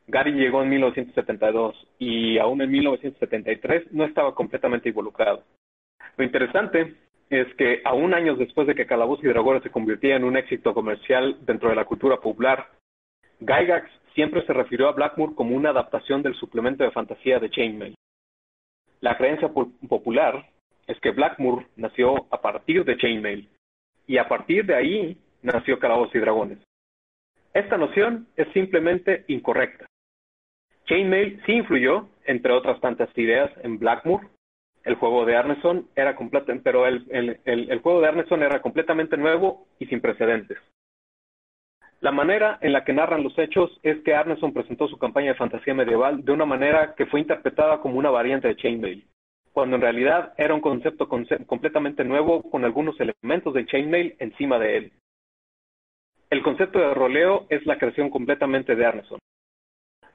Gary 0.06 0.32
llegó 0.32 0.62
en 0.62 0.68
1972 0.70 1.86
y 1.98 2.38
aún 2.38 2.60
en 2.62 2.70
1973 2.70 3.92
no 3.92 4.04
estaba 4.04 4.34
completamente 4.34 4.90
involucrado. 4.90 5.42
Lo 6.16 6.24
interesante 6.24 6.94
es 7.30 7.52
que 7.54 7.80
aún 7.84 8.12
años 8.14 8.38
después 8.38 8.66
de 8.66 8.74
que 8.74 8.86
Calabozos 8.86 9.24
y 9.24 9.28
Dragones 9.28 9.62
se 9.62 9.70
convirtiera 9.70 10.16
en 10.16 10.24
un 10.24 10.36
éxito 10.36 10.74
comercial 10.74 11.38
dentro 11.46 11.70
de 11.70 11.74
la 11.76 11.86
cultura 11.86 12.18
popular, 12.18 12.68
Gygax 13.40 13.90
siempre 14.14 14.44
se 14.46 14.52
refirió 14.52 14.88
a 14.88 14.92
Blackmoor 14.92 15.34
como 15.34 15.56
una 15.56 15.70
adaptación 15.70 16.22
del 16.22 16.34
suplemento 16.34 16.84
de 16.84 16.90
fantasía 16.92 17.38
de 17.40 17.50
Chainmail. 17.50 17.94
La 19.00 19.16
creencia 19.16 19.48
po- 19.48 19.72
popular 19.88 20.48
es 20.86 21.00
que 21.00 21.10
Blackmoor 21.10 21.66
nació 21.76 22.26
a 22.30 22.40
partir 22.40 22.84
de 22.84 22.96
Chainmail 22.98 23.48
y 24.06 24.18
a 24.18 24.28
partir 24.28 24.66
de 24.66 24.74
ahí 24.74 25.18
nació 25.42 25.78
Calabozos 25.78 26.14
y 26.14 26.18
Dragones. 26.18 26.58
Esta 27.54 27.76
noción 27.78 28.28
es 28.36 28.46
simplemente 28.52 29.24
incorrecta. 29.28 29.86
Chainmail 30.86 31.42
sí 31.46 31.52
influyó, 31.52 32.08
entre 32.26 32.52
otras 32.52 32.80
tantas 32.80 33.08
ideas, 33.16 33.50
en 33.62 33.78
Blackmoor, 33.78 34.28
El 34.84 34.96
juego 34.96 35.24
de 35.24 35.34
Arneson 35.34 35.88
era 35.96 36.14
completo, 36.14 36.52
pero 36.62 36.86
el, 36.86 37.80
juego 37.82 38.02
de 38.02 38.08
Arneson 38.08 38.42
era 38.42 38.60
completamente 38.60 39.16
nuevo 39.16 39.66
y 39.78 39.86
sin 39.86 40.00
precedentes. 40.02 40.58
La 42.00 42.12
manera 42.12 42.58
en 42.60 42.74
la 42.74 42.84
que 42.84 42.92
narran 42.92 43.22
los 43.22 43.38
hechos 43.38 43.80
es 43.82 43.98
que 44.02 44.14
Arneson 44.14 44.52
presentó 44.52 44.86
su 44.88 44.98
campaña 44.98 45.28
de 45.28 45.38
fantasía 45.38 45.72
medieval 45.72 46.22
de 46.22 46.32
una 46.32 46.44
manera 46.44 46.94
que 46.96 47.06
fue 47.06 47.20
interpretada 47.20 47.80
como 47.80 47.98
una 47.98 48.10
variante 48.10 48.48
de 48.48 48.56
Chainmail, 48.56 49.06
cuando 49.54 49.76
en 49.76 49.82
realidad 49.82 50.34
era 50.36 50.52
un 50.52 50.60
concepto 50.60 51.08
conce- 51.08 51.46
completamente 51.46 52.04
nuevo 52.04 52.42
con 52.50 52.66
algunos 52.66 52.94
elementos 53.00 53.54
de 53.54 53.64
Chainmail 53.64 54.16
encima 54.18 54.58
de 54.58 54.76
él. 54.76 54.92
El 56.28 56.42
concepto 56.42 56.78
de 56.78 56.92
roleo 56.92 57.46
es 57.48 57.64
la 57.64 57.78
creación 57.78 58.10
completamente 58.10 58.76
de 58.76 58.84
Arneson, 58.84 59.18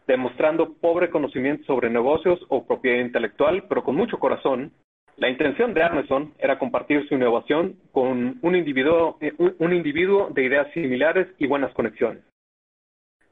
demostrando 0.10 0.74
pobre 0.74 1.10
conocimiento 1.12 1.64
sobre 1.66 1.90
negocios 1.90 2.40
o 2.50 2.66
propiedad 2.66 3.06
intelectual, 3.06 3.66
pero 3.70 3.84
con 3.84 3.96
mucho 3.96 4.18
corazón. 4.18 4.72
La 5.18 5.30
intención 5.30 5.74
de 5.74 5.84
Arneson 5.84 6.34
era 6.40 6.58
compartir 6.58 7.08
su 7.08 7.14
innovación 7.14 7.76
con 7.92 8.40
un 8.42 8.56
individuo, 8.56 9.18
eh, 9.22 9.34
un- 9.38 9.74
individuo 9.74 10.30
de 10.32 10.44
ideas 10.46 10.72
similares 10.74 11.28
y 11.38 11.46
buenas 11.46 11.72
conexiones. 11.74 12.24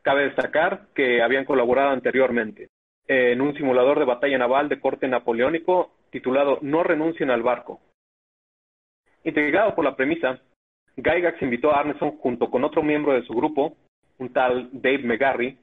Cabe 0.04 0.26
destacar 0.26 0.88
que 0.94 1.22
habían 1.24 1.46
colaborado 1.46 1.90
anteriormente 1.90 2.68
en 3.08 3.42
un 3.42 3.56
simulador 3.56 3.98
de 4.00 4.06
batalla 4.06 4.38
naval 4.38 4.70
de 4.70 4.80
corte 4.80 5.08
napoleónico 5.08 5.92
titulado 6.12 6.60
No 6.62 6.84
renuncien 6.84 7.32
al 7.32 7.42
barco. 7.42 7.80
Intrigado 9.24 9.74
por 9.74 9.84
la 9.84 9.96
premisa, 9.96 10.40
Gygax 10.96 11.42
invitó 11.42 11.72
a 11.72 11.80
Arneson 11.80 12.18
junto 12.18 12.52
con 12.52 12.64
otro 12.64 12.84
miembro 12.84 13.14
de 13.14 13.24
su 13.24 13.34
grupo, 13.34 13.76
un 14.20 14.32
tal 14.32 14.70
Dave 14.74 15.04
McGarry, 15.04 15.58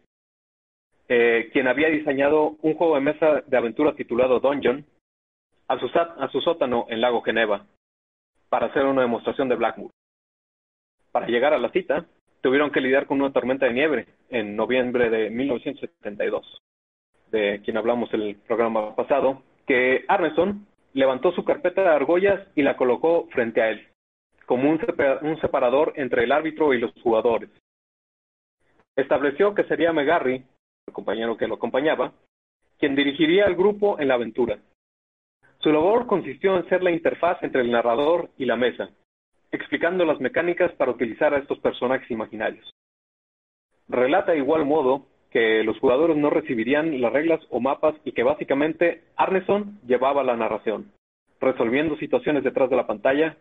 eh, 1.08 1.50
quien 1.52 1.68
había 1.68 1.88
diseñado 1.88 2.56
un 2.62 2.74
juego 2.74 2.94
de 2.94 3.00
mesa 3.02 3.42
de 3.46 3.56
aventura 3.56 3.94
titulado 3.94 4.40
Dungeon, 4.40 4.84
a 5.68 5.78
su, 5.78 5.86
a 5.96 6.28
su 6.30 6.40
sótano 6.40 6.86
en 6.88 7.00
Lago 7.00 7.22
Geneva, 7.22 7.66
para 8.48 8.66
hacer 8.66 8.84
una 8.84 9.02
demostración 9.02 9.48
de 9.48 9.56
Blackmoor. 9.56 9.90
Para 11.12 11.26
llegar 11.26 11.54
a 11.54 11.58
la 11.58 11.70
cita, 11.70 12.06
tuvieron 12.42 12.70
que 12.70 12.80
lidiar 12.80 13.06
con 13.06 13.20
una 13.20 13.32
tormenta 13.32 13.66
de 13.66 13.72
nieve 13.72 14.06
en 14.30 14.56
noviembre 14.56 15.08
de 15.10 15.30
1972, 15.30 16.58
de 17.30 17.60
quien 17.64 17.76
hablamos 17.76 18.12
en 18.12 18.22
el 18.22 18.36
programa 18.36 18.94
pasado, 18.94 19.42
que 19.66 20.04
Arneson 20.08 20.66
levantó 20.92 21.32
su 21.32 21.44
carpeta 21.44 21.82
de 21.82 21.88
argollas 21.88 22.46
y 22.54 22.62
la 22.62 22.76
colocó 22.76 23.26
frente 23.32 23.62
a 23.62 23.70
él, 23.70 23.88
como 24.46 24.68
un, 24.70 24.78
sepa- 24.80 25.18
un 25.22 25.40
separador 25.40 25.92
entre 25.96 26.24
el 26.24 26.32
árbitro 26.32 26.74
y 26.74 26.78
los 26.80 26.92
jugadores. 27.02 27.48
Estableció 28.96 29.54
que 29.54 29.64
sería 29.64 29.92
Megarry, 29.92 30.44
el 30.86 30.92
compañero 30.92 31.36
que 31.36 31.48
lo 31.48 31.54
acompañaba, 31.54 32.12
quien 32.78 32.94
dirigiría 32.94 33.46
al 33.46 33.54
grupo 33.54 33.98
en 33.98 34.08
la 34.08 34.14
aventura. 34.14 34.58
Su 35.58 35.72
labor 35.72 36.06
consistió 36.06 36.56
en 36.56 36.68
ser 36.68 36.82
la 36.82 36.90
interfaz 36.90 37.42
entre 37.42 37.62
el 37.62 37.70
narrador 37.70 38.30
y 38.36 38.44
la 38.44 38.56
mesa, 38.56 38.90
explicando 39.50 40.04
las 40.04 40.20
mecánicas 40.20 40.72
para 40.72 40.90
utilizar 40.90 41.32
a 41.32 41.38
estos 41.38 41.58
personajes 41.60 42.10
imaginarios. 42.10 42.70
Relata 43.88 44.34
igual 44.34 44.64
modo 44.64 45.06
que 45.30 45.64
los 45.64 45.78
jugadores 45.78 46.16
no 46.16 46.30
recibirían 46.30 47.00
las 47.00 47.12
reglas 47.12 47.40
o 47.50 47.60
mapas 47.60 47.94
y 48.04 48.12
que 48.12 48.22
básicamente 48.22 49.04
Arneson 49.16 49.80
llevaba 49.86 50.22
la 50.22 50.36
narración, 50.36 50.92
resolviendo 51.40 51.96
situaciones 51.96 52.44
detrás 52.44 52.70
de 52.70 52.76
la 52.76 52.86
pantalla. 52.86 53.36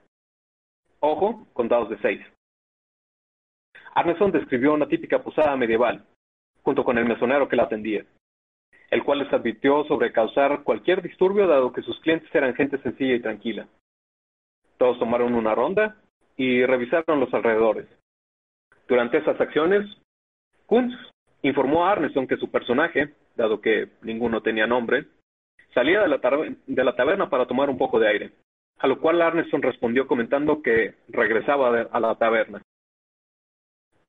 Ojo, 0.99 1.45
con 1.53 1.67
dados 1.67 1.89
de 1.89 1.99
6. 1.99 2.21
Arneson 3.95 4.31
describió 4.31 4.73
una 4.73 4.87
típica 4.87 5.21
posada 5.21 5.55
medieval, 5.55 6.03
junto 6.63 6.83
con 6.83 6.97
el 6.97 7.05
mesonero 7.05 7.47
que 7.47 7.55
la 7.55 7.63
atendía, 7.63 8.05
el 8.89 9.03
cual 9.03 9.19
les 9.19 9.31
advirtió 9.33 9.83
sobre 9.85 10.11
causar 10.11 10.63
cualquier 10.63 11.01
disturbio 11.01 11.47
dado 11.47 11.73
que 11.73 11.81
sus 11.81 11.99
clientes 11.99 12.33
eran 12.33 12.55
gente 12.55 12.77
sencilla 12.79 13.15
y 13.15 13.21
tranquila. 13.21 13.67
Todos 14.77 14.97
tomaron 14.97 15.35
una 15.35 15.53
ronda 15.53 15.97
y 16.35 16.65
revisaron 16.65 17.19
los 17.19 17.33
alrededores. 17.33 17.87
Durante 18.87 19.17
esas 19.17 19.39
acciones, 19.39 19.85
Kuntz 20.65 20.95
informó 21.41 21.85
a 21.85 21.91
Arneson 21.91 22.27
que 22.27 22.37
su 22.37 22.49
personaje, 22.49 23.13
dado 23.35 23.61
que 23.61 23.89
ninguno 24.01 24.41
tenía 24.41 24.65
nombre, 24.65 25.05
salía 25.73 26.01
de 26.01 26.07
la, 26.07 26.19
de 26.65 26.83
la 26.83 26.95
taberna 26.95 27.29
para 27.29 27.45
tomar 27.45 27.69
un 27.69 27.77
poco 27.77 27.99
de 27.99 28.07
aire, 28.07 28.31
a 28.79 28.87
lo 28.87 28.99
cual 28.99 29.21
Arneson 29.21 29.61
respondió 29.61 30.07
comentando 30.07 30.61
que 30.61 30.95
regresaba 31.09 31.87
a 31.91 31.99
la 31.99 32.15
taberna. 32.15 32.61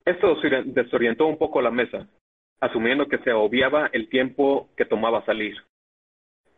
Esto 0.04 0.36
desori- 0.36 0.64
desorientó 0.64 1.26
un 1.26 1.38
poco 1.38 1.62
la 1.62 1.70
mesa, 1.70 2.06
asumiendo 2.60 3.08
que 3.08 3.18
se 3.18 3.32
obviaba 3.32 3.88
el 3.92 4.08
tiempo 4.08 4.68
que 4.76 4.84
tomaba 4.84 5.24
salir. 5.24 5.56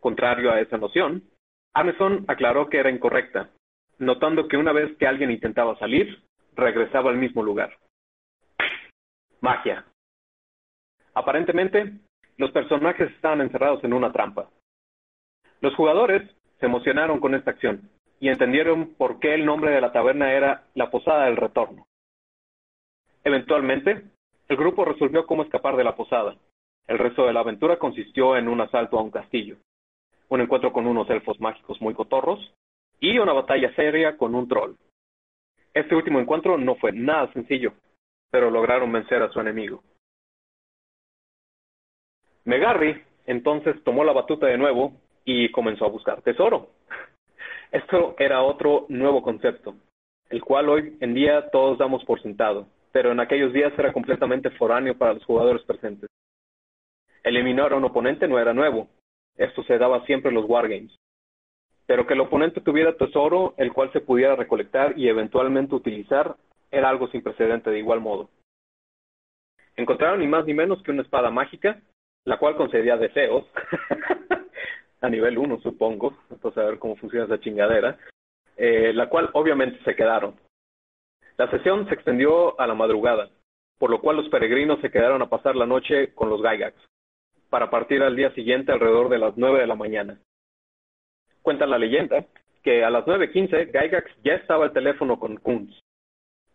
Contrario 0.01 0.53
a 0.53 0.61
esa 0.61 0.79
noción, 0.79 1.25
Arneson 1.73 2.25
aclaró 2.29 2.69
que 2.69 2.79
era 2.79 2.91
incorrecta, 2.91 3.51
notando 3.99 4.49
que 4.49 4.57
una 4.57 4.73
vez 4.73 4.97
que 4.99 5.07
alguien 5.07 5.31
intentaba 5.31 5.79
salir, 5.79 6.23
regresaba 6.55 7.11
al 7.11 7.17
mismo 7.17 7.43
lugar. 7.43 7.77
Magia. 9.41 9.85
Aparentemente, 11.15 11.93
los 12.37 12.51
personajes 12.51 13.11
estaban 13.13 13.41
encerrados 13.41 13.83
en 13.85 13.93
una 13.93 14.13
trampa. 14.13 14.51
Los 15.61 15.75
jugadores 15.75 16.23
se 16.61 16.67
emocionaron 16.67 17.21
con 17.21 17.35
esta 17.35 17.51
acción 17.51 17.91
y 18.21 18.29
entendieron 18.29 18.95
por 18.95 19.19
qué 19.19 19.35
el 19.35 19.45
nombre 19.45 19.71
de 19.71 19.81
la 19.81 19.93
taberna 19.93 20.33
era 20.33 20.65
la 20.75 20.91
Posada 20.91 21.27
del 21.27 21.37
Retorno. 21.37 21.87
Eventualmente, 23.25 24.05
el 24.49 24.57
grupo 24.57 24.85
resolvió 24.85 25.27
cómo 25.27 25.43
escapar 25.43 25.77
de 25.77 25.85
la 25.85 25.97
posada. 25.97 26.37
El 26.87 26.99
resto 26.99 27.27
de 27.27 27.33
la 27.33 27.41
aventura 27.41 27.79
consistió 27.79 28.37
en 28.37 28.49
un 28.49 28.61
asalto 28.61 28.99
a 28.99 29.03
un 29.03 29.11
castillo, 29.11 29.57
un 30.29 30.41
encuentro 30.41 30.73
con 30.73 30.87
unos 30.87 31.09
elfos 31.11 31.41
mágicos 31.41 31.81
muy 31.81 31.95
cotorros 31.95 32.55
y 33.01 33.19
una 33.19 33.33
batalla 33.33 33.75
seria 33.75 34.17
con 34.17 34.35
un 34.35 34.49
troll. 34.49 34.75
Este 35.75 35.95
último 35.95 36.21
encuentro 36.21 36.57
no 36.57 36.77
fue 36.77 36.93
nada 36.93 37.33
sencillo, 37.33 37.73
pero 38.31 38.51
lograron 38.51 38.93
vencer 38.93 39.23
a 39.23 39.31
su 39.31 39.41
enemigo. 39.41 39.83
Megarry 42.45 43.03
entonces 43.27 43.83
tomó 43.83 44.05
la 44.05 44.13
batuta 44.13 44.47
de 44.47 44.57
nuevo 44.57 44.93
y 45.25 45.51
comenzó 45.51 45.85
a 45.85 45.91
buscar 45.91 46.23
tesoro. 46.23 46.71
Esto 47.73 48.15
era 48.19 48.43
otro 48.43 48.87
nuevo 48.89 49.23
concepto, 49.23 49.75
el 50.31 50.43
cual 50.43 50.69
hoy 50.69 50.97
en 51.01 51.15
día 51.15 51.51
todos 51.51 51.79
damos 51.79 52.05
por 52.05 52.23
sentado, 52.23 52.69
pero 52.97 53.13
en 53.13 53.21
aquellos 53.21 53.53
días 53.53 53.79
era 53.79 53.93
completamente 53.93 54.49
foráneo 54.53 54.97
para 54.97 55.13
los 55.13 55.25
jugadores 55.27 55.61
presentes. 55.65 56.09
Eliminar 57.23 57.75
a 57.75 57.77
un 57.77 57.85
oponente 57.85 58.27
no 58.27 58.39
era 58.39 58.55
nuevo, 58.55 58.89
esto 59.37 59.63
se 59.65 59.77
daba 59.77 60.03
siempre 60.07 60.31
en 60.31 60.37
los 60.37 60.49
wargames. 60.49 60.97
Pero 61.85 62.07
que 62.07 62.15
el 62.15 62.23
oponente 62.23 62.63
tuviera 62.63 62.97
tesoro, 62.97 63.53
el 63.59 63.75
cual 63.75 63.93
se 63.93 64.01
pudiera 64.01 64.35
recolectar 64.35 64.99
y 64.99 65.11
eventualmente 65.11 65.75
utilizar, 65.75 66.37
era 66.71 66.89
algo 66.89 67.07
sin 67.09 67.23
precedente 67.23 67.69
de 67.69 67.81
igual 67.81 68.01
modo. 68.01 68.31
Encontraron 69.77 70.21
ni 70.21 70.27
más 70.27 70.47
ni 70.47 70.55
menos 70.55 70.83
que 70.83 70.91
una 70.91 71.03
espada 71.03 71.29
mágica, 71.29 71.83
la 72.25 72.39
cual 72.39 72.57
concedía 72.57 72.97
deseos, 72.97 73.45
a 75.03 75.11
nivel 75.11 75.37
1 75.37 75.61
supongo, 75.61 76.17
entonces 76.31 76.63
a 76.63 76.67
ver 76.67 76.79
cómo 76.79 76.97
funciona 76.97 77.27
esa 77.27 77.41
chingadera, 77.41 77.99
eh, 78.57 78.95
la 78.95 79.11
cual 79.11 79.29
obviamente 79.35 79.85
se 79.85 79.95
quedaron. 79.95 80.46
La 81.39 81.51
sesión 81.51 81.87
se 81.87 81.95
extendió 81.95 82.59
a 82.59 82.67
la 82.67 82.75
madrugada, 82.75 83.29
por 83.79 83.91
lo 83.91 84.01
cual 84.01 84.17
los 84.17 84.29
peregrinos 84.31 84.81
se 84.81 84.91
quedaron 84.91 85.21
a 85.21 85.29
pasar 85.29 85.55
la 85.55 85.67
noche 85.67 86.15
con 86.15 86.31
los 86.31 86.41
Gygax, 86.41 86.75
para 87.51 87.69
partir 87.69 88.03
al 88.03 88.17
día 88.17 88.33
siguiente 88.33 88.73
alrededor 88.73 89.11
de 89.11 89.19
las 89.19 89.37
9 89.37 89.61
de 89.61 89.67
la 89.67 89.75
mañana. 89.75 90.19
Cuenta 91.43 91.67
la 91.67 91.79
leyenda 91.79 92.25
que 92.63 92.85
a 92.85 92.91
las 92.91 93.05
9.15 93.05 93.67
Gygax 93.67 94.11
ya 94.25 94.33
estaba 94.35 94.65
al 94.65 94.73
teléfono 94.73 95.19
con 95.19 95.37
Kunz, 95.37 95.79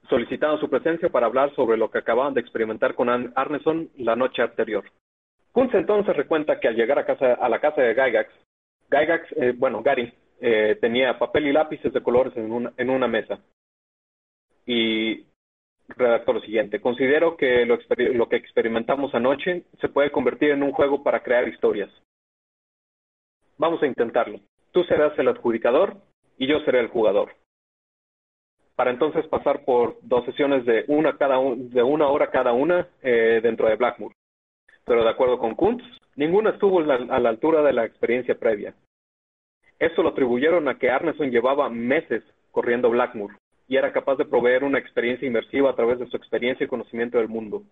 solicitando 0.09 0.57
su 0.57 0.67
presencia 0.67 1.09
para 1.09 1.27
hablar 1.27 1.53
sobre 1.55 1.77
lo 1.77 1.91
que 1.91 1.99
acababan 1.99 2.33
de 2.33 2.41
experimentar 2.41 2.95
con 2.95 3.09
Arneson 3.35 3.89
la 3.97 4.15
noche 4.15 4.41
anterior. 4.41 4.83
Kunz 5.51 5.73
entonces 5.75 6.15
recuenta 6.17 6.59
que 6.59 6.67
al 6.67 6.75
llegar 6.75 6.97
a, 6.97 7.05
casa, 7.05 7.35
a 7.35 7.49
la 7.49 7.59
casa 7.59 7.81
de 7.81 7.93
Gygax, 7.93 8.33
Gygax, 8.89 9.31
eh, 9.37 9.53
bueno, 9.55 9.83
Gary, 9.83 10.11
eh, 10.39 10.75
tenía 10.81 11.19
papel 11.19 11.47
y 11.47 11.53
lápices 11.53 11.93
de 11.93 12.01
colores 12.01 12.33
en 12.35 12.89
una 12.89 13.07
mesa. 13.07 13.39
Y 14.65 15.25
redactó 15.89 16.33
lo 16.33 16.41
siguiente. 16.41 16.79
Considero 16.79 17.35
que 17.37 17.65
lo, 17.65 17.77
exper- 17.77 18.13
lo 18.13 18.29
que 18.29 18.37
experimentamos 18.37 19.13
anoche 19.13 19.63
se 19.79 19.89
puede 19.89 20.11
convertir 20.11 20.51
en 20.51 20.63
un 20.63 20.71
juego 20.71 21.03
para 21.03 21.21
crear 21.23 21.47
historias. 21.47 21.89
Vamos 23.57 23.81
a 23.83 23.87
intentarlo. 23.87 24.39
Tú 24.71 24.83
serás 24.85 25.17
el 25.19 25.27
adjudicador 25.27 25.97
y 26.37 26.47
yo 26.47 26.59
seré 26.61 26.79
el 26.79 26.87
jugador. 26.87 27.33
Para 28.75 28.91
entonces 28.91 29.27
pasar 29.27 29.65
por 29.65 29.97
dos 30.01 30.25
sesiones 30.25 30.65
de 30.65 30.85
una, 30.87 31.17
cada 31.17 31.37
un- 31.39 31.69
de 31.69 31.83
una 31.83 32.07
hora 32.07 32.31
cada 32.31 32.53
una 32.53 32.87
eh, 33.03 33.39
dentro 33.43 33.67
de 33.67 33.75
Blackmoor. 33.75 34.13
Pero 34.85 35.03
de 35.03 35.09
acuerdo 35.09 35.37
con 35.37 35.55
Kuntz, 35.55 35.83
ninguna 36.15 36.51
estuvo 36.51 36.79
a 36.79 36.83
la, 37.19 37.29
altura 37.29 37.61
de 37.61 37.73
la 37.73 37.85
experiencia 37.85 38.35
previa. 38.39 38.73
Esto 39.77 40.01
lo 40.01 40.09
atribuyeron 40.09 40.67
a 40.67 40.77
que 40.79 40.89
Arneson 40.89 41.29
llevaba 41.29 41.69
meses 41.69 42.23
corriendo 42.51 42.89
Blackmoor 42.89 43.35
y 43.71 43.77
era 43.77 43.93
capaz 43.93 44.17
de 44.17 44.25
proveer 44.25 44.65
una 44.65 44.79
experiencia 44.79 45.25
inmersiva 45.25 45.69
a 45.69 45.75
través 45.75 45.97
de 45.97 46.05
su 46.07 46.17
experiencia 46.17 46.65
y 46.65 46.67
conocimiento 46.67 47.17
del 47.17 47.29
mundo. 47.29 47.63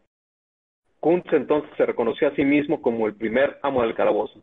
Kuntz 1.01 1.33
entonces 1.33 1.69
se 1.75 1.85
reconoció 1.85 2.29
a 2.29 2.35
sí 2.37 2.45
mismo 2.45 2.81
como 2.81 3.05
el 3.05 3.15
primer 3.15 3.59
amo 3.63 3.81
del 3.81 3.95
calabozo. 3.95 4.41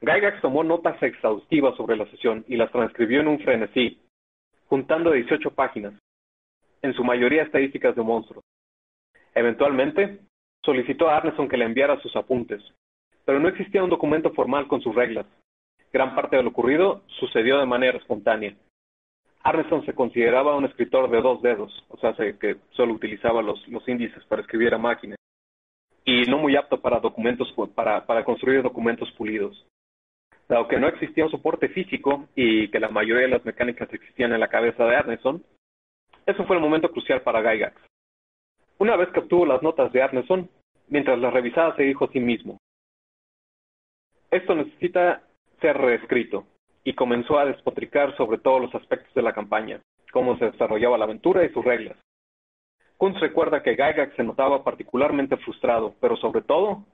Gygax 0.00 0.40
tomó 0.40 0.64
notas 0.64 1.00
exhaustivas 1.00 1.76
sobre 1.76 1.96
la 1.96 2.10
sesión 2.10 2.44
y 2.48 2.56
las 2.56 2.72
transcribió 2.72 3.20
en 3.20 3.28
un 3.28 3.38
frenesí, 3.38 4.00
juntando 4.66 5.12
18 5.12 5.48
páginas, 5.52 5.94
en 6.82 6.92
su 6.94 7.04
mayoría 7.04 7.44
estadísticas 7.44 7.94
de 7.94 8.02
monstruos. 8.02 8.44
Eventualmente, 9.32 10.22
solicitó 10.64 11.08
a 11.08 11.18
Arneson 11.18 11.48
que 11.48 11.56
le 11.56 11.66
enviara 11.66 12.00
sus 12.00 12.16
apuntes, 12.16 12.60
pero 13.24 13.38
no 13.38 13.46
existía 13.46 13.84
un 13.84 13.90
documento 13.90 14.32
formal 14.32 14.66
con 14.66 14.80
sus 14.80 14.92
reglas. 14.92 15.26
Gran 15.92 16.16
parte 16.16 16.34
de 16.34 16.42
lo 16.42 16.48
ocurrido 16.48 17.04
sucedió 17.20 17.60
de 17.60 17.66
manera 17.66 17.96
espontánea. 17.96 18.56
Arneson 19.44 19.84
se 19.84 19.94
consideraba 19.94 20.56
un 20.56 20.64
escritor 20.64 21.10
de 21.10 21.20
dos 21.20 21.42
dedos, 21.42 21.84
o 21.88 21.98
sea, 21.98 22.14
que 22.14 22.56
solo 22.70 22.94
utilizaba 22.94 23.42
los, 23.42 23.66
los 23.68 23.86
índices 23.86 24.24
para 24.24 24.40
escribir 24.40 24.72
a 24.72 24.78
máquina, 24.78 25.16
y 26.02 26.22
no 26.22 26.38
muy 26.38 26.56
apto 26.56 26.80
para 26.80 26.98
documentos 26.98 27.54
para, 27.74 28.06
para 28.06 28.24
construir 28.24 28.62
documentos 28.62 29.10
pulidos. 29.12 29.66
Dado 30.48 30.66
que 30.66 30.78
no 30.78 30.88
existía 30.88 31.24
un 31.24 31.30
soporte 31.30 31.68
físico 31.68 32.26
y 32.34 32.68
que 32.68 32.80
la 32.80 32.88
mayoría 32.88 33.22
de 33.22 33.28
las 33.28 33.44
mecánicas 33.44 33.92
existían 33.92 34.32
en 34.32 34.40
la 34.40 34.48
cabeza 34.48 34.84
de 34.84 34.96
Arneson, 34.96 35.44
eso 36.24 36.44
fue 36.46 36.56
el 36.56 36.62
momento 36.62 36.90
crucial 36.90 37.20
para 37.20 37.42
Gygax. 37.42 37.76
Una 38.78 38.96
vez 38.96 39.10
que 39.10 39.20
obtuvo 39.20 39.44
las 39.44 39.62
notas 39.62 39.92
de 39.92 40.02
Arneson, 40.02 40.48
mientras 40.88 41.18
las 41.18 41.32
revisaba 41.32 41.76
se 41.76 41.82
dijo 41.82 42.06
a 42.06 42.12
sí 42.12 42.20
mismo, 42.20 42.56
esto 44.30 44.54
necesita 44.54 45.22
ser 45.60 45.76
reescrito, 45.76 46.46
y 46.84 46.94
comenzó 46.94 47.38
a 47.38 47.46
despotricar 47.46 48.14
sobre 48.16 48.38
todos 48.38 48.60
los 48.60 48.74
aspectos 48.74 49.12
de 49.14 49.22
la 49.22 49.32
campaña, 49.32 49.80
cómo 50.12 50.36
se 50.38 50.50
desarrollaba 50.50 50.98
la 50.98 51.04
aventura 51.04 51.44
y 51.44 51.52
sus 51.52 51.64
reglas. 51.64 51.96
Kunz 52.98 53.18
recuerda 53.20 53.62
que 53.62 53.74
Gygax 53.74 54.14
se 54.14 54.22
notaba 54.22 54.62
particularmente 54.62 55.36
frustrado, 55.38 55.94
pero 56.00 56.16
sobre 56.16 56.42
todo, 56.42 56.84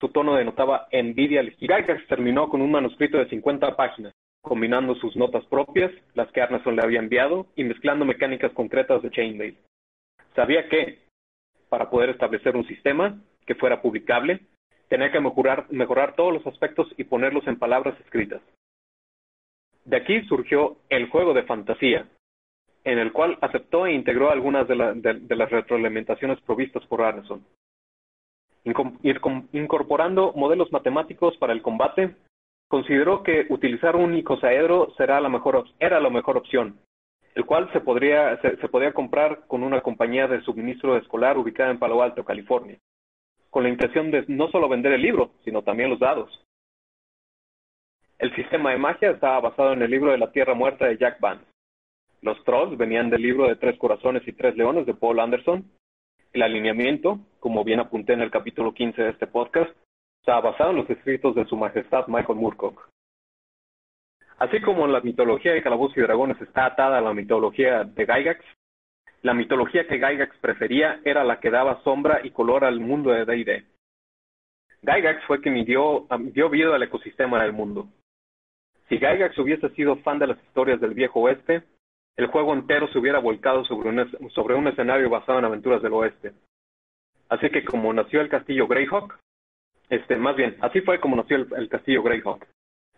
su 0.00 0.08
tono 0.08 0.34
denotaba 0.34 0.86
envidia. 0.90 1.42
Gygax 1.42 2.06
terminó 2.06 2.48
con 2.48 2.62
un 2.62 2.70
manuscrito 2.70 3.18
de 3.18 3.28
50 3.28 3.76
páginas, 3.76 4.14
combinando 4.40 4.94
sus 4.94 5.14
notas 5.16 5.44
propias, 5.46 5.92
las 6.14 6.30
que 6.32 6.40
Arneson 6.40 6.76
le 6.76 6.82
había 6.82 7.00
enviado, 7.00 7.46
y 7.56 7.64
mezclando 7.64 8.04
mecánicas 8.04 8.52
concretas 8.52 9.02
de 9.02 9.10
Chainmail. 9.10 9.58
Sabía 10.34 10.68
que, 10.68 11.00
para 11.68 11.90
poder 11.90 12.10
establecer 12.10 12.56
un 12.56 12.66
sistema 12.66 13.20
que 13.44 13.54
fuera 13.54 13.82
publicable, 13.82 14.40
tenía 14.88 15.12
que 15.12 15.20
mejorar, 15.20 15.66
mejorar 15.70 16.14
todos 16.14 16.32
los 16.32 16.46
aspectos 16.46 16.88
y 16.96 17.04
ponerlos 17.04 17.46
en 17.46 17.58
palabras 17.58 17.98
escritas. 18.00 18.40
De 19.84 19.96
aquí 19.96 20.22
surgió 20.22 20.76
el 20.88 21.08
juego 21.08 21.34
de 21.34 21.44
fantasía, 21.44 22.06
en 22.84 22.98
el 22.98 23.12
cual 23.12 23.38
aceptó 23.40 23.86
e 23.86 23.92
integró 23.92 24.30
algunas 24.30 24.66
de, 24.68 24.76
las 24.76 25.50
retroalimentaciones 25.50 26.40
provistas 26.40 26.84
por 26.86 27.02
Arneson. 27.02 27.44
Incorporando 29.52 30.32
modelos 30.34 30.70
matemáticos 30.70 31.36
para 31.38 31.52
el 31.52 31.62
combate, 31.62 32.14
consideró 32.68 33.22
que 33.22 33.46
utilizar 33.48 33.96
un 33.96 34.14
icosaedro 34.14 34.92
será 34.96 35.20
la 35.20 35.28
mejor, 35.28 35.64
era 35.78 35.98
la 35.98 36.10
mejor 36.10 36.36
opción, 36.36 36.78
el 37.34 37.46
cual 37.46 37.70
se, 37.72 37.80
podría, 37.80 38.40
se 38.40 38.68
podía 38.68 38.92
comprar 38.92 39.46
con 39.46 39.62
una 39.62 39.80
compañía 39.80 40.28
de 40.28 40.42
suministro 40.42 40.96
escolar 40.96 41.38
ubicada 41.38 41.70
en 41.70 41.78
Palo 41.78 42.02
Alto, 42.02 42.24
California, 42.24 42.78
con 43.48 43.62
la 43.62 43.70
intención 43.70 44.10
de 44.10 44.24
no 44.28 44.48
solo 44.50 44.68
vender 44.68 44.92
el 44.92 45.02
libro, 45.02 45.32
sino 45.44 45.62
también 45.62 45.90
los 45.90 45.98
dados. 45.98 46.30
El 48.20 48.34
sistema 48.34 48.70
de 48.70 48.76
magia 48.76 49.12
estaba 49.12 49.40
basado 49.40 49.72
en 49.72 49.80
el 49.80 49.90
libro 49.90 50.10
de 50.10 50.18
la 50.18 50.30
Tierra 50.30 50.52
Muerta 50.52 50.84
de 50.86 50.98
Jack 50.98 51.20
Vance. 51.20 51.42
Los 52.20 52.44
trolls 52.44 52.76
venían 52.76 53.08
del 53.08 53.22
libro 53.22 53.48
de 53.48 53.56
Tres 53.56 53.78
Corazones 53.78 54.28
y 54.28 54.32
Tres 54.34 54.54
Leones 54.58 54.84
de 54.84 54.92
Paul 54.92 55.20
Anderson. 55.20 55.64
El 56.34 56.42
alineamiento, 56.42 57.18
como 57.38 57.64
bien 57.64 57.80
apunté 57.80 58.12
en 58.12 58.20
el 58.20 58.30
capítulo 58.30 58.74
15 58.74 59.00
de 59.00 59.08
este 59.08 59.26
podcast, 59.26 59.70
estaba 60.20 60.50
basado 60.50 60.72
en 60.72 60.76
los 60.76 60.90
escritos 60.90 61.34
de 61.34 61.46
Su 61.46 61.56
Majestad 61.56 62.08
Michael 62.08 62.38
Moorcock. 62.38 62.90
Así 64.36 64.60
como 64.60 64.86
la 64.86 65.00
mitología 65.00 65.54
de 65.54 65.62
Calabozos 65.62 65.96
y 65.96 66.02
Dragones 66.02 66.38
está 66.42 66.66
atada 66.66 66.98
a 66.98 67.00
la 67.00 67.14
mitología 67.14 67.84
de 67.84 68.04
Gygax, 68.04 68.44
la 69.22 69.32
mitología 69.32 69.86
que 69.86 69.96
Gygax 69.96 70.36
prefería 70.42 71.00
era 71.06 71.24
la 71.24 71.40
que 71.40 71.48
daba 71.48 71.82
sombra 71.84 72.20
y 72.22 72.32
color 72.32 72.66
al 72.66 72.80
mundo 72.80 73.12
de 73.12 73.24
D&D. 73.24 73.64
Gygax 74.82 75.24
fue 75.24 75.40
quien 75.40 75.64
dio, 75.64 76.06
dio 76.34 76.50
vida 76.50 76.74
al 76.74 76.82
ecosistema 76.82 77.42
del 77.42 77.54
mundo. 77.54 77.88
Si 78.90 78.98
Gygax 78.98 79.38
hubiese 79.38 79.68
sido 79.70 79.96
fan 79.98 80.18
de 80.18 80.26
las 80.26 80.42
historias 80.42 80.80
del 80.80 80.94
viejo 80.94 81.20
oeste, 81.20 81.62
el 82.16 82.26
juego 82.26 82.52
entero 82.52 82.88
se 82.88 82.98
hubiera 82.98 83.20
volcado 83.20 83.64
sobre 83.64 83.88
un, 83.88 84.30
sobre 84.32 84.56
un 84.56 84.66
escenario 84.66 85.08
basado 85.08 85.38
en 85.38 85.44
aventuras 85.44 85.80
del 85.80 85.92
oeste. 85.92 86.32
Así 87.28 87.48
que 87.50 87.64
como 87.64 87.92
nació 87.92 88.20
el 88.20 88.28
castillo 88.28 88.66
Greyhawk, 88.66 89.16
este, 89.88 90.16
más 90.16 90.34
bien, 90.34 90.56
así 90.60 90.80
fue 90.80 90.98
como 90.98 91.14
nació 91.14 91.36
el, 91.36 91.68
castillo 91.68 92.02
Greyhawk, 92.02 92.44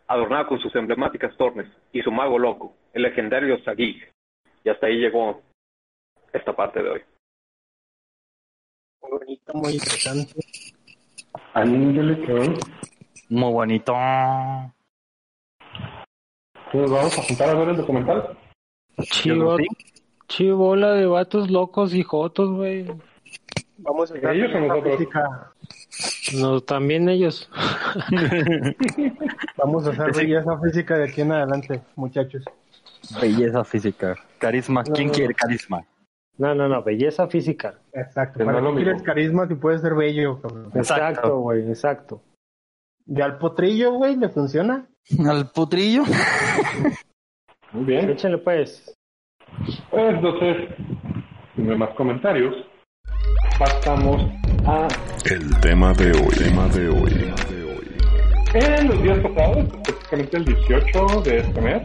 adornado 0.07 0.47
con 0.47 0.61
sus 0.61 0.75
emblemáticas 0.77 1.37
torres 1.37 1.69
y 1.93 2.01
su 2.01 2.11
mago 2.11 2.39
loco, 2.39 2.75
el 2.95 3.03
legendario 3.03 3.63
Sagig. 3.63 4.11
Y 4.65 4.71
hasta 4.71 4.87
ahí 4.87 4.97
llegó 4.97 5.43
esta 6.33 6.57
parte 6.57 6.83
de 6.83 6.89
hoy. 6.89 7.03
Muy 9.03 9.11
bonito, 9.19 9.53
muy 9.55 9.73
interesante. 9.75 10.41
Muy 13.29 13.53
bonito. 13.53 13.95
Entonces 16.73 16.91
vamos 16.91 17.19
a 17.19 17.23
juntar 17.23 17.49
a 17.51 17.55
ver 17.55 17.69
el 17.71 17.77
documental. 17.77 18.39
Chivo, 19.03 19.57
chivola 20.29 20.93
de 20.95 21.07
vatos 21.07 21.51
locos 21.51 21.95
y 21.95 22.03
jotos, 22.03 22.51
güey. 22.51 22.87
Vamos 23.79 24.11
a 24.11 24.15
ver 24.15 24.27
¿Ellos 24.37 24.53
o 24.55 24.61
nosotros? 24.61 24.97
física. 24.97 25.53
No, 26.41 26.61
también 26.61 27.09
ellos. 27.09 27.51
Vamos 29.59 29.87
a 29.87 29.91
hacer 29.91 30.15
belleza 30.15 30.59
física 30.61 30.97
de 30.99 31.05
aquí 31.05 31.21
en 31.21 31.33
adelante, 31.33 31.83
muchachos. 31.97 32.45
Belleza 33.21 33.65
física. 33.65 34.17
Carisma. 34.39 34.85
¿Quién 34.85 35.09
No. 35.09 35.13
quiere 35.15 35.35
carisma? 35.35 35.85
No, 36.39 36.55
no, 36.55 36.69
no, 36.69 36.83
belleza 36.83 37.27
física. 37.29 37.75
Exacto. 37.93 38.39
No 38.41 38.47
¿Para 38.47 38.61
qué 38.61 38.75
quieres 38.75 38.95
mismo. 38.95 39.05
carisma 39.07 39.47
si 39.49 39.55
puedes 39.57 39.81
ser 39.83 39.95
bello, 39.95 40.41
cabrón? 40.41 40.71
Exacto. 40.75 41.05
Exacto, 41.09 41.39
güey, 41.39 41.69
exacto. 41.69 42.23
¿Y 43.07 43.21
al 43.21 43.39
potrillo, 43.39 43.93
güey, 43.93 44.17
le 44.17 44.29
funciona? 44.29 44.87
Al 45.29 45.51
putrillo. 45.51 46.05
Muy 47.73 47.85
bien. 47.85 48.11
Échale 48.11 48.39
pues. 48.39 48.95
Pues 49.91 50.15
entonces, 50.15 50.69
sin 51.55 51.79
más 51.79 51.91
comentarios, 51.95 52.55
pasamos 53.59 54.23
a 54.67 54.89
El 55.31 55.61
tema 55.61 55.93
de 55.95 56.13
hoy. 56.13 56.35
Tema 56.39 56.69
de 56.69 56.89
hoy. 56.89 57.33
En 58.55 58.89
los 58.89 59.03
días 59.03 59.19
pasados, 59.21 59.65
específicamente 59.87 60.37
el 60.37 60.45
18 60.45 61.23
de 61.23 61.39
este 61.39 61.61
mes, 61.61 61.83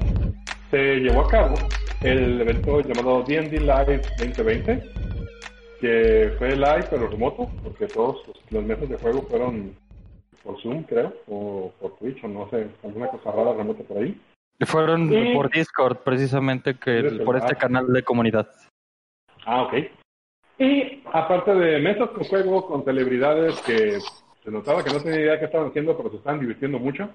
se 0.70 0.96
llevó 0.98 1.22
a 1.22 1.28
cabo 1.30 1.56
el 2.02 2.42
evento 2.42 2.82
llamado 2.82 3.24
D&D 3.24 3.60
Live 3.60 4.02
2020, 4.20 4.84
que 5.80 6.34
fue 6.38 6.56
live 6.56 6.86
pero 6.90 7.08
remoto, 7.08 7.50
porque 7.64 7.88
todos 7.88 8.18
los, 8.28 8.38
los 8.52 8.64
meses 8.66 8.90
de 8.90 8.98
juego 8.98 9.22
fueron 9.30 9.76
por 10.48 10.62
Zoom, 10.62 10.84
creo, 10.84 11.14
o 11.28 11.74
por 11.80 11.98
Twitch, 11.98 12.24
o 12.24 12.28
no 12.30 12.50
sé, 12.50 12.68
alguna 12.84 13.08
cosa 13.10 13.32
rara 13.32 13.54
remota 13.54 13.84
por 13.84 13.98
ahí. 13.98 14.20
Fueron 14.66 15.12
Y- 15.14 15.34
por 15.36 15.52
Discord, 15.52 15.98
precisamente, 15.98 16.76
que 16.80 17.04
por 17.26 17.36
este 17.36 17.56
canal 17.56 17.92
de 17.92 18.02
comunidad. 18.02 18.48
Ah, 19.46 19.64
ok. 19.64 19.74
Y 20.58 21.04
aparte 21.14 21.54
de 21.54 21.80
mesas 21.80 22.10
con 22.12 22.24
juego, 22.24 22.66
con 22.66 22.84
celebridades 22.86 23.62
que 23.62 24.00
se 24.44 24.50
notaba 24.52 24.84
que 24.84 24.92
no 24.92 25.02
tenía 25.04 25.20
idea 25.20 25.34
de 25.34 25.40
qué 25.40 25.46
estaban 25.46 25.68
haciendo, 25.68 25.96
pero 25.98 26.10
se 26.10 26.16
estaban 26.16 26.40
divirtiendo 26.40 26.80
mucho, 26.80 27.10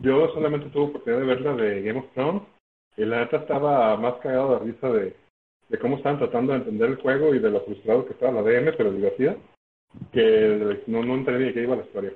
yo 0.00 0.28
solamente 0.32 0.70
tuve 0.70 0.84
oportunidad 0.86 1.20
de 1.20 1.26
ver 1.26 1.40
la 1.42 1.54
de 1.54 1.82
Game 1.82 1.98
of 2.00 2.06
Thrones 2.14 2.42
y 2.96 3.04
la 3.04 3.20
neta 3.20 3.36
estaba 3.36 3.96
más 3.98 4.14
cagado 4.14 4.58
de 4.58 4.72
risa 4.72 4.88
de, 4.88 5.14
de 5.68 5.78
cómo 5.78 5.96
estaban 5.98 6.18
tratando 6.18 6.52
de 6.52 6.58
entender 6.60 6.88
el 6.90 6.96
juego 7.00 7.34
y 7.34 7.38
de 7.38 7.50
lo 7.50 7.60
frustrado 7.60 8.06
que 8.06 8.14
estaba 8.14 8.32
la 8.32 8.42
DM, 8.42 8.72
pero 8.76 8.90
divertida, 8.90 9.36
que 10.12 10.20
de- 10.20 10.82
no, 10.88 11.04
no 11.04 11.14
entendí 11.14 11.44
de 11.44 11.52
qué 11.54 11.62
iba 11.62 11.76
la 11.76 11.84
historia. 11.84 12.12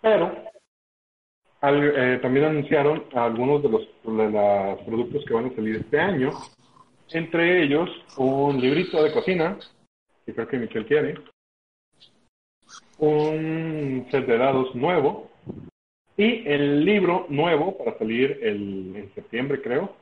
Pero 0.00 0.32
eh, 1.60 2.18
también 2.22 2.46
anunciaron 2.46 3.04
algunos 3.14 3.62
de 3.62 3.68
los, 3.68 3.84
productos 4.84 5.24
que 5.24 5.34
van 5.34 5.46
a 5.46 5.54
salir 5.56 5.76
este 5.76 5.98
año, 5.98 6.30
entre 7.10 7.64
ellos 7.64 7.90
un 8.16 8.60
librito 8.60 9.02
de 9.02 9.12
cocina, 9.12 9.58
que 10.24 10.34
creo 10.34 10.46
que 10.46 10.58
Michelle 10.58 10.86
quiere, 10.86 11.14
un 12.98 14.06
set 14.10 14.26
de 14.26 14.38
dados 14.38 14.74
nuevo. 14.74 15.30
Y 16.16 16.48
el 16.48 16.84
libro 16.84 17.26
nuevo 17.28 17.78
para 17.78 17.96
salir 17.96 18.40
el, 18.42 18.94
en 18.96 19.14
septiembre, 19.14 19.62
creo, 19.62 19.94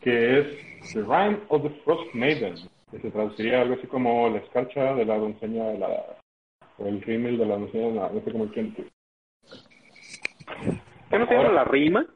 que 0.00 0.38
es 0.38 0.46
The 0.94 1.00
Rime 1.00 1.40
of 1.48 1.62
the 1.62 1.70
Frost 1.84 2.14
Maiden, 2.14 2.54
que 2.90 3.00
se 3.00 3.10
traduciría 3.10 3.60
algo 3.60 3.74
así 3.74 3.86
como 3.86 4.30
la 4.30 4.38
escarcha 4.38 4.94
de 4.94 5.04
la 5.04 5.18
doncella 5.18 5.64
de 5.66 5.78
la, 5.78 6.18
o 6.78 6.86
el 6.86 7.02
rímel 7.02 7.38
de 7.38 7.46
la 7.46 7.56
la, 7.56 8.10
no 8.10 8.20
sé 8.24 8.32
cómo 8.32 8.48
quién. 8.48 8.74
¿Qué 8.74 8.84
no 11.18 11.26
se 11.26 11.34
llama 11.34 11.52
la 11.52 11.64
rima? 11.64 12.06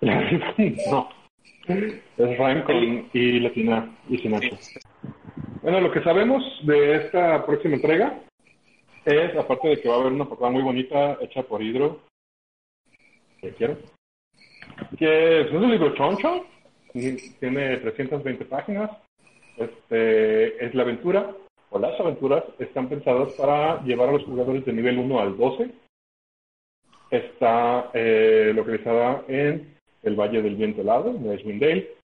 no. 0.00 1.08
Es 1.66 2.38
Rhyme 2.38 2.64
con 2.64 3.08
y 3.12 3.40
latina 3.40 3.96
y 4.08 4.18
sin 4.18 4.34
H. 4.34 4.50
Bueno, 5.62 5.80
lo 5.80 5.92
que 5.92 6.02
sabemos 6.02 6.42
de 6.62 6.96
esta 6.96 7.44
próxima 7.44 7.76
entrega 7.76 8.18
es, 9.04 9.36
aparte 9.36 9.68
de 9.68 9.80
que 9.80 9.88
va 9.88 9.96
a 9.96 10.00
haber 10.00 10.12
una 10.12 10.24
portada 10.24 10.50
muy 10.50 10.62
bonita 10.62 11.18
hecha 11.20 11.42
por 11.42 11.62
Hydro, 11.62 12.00
que 13.40 13.52
quiero, 13.52 13.78
que 14.98 15.42
es 15.42 15.52
un 15.52 15.70
libro 15.70 15.94
choncho, 15.94 16.46
tiene 16.92 17.76
320 17.78 18.44
páginas, 18.46 18.90
este, 19.56 20.64
es 20.64 20.74
la 20.74 20.82
aventura, 20.82 21.34
o 21.70 21.78
las 21.78 21.98
aventuras, 22.00 22.44
están 22.58 22.88
pensadas 22.88 23.32
para 23.34 23.82
llevar 23.84 24.08
a 24.08 24.12
los 24.12 24.24
jugadores 24.24 24.64
de 24.64 24.72
nivel 24.72 24.98
1 24.98 25.20
al 25.20 25.36
12. 25.36 25.70
Está 27.10 27.90
eh, 27.94 28.52
localizada 28.54 29.24
en 29.28 29.76
el 30.02 30.14
Valle 30.16 30.42
del 30.42 30.56
Viento 30.56 30.80
Helado, 30.82 31.10
en 31.10 31.32
Icewind 31.32 31.60
Dale. 31.60 31.94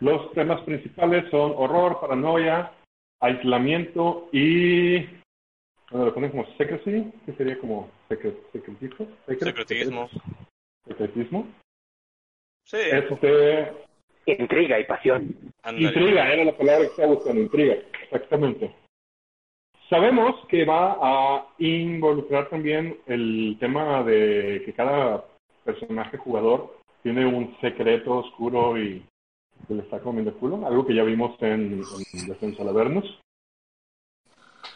Los 0.00 0.30
temas 0.32 0.60
principales 0.62 1.28
son 1.30 1.52
horror, 1.56 2.00
paranoia, 2.00 2.72
aislamiento 3.20 4.28
y 4.32 4.98
bueno, 5.90 6.06
lo 6.06 6.14
ponen 6.14 6.30
como 6.30 6.46
secrecy, 6.56 7.10
que 7.24 7.32
sería 7.32 7.58
como 7.58 7.88
secret, 8.08 8.36
secretismo. 8.52 9.06
Secret- 9.26 9.44
Secretismo. 9.56 10.10
Secretismo. 10.86 11.46
Sí, 12.64 12.76
Este, 12.92 13.72
Intriga 14.26 14.78
y 14.80 14.84
pasión. 14.84 15.36
intriga, 15.70 16.32
era 16.32 16.44
la 16.44 16.56
palabra 16.56 16.80
que 16.84 16.90
estaba 16.90 17.14
buscando, 17.14 17.40
intriga, 17.40 17.76
exactamente. 18.02 18.74
Sabemos 19.88 20.34
que 20.48 20.64
va 20.64 20.98
a 21.00 21.46
involucrar 21.58 22.48
también 22.48 22.98
el 23.06 23.56
tema 23.60 24.02
de 24.02 24.62
que 24.64 24.72
cada 24.72 25.24
personaje 25.64 26.16
jugador 26.18 26.76
tiene 27.02 27.24
un 27.24 27.56
secreto 27.60 28.18
oscuro 28.18 28.76
y 28.76 29.04
que 29.68 29.74
le 29.74 29.82
está 29.82 30.00
comiendo 30.00 30.30
el 30.30 30.36
culo, 30.36 30.66
algo 30.66 30.84
que 30.84 30.94
ya 30.94 31.04
vimos 31.04 31.40
en, 31.40 31.82
en 32.12 32.26
Defensa 32.26 32.64
de 32.64 32.70
Avernus. 32.70 33.20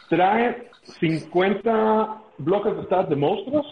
Trae 0.09 0.69
50 0.99 2.21
bloques 2.37 2.75
de 2.77 2.83
stats 2.83 3.09
de 3.09 3.15
monstruos, 3.17 3.65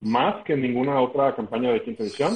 más 0.00 0.44
que 0.44 0.56
ninguna 0.56 1.00
otra 1.00 1.34
campaña 1.34 1.70
de 1.70 1.82
quinta 1.82 2.02
edición. 2.02 2.32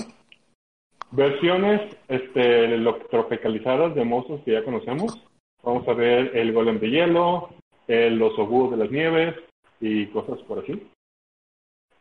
Versiones 1.10 1.96
este, 2.08 2.78
tropicalizadas 3.10 3.94
de 3.94 4.04
monstruos 4.04 4.40
que 4.44 4.52
ya 4.52 4.64
conocemos. 4.64 5.22
Vamos 5.62 5.86
a 5.88 5.92
ver 5.92 6.36
el 6.36 6.52
golem 6.52 6.78
de 6.78 6.90
hielo, 6.90 7.50
el 7.86 8.20
oso 8.20 8.46
búho 8.46 8.70
de 8.70 8.76
las 8.76 8.90
nieves 8.90 9.34
y 9.80 10.06
cosas 10.06 10.38
por 10.42 10.60
así. 10.60 10.86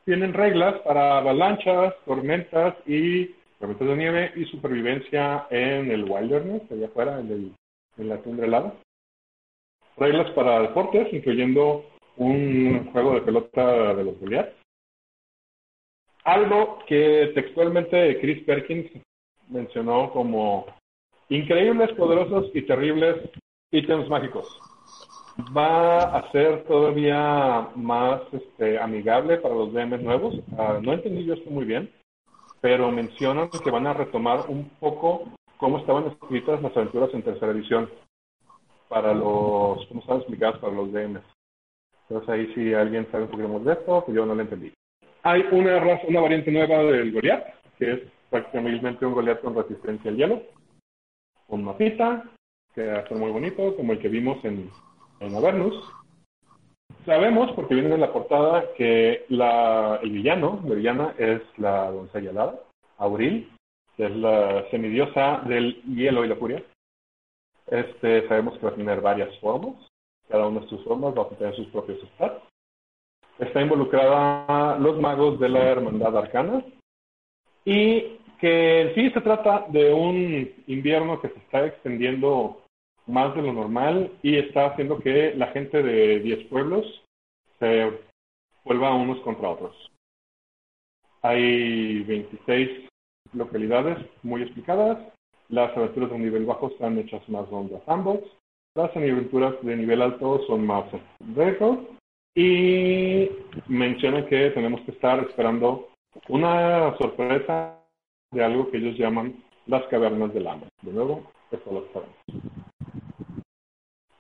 Tienen 0.06 0.34
reglas 0.34 0.80
para 0.82 1.18
avalanchas, 1.18 1.96
tormentas 2.06 2.76
y 2.86 3.28
tormentas 3.60 3.88
de 3.88 3.96
nieve 3.96 4.32
y 4.36 4.46
supervivencia 4.46 5.48
en 5.50 5.92
el 5.92 6.04
wilderness, 6.04 6.72
allá 6.72 6.88
afuera, 6.88 7.20
en, 7.20 7.32
el, 7.32 7.56
en 7.98 8.10
la 8.10 8.22
tundra 8.22 8.46
helada. 8.46 8.74
Reglas 9.98 10.30
para 10.32 10.62
deportes, 10.62 11.12
incluyendo 11.12 11.86
un 12.18 12.92
juego 12.92 13.16
de 13.16 13.22
pelota 13.22 13.94
de 13.96 14.04
los 14.04 14.20
Goliaths. 14.20 14.56
Algo 16.24 16.80
que 16.88 17.32
textualmente 17.34 18.20
Chris 18.20 18.44
Perkins 18.44 18.92
mencionó 19.50 20.12
como 20.12 20.66
increíbles, 21.30 21.92
poderosos 21.94 22.52
y 22.54 22.64
terribles 22.64 23.30
ítems 23.72 24.10
mágicos. 24.10 24.60
Va 25.38 26.18
a 26.18 26.32
ser 26.32 26.64
todavía 26.64 27.68
más 27.76 28.22
este, 28.32 28.80
amigable 28.80 29.38
para 29.38 29.54
los 29.54 29.74
DMs 29.74 30.02
nuevos. 30.02 30.36
Ah, 30.58 30.80
no 30.82 30.94
entendí 30.94 31.26
yo 31.26 31.34
esto 31.34 31.50
muy 31.50 31.66
bien, 31.66 31.92
pero 32.62 32.90
mencionan 32.90 33.50
que 33.50 33.70
van 33.70 33.86
a 33.86 33.94
retomar 33.94 34.46
un 34.48 34.70
poco 34.80 35.26
cómo 35.58 35.80
estaban 35.80 36.08
escritas 36.08 36.62
las 36.62 36.76
aventuras 36.78 37.14
en 37.14 37.22
tercera 37.22 37.52
edición 37.52 37.90
para 38.88 39.14
los, 39.14 39.86
cómo 39.88 40.00
estaban 40.00 40.22
explicadas 40.22 40.58
para 40.60 40.74
los 40.74 40.94
DMs. 40.94 41.24
Entonces 42.08 42.30
ahí 42.30 42.54
si 42.54 42.74
alguien 42.74 43.06
sabe 43.12 43.26
un 43.26 43.32
poquito 43.32 43.50
más 43.50 43.66
de 43.66 43.74
esto, 43.74 44.04
pues 44.06 44.16
yo 44.16 44.26
no 44.26 44.36
lo 44.36 44.42
entendí. 44.42 44.72
Hay 45.24 45.44
una 45.52 45.80
raza, 45.80 46.08
una 46.08 46.22
variante 46.22 46.52
nueva 46.52 46.78
del 46.84 47.12
Goliath, 47.12 47.46
que 47.78 47.92
es 47.92 48.00
prácticamente 48.30 49.06
un 49.06 49.14
Goliath 49.14 49.42
con 49.42 49.56
resistencia 49.56 50.12
al 50.12 50.18
hielo. 50.18 50.44
Un 51.48 51.64
mapita, 51.66 52.24
que 52.74 52.84
ser 52.84 53.18
muy 53.18 53.32
bonito, 53.32 53.76
como 53.76 53.94
el 53.94 54.00
que 54.00 54.08
vimos 54.08 54.44
en, 54.46 54.70
en 55.20 55.36
Avernus. 55.36 55.76
Sabemos, 57.06 57.52
porque 57.52 57.76
viene 57.76 57.94
en 57.94 58.02
la 58.02 58.12
portada, 58.12 58.74
que 58.76 59.26
la, 59.30 60.00
el 60.02 60.10
villano, 60.10 60.60
la 60.66 60.76
villana 60.76 61.16
es 61.18 61.42
la 61.58 61.92
doncella 61.92 62.32
alada, 62.32 62.60
Auril, 62.98 63.52
que 63.96 64.06
es 64.06 64.16
la 64.16 64.68
semidiosa 64.72 65.42
del 65.46 65.82
hielo 65.84 66.26
y 66.26 66.28
la 66.28 66.36
furia. 66.36 66.64
Este, 67.68 68.28
sabemos 68.28 68.58
que 68.58 68.66
va 68.66 68.72
a 68.72 68.76
tener 68.76 69.02
varias 69.02 69.38
formas. 69.40 69.76
Cada 70.28 70.48
una 70.48 70.62
de 70.62 70.68
sus 70.68 70.84
formas 70.84 71.16
va 71.16 71.24
a 71.24 71.30
tener 71.30 71.56
sus 71.56 71.68
propios 71.68 72.00
stats. 72.16 72.42
Está 73.38 73.62
involucrada 73.62 74.78
los 74.80 75.00
magos 75.00 75.40
de 75.40 75.50
la 75.50 75.60
Hermandad 75.60 76.18
Arcana. 76.18 76.64
Y 77.64 78.20
que 78.40 78.82
en 78.82 78.96
sí 78.96 79.10
se 79.12 79.22
trata 79.22 79.66
de 79.70 79.94
un 79.94 80.52
invierno 80.68 81.22
que 81.22 81.30
se 81.30 81.38
está 81.40 81.66
extendiendo 81.66 82.65
más 83.08 83.36
de 83.36 83.42
lo 83.42 83.54
normal 83.54 84.12
y 84.24 84.38
está 84.38 84.68
haciendo 84.68 85.00
que 85.00 85.34
la 85.36 85.48
gente 85.48 85.82
de 85.82 86.20
10 86.20 86.46
pueblos 86.46 87.04
se 87.60 87.92
vuelva 88.64 88.94
unos 88.94 89.20
contra 89.20 89.50
otros. 89.50 89.76
Hay 91.22 92.04
26 92.04 92.90
localidades 93.34 93.98
muy 94.24 94.42
explicadas. 94.42 94.98
Las 95.50 95.76
aventuras 95.78 96.10
de 96.12 96.20
nivel 96.20 96.46
bajo 96.46 96.68
están 96.68 96.98
hechas 96.98 97.28
más 97.30 97.48
rondas 97.50 97.82
ambos. 97.88 98.20
Las 98.76 98.96
aventuras 98.96 99.56
de 99.62 99.76
nivel 99.76 100.02
alto 100.02 100.46
son 100.48 100.66
más 100.66 100.86
récord. 101.36 101.80
Y 102.36 103.30
menciona 103.68 104.26
que 104.26 104.50
tenemos 104.52 104.82
que 104.82 104.92
estar 104.92 105.20
esperando 105.20 105.88
una 106.28 106.96
sorpresa 106.98 107.80
de 108.32 108.44
algo 108.44 108.70
que 108.70 108.78
ellos 108.78 108.98
llaman 108.98 109.42
las 109.68 109.84
cavernas 109.88 110.34
del 110.34 110.48
hambre. 110.48 110.70
De 110.82 110.92
nuevo, 110.92 111.32
esto 111.52 111.72
lo 111.72 111.88
sabemos. 111.94 112.45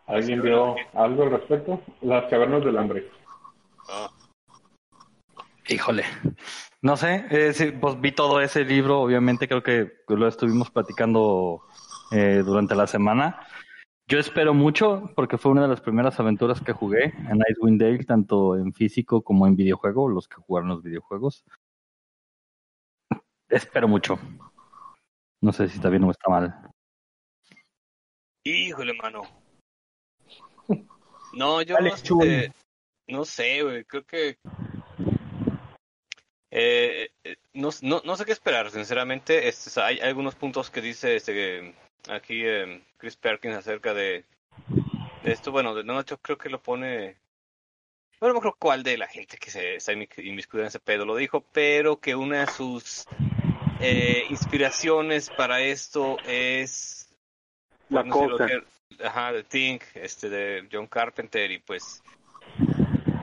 ¿Alguien 0.08 0.42
vio 0.42 0.76
algo 0.94 1.24
al 1.24 1.32
respecto? 1.32 1.82
Las 2.02 2.30
cavernas 2.30 2.64
del 2.64 2.78
hambre. 2.78 3.10
Ah, 3.90 4.10
Híjole. 5.68 6.04
No 6.82 6.96
sé, 6.96 7.26
eh, 7.32 7.54
sí, 7.54 7.72
pues 7.72 8.00
vi 8.00 8.12
todo 8.12 8.40
ese 8.40 8.64
libro, 8.64 9.02
obviamente 9.02 9.48
creo 9.48 9.64
que 9.64 9.92
lo 10.08 10.28
estuvimos 10.28 10.70
platicando 10.70 11.64
eh, 12.12 12.44
durante 12.46 12.76
la 12.76 12.86
semana. 12.86 13.40
Yo 14.08 14.20
espero 14.20 14.54
mucho 14.54 15.10
porque 15.16 15.40
fue 15.40 15.52
una 15.52 15.64
de 15.64 15.70
las 15.70 15.82
primeras 15.82 16.20
aventuras 16.20 16.62
que 16.62 16.74
jugué 16.74 17.06
en 17.06 17.40
Icewind 17.50 17.82
Dale, 17.82 18.04
tanto 18.04 18.56
en 18.56 18.72
físico 18.72 19.24
como 19.24 19.48
en 19.48 19.56
videojuego, 19.56 20.08
los 20.08 20.28
que 20.28 20.36
jugaron 20.36 20.70
los 20.70 20.84
videojuegos. 20.84 21.44
Espero 23.50 23.88
mucho. 23.88 24.20
No 25.42 25.52
sé 25.52 25.68
si 25.68 25.78
está 25.78 25.90
bien 25.90 26.04
o 26.04 26.12
está 26.12 26.30
mal. 26.30 26.70
híjole, 28.44 28.94
mano. 28.94 29.24
No, 31.36 31.62
yo 31.62 31.76
no 33.08 33.26
sé, 33.26 33.62
güey, 33.62 33.84
creo 33.84 34.04
que 34.06 34.38
eh, 36.52 37.10
eh, 37.24 37.36
no, 37.54 37.70
no, 37.82 38.02
no 38.06 38.16
sé 38.16 38.26
qué 38.26 38.32
esperar, 38.32 38.72
sinceramente. 38.72 39.48
Este, 39.48 39.82
hay 39.82 40.00
algunos 40.00 40.36
puntos 40.36 40.72
que 40.72 40.82
dice 40.82 41.16
este 41.16 41.76
aquí 42.08 42.42
eh, 42.46 42.82
Chris 42.98 43.18
Perkins 43.18 43.56
acerca 43.56 43.94
de, 43.94 44.24
de 45.24 45.32
esto. 45.32 45.52
Bueno, 45.52 45.76
de, 45.76 45.84
no, 45.84 46.04
yo 46.04 46.18
creo 46.18 46.38
que 46.38 46.50
lo 46.50 46.62
pone. 46.62 47.18
Bueno, 48.20 48.34
no 48.34 48.40
acuerdo 48.40 48.58
cuál 48.58 48.84
de 48.84 48.98
la 48.98 49.08
gente 49.08 49.38
que 49.38 49.52
se 49.52 49.76
está 49.76 49.92
inmi- 49.92 50.26
inmiscuida 50.26 50.64
en 50.64 50.68
ese 50.70 50.80
pedo 50.80 51.06
lo 51.06 51.18
dijo, 51.18 51.44
pero 51.52 52.00
que 52.00 52.16
una 52.16 52.46
de 52.46 52.48
sus 52.48 53.06
eh, 53.82 54.24
inspiraciones 54.30 55.30
para 55.30 55.60
esto 55.60 56.18
es 56.26 57.14
La 57.90 58.04
no 58.04 58.38
sé, 58.38 58.64
Ajá, 59.04 59.32
de 59.34 59.44
Think, 59.44 59.84
este 59.96 60.30
de 60.30 60.68
John 60.72 60.88
Carpenter 60.88 61.52
y 61.52 61.60
pues 61.60 62.02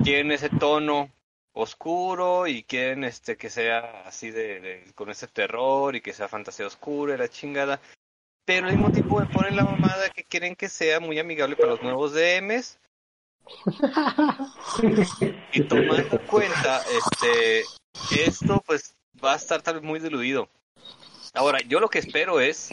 quieren 0.03 0.33
ese 0.33 0.49
tono 0.49 1.11
oscuro 1.53 2.47
y 2.47 2.63
quieren 2.63 3.05
este 3.05 3.37
que 3.37 3.51
sea 3.51 4.03
así 4.07 4.31
de, 4.31 4.85
con 4.95 5.11
ese 5.11 5.27
terror 5.27 5.95
y 5.95 6.01
que 6.01 6.13
sea 6.13 6.29
fantasía 6.29 6.67
oscura 6.67 7.15
y 7.15 7.19
la 7.19 7.29
chingada. 7.29 7.81
Pero 8.45 8.67
al 8.67 8.73
mismo 8.73 8.91
tiempo 8.91 9.21
me 9.21 9.27
ponen 9.27 9.57
la 9.57 9.65
mamada 9.65 10.11
que 10.11 10.25
quieren 10.25 10.57
que 10.57 10.69
sea 10.69 10.99
muy 10.99 11.19
amigable 11.19 11.57
para 11.57 11.71
los 11.71 11.83
nuevos 11.83 12.13
DMs. 12.13 12.79
y 15.53 15.63
tomando 15.63 16.17
en 16.17 16.27
cuenta 16.27 16.81
este 16.83 17.65
esto 18.17 18.63
pues 18.67 18.95
va 19.23 19.33
a 19.35 19.37
estar 19.37 19.63
tal 19.63 19.75
vez 19.75 19.83
muy 19.83 20.01
diluido. 20.01 20.49
Ahora, 21.35 21.61
yo 21.61 21.81
lo 21.81 21.89
que 21.89 21.99
espero 21.99 22.41
es 22.41 22.71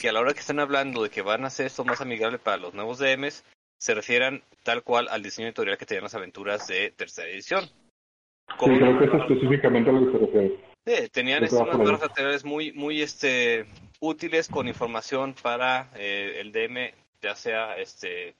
que 0.00 0.08
a 0.08 0.12
la 0.12 0.20
hora 0.20 0.32
que 0.34 0.40
están 0.40 0.60
hablando 0.60 1.02
de 1.02 1.10
que 1.10 1.22
van 1.22 1.44
a 1.44 1.48
hacer 1.48 1.66
esto 1.66 1.84
más 1.84 2.00
amigable 2.00 2.38
para 2.38 2.56
los 2.58 2.74
nuevos 2.74 2.98
DMs, 2.98 3.44
se 3.78 3.94
refieran 3.94 4.42
tal 4.62 4.82
cual 4.82 5.08
al 5.08 5.22
diseño 5.22 5.48
editorial 5.48 5.76
que 5.78 5.86
tenían 5.86 6.04
las 6.04 6.14
aventuras 6.14 6.66
de 6.66 6.90
tercera 6.92 7.28
edición. 7.28 7.64
Sí, 7.64 8.54
Con- 8.58 8.76
creo 8.78 8.98
que 8.98 9.04
es 9.04 9.12
específicamente 9.14 9.90
a 9.90 9.92
lo 9.92 10.06
que 10.06 10.12
se 10.18 10.24
refiere. 10.26 10.60
Sí, 10.86 11.08
tenían 11.10 11.44
Eso 11.44 11.64
ahí. 11.64 11.76
barras 11.78 12.00
laterales 12.00 12.44
muy, 12.44 12.72
muy 12.72 13.02
este, 13.02 13.66
útiles 14.00 14.48
con 14.48 14.68
información 14.68 15.34
para 15.42 15.90
eh, 15.96 16.36
el 16.40 16.52
DM, 16.52 16.92
ya 17.20 17.34
sea 17.34 17.76
este 17.76 18.34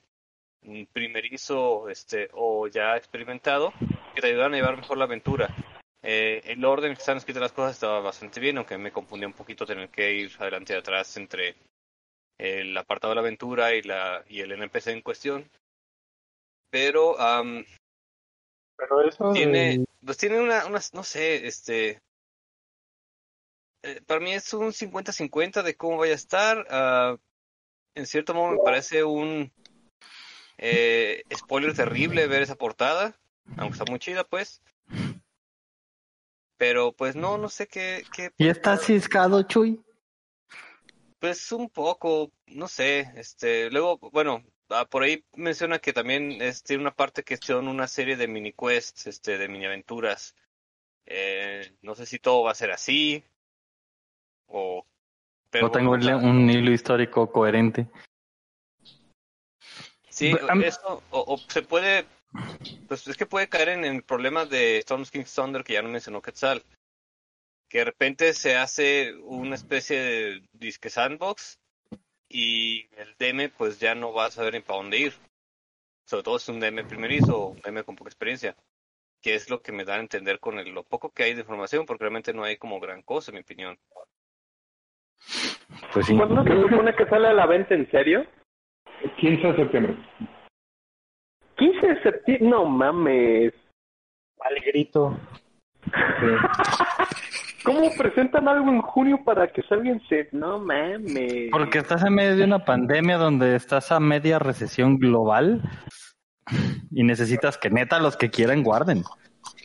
primerizo 0.93 1.89
este, 1.89 2.29
o 2.33 2.67
ya 2.67 2.97
experimentado 2.97 3.73
que 4.15 4.21
te 4.21 4.27
ayudan 4.27 4.53
a 4.53 4.57
llevar 4.57 4.77
mejor 4.77 4.97
la 4.97 5.05
aventura. 5.05 5.53
Eh, 6.09 6.41
el 6.53 6.63
orden 6.63 6.93
que 6.93 6.99
están 6.99 7.17
escritas 7.17 7.41
las 7.41 7.51
cosas 7.51 7.73
estaba 7.73 7.99
bastante 7.99 8.39
bien, 8.39 8.57
aunque 8.57 8.77
me 8.77 8.93
confundía 8.93 9.27
un 9.27 9.33
poquito 9.33 9.65
tener 9.65 9.89
que 9.89 10.13
ir 10.13 10.31
adelante 10.39 10.71
y 10.71 10.77
atrás 10.77 11.17
entre 11.17 11.57
el 12.37 12.77
apartado 12.77 13.11
de 13.11 13.15
la 13.15 13.21
aventura 13.21 13.75
y, 13.75 13.81
la, 13.81 14.23
y 14.29 14.39
el 14.39 14.53
NPC 14.53 14.91
en 14.93 15.01
cuestión. 15.01 15.51
Pero 16.69 17.19
am, 17.19 17.65
Pero 18.77 19.01
eso 19.01 19.33
tiene, 19.33 19.79
de- 19.79 19.85
pues 20.05 20.17
tiene 20.17 20.39
una, 20.39 20.65
una, 20.65 20.79
no 20.93 21.03
sé, 21.03 21.45
este, 21.45 22.01
eh, 23.83 24.01
para 24.07 24.21
mí 24.21 24.31
es 24.31 24.53
un 24.53 24.71
50-50 24.71 25.61
de 25.61 25.75
cómo 25.75 25.97
vaya 25.97 26.13
a 26.13 26.15
estar. 26.15 26.65
ah, 26.69 27.17
en 27.95 28.05
cierto 28.05 28.33
modo 28.33 28.51
me 28.53 28.59
parece 28.63 29.03
un 29.03 29.51
eh, 30.57 31.23
spoiler 31.35 31.73
terrible 31.75 32.27
ver 32.27 32.43
esa 32.43 32.55
portada, 32.55 33.13
aunque 33.57 33.77
está 33.77 33.91
muy 33.91 33.99
chida, 33.99 34.23
pues. 34.23 34.61
Pero 36.57 36.91
pues 36.91 37.15
no, 37.15 37.37
no 37.37 37.49
sé 37.49 37.67
qué, 37.67 38.03
qué 38.13 38.31
¿Y 38.37 38.47
está 38.47 38.77
ciscado, 38.77 39.43
Chuy? 39.43 39.79
Pues 41.19 41.51
un 41.51 41.69
poco, 41.69 42.31
no 42.47 42.67
sé, 42.67 43.11
este, 43.15 43.69
luego, 43.71 43.97
bueno, 44.11 44.43
ah, 44.69 44.85
por 44.85 45.03
ahí 45.03 45.23
menciona 45.33 45.79
que 45.79 45.93
también 45.93 46.41
es, 46.41 46.63
tiene 46.63 46.81
una 46.81 46.93
parte 46.93 47.23
que 47.23 47.37
son 47.37 47.67
una 47.67 47.87
serie 47.87 48.15
de 48.17 48.27
mini 48.27 48.53
quests, 48.53 49.07
este, 49.07 49.37
de 49.37 49.47
mini 49.47 49.65
aventuras. 49.65 50.35
Eh, 51.05 51.75
no 51.81 51.95
sé 51.95 52.05
si 52.05 52.19
todo 52.19 52.43
va 52.43 52.51
a 52.51 52.55
ser 52.55 52.71
así, 52.71 53.23
o... 54.47 54.85
No 55.61 55.71
tengo 55.71 55.91
bueno, 55.91 56.17
un 56.17 56.49
hilo 56.49 56.71
histórico 56.71 57.31
coherente. 57.31 57.87
Sí, 60.09 60.35
eso, 60.63 61.03
o, 61.11 61.33
o 61.33 61.37
se 61.37 61.61
puede, 61.61 62.05
pues 62.87 63.07
es 63.07 63.17
que 63.17 63.25
puede 63.25 63.49
caer 63.49 63.69
en 63.69 63.85
el 63.85 64.03
problema 64.03 64.45
de 64.45 64.77
Storm 64.79 65.03
King's 65.05 65.33
Thunder 65.33 65.63
que 65.63 65.73
ya 65.73 65.81
no 65.81 65.89
mencionó 65.89 66.21
Quetzal, 66.21 66.63
que 67.69 67.79
de 67.79 67.85
repente 67.85 68.33
se 68.33 68.55
hace 68.55 69.13
una 69.15 69.55
especie 69.55 69.99
de 69.99 70.41
disque 70.53 70.89
sandbox 70.89 71.59
y 72.29 72.87
el 72.97 73.15
DM 73.17 73.49
pues 73.57 73.79
ya 73.79 73.95
no 73.95 74.13
va 74.13 74.25
a 74.25 74.31
saber 74.31 74.53
ni 74.53 74.59
para 74.61 74.77
dónde 74.77 74.97
ir. 74.97 75.13
Sobre 76.05 76.23
todo 76.23 76.39
si 76.39 76.51
es 76.51 76.55
un 76.55 76.61
DM 76.61 76.85
primerizo 76.87 77.37
o 77.37 77.47
un 77.49 77.61
DM 77.61 77.83
con 77.83 77.95
poca 77.95 78.09
experiencia, 78.09 78.55
que 79.21 79.35
es 79.35 79.49
lo 79.49 79.61
que 79.61 79.73
me 79.73 79.83
da 79.83 79.95
a 79.95 79.99
entender 79.99 80.39
con 80.39 80.57
el- 80.57 80.69
lo 80.73 80.83
poco 80.83 81.09
que 81.11 81.23
hay 81.23 81.33
de 81.33 81.41
información, 81.41 81.85
porque 81.85 82.03
realmente 82.03 82.33
no 82.33 82.43
hay 82.43 82.55
como 82.57 82.79
gran 82.79 83.01
cosa, 83.01 83.31
en 83.31 83.35
mi 83.35 83.41
opinión. 83.41 83.77
Pues 85.93 86.05
sí. 86.05 86.15
¿Cuándo 86.15 86.43
se 86.43 86.61
supone 86.61 86.95
que 86.95 87.05
sale 87.07 87.27
a 87.27 87.33
la 87.33 87.45
venta 87.45 87.73
en 87.75 87.89
serio? 87.91 88.25
15 89.19 89.47
de 89.47 89.55
septiembre. 89.57 89.97
15 91.57 91.87
de 91.87 92.03
septiembre. 92.03 92.49
No 92.49 92.65
mames. 92.65 93.53
Al 94.39 94.55
grito. 94.65 95.17
¿Cómo 97.63 97.89
presentan 97.97 98.47
algo 98.47 98.69
en 98.69 98.81
junio 98.81 99.19
para 99.25 99.51
que 99.51 99.61
salga 99.63 99.89
en? 99.91 100.27
No 100.31 100.59
mames. 100.59 101.49
Porque 101.51 101.79
estás 101.79 102.05
en 102.05 102.13
medio 102.13 102.37
de 102.37 102.43
una 102.45 102.63
pandemia 102.63 103.17
donde 103.17 103.55
estás 103.55 103.91
a 103.91 103.99
media 103.99 104.39
recesión 104.39 104.97
global 104.97 105.61
y 106.91 107.03
necesitas 107.03 107.57
que 107.57 107.69
neta 107.69 107.99
los 107.99 108.15
que 108.15 108.29
quieran 108.29 108.63
guarden. 108.63 109.03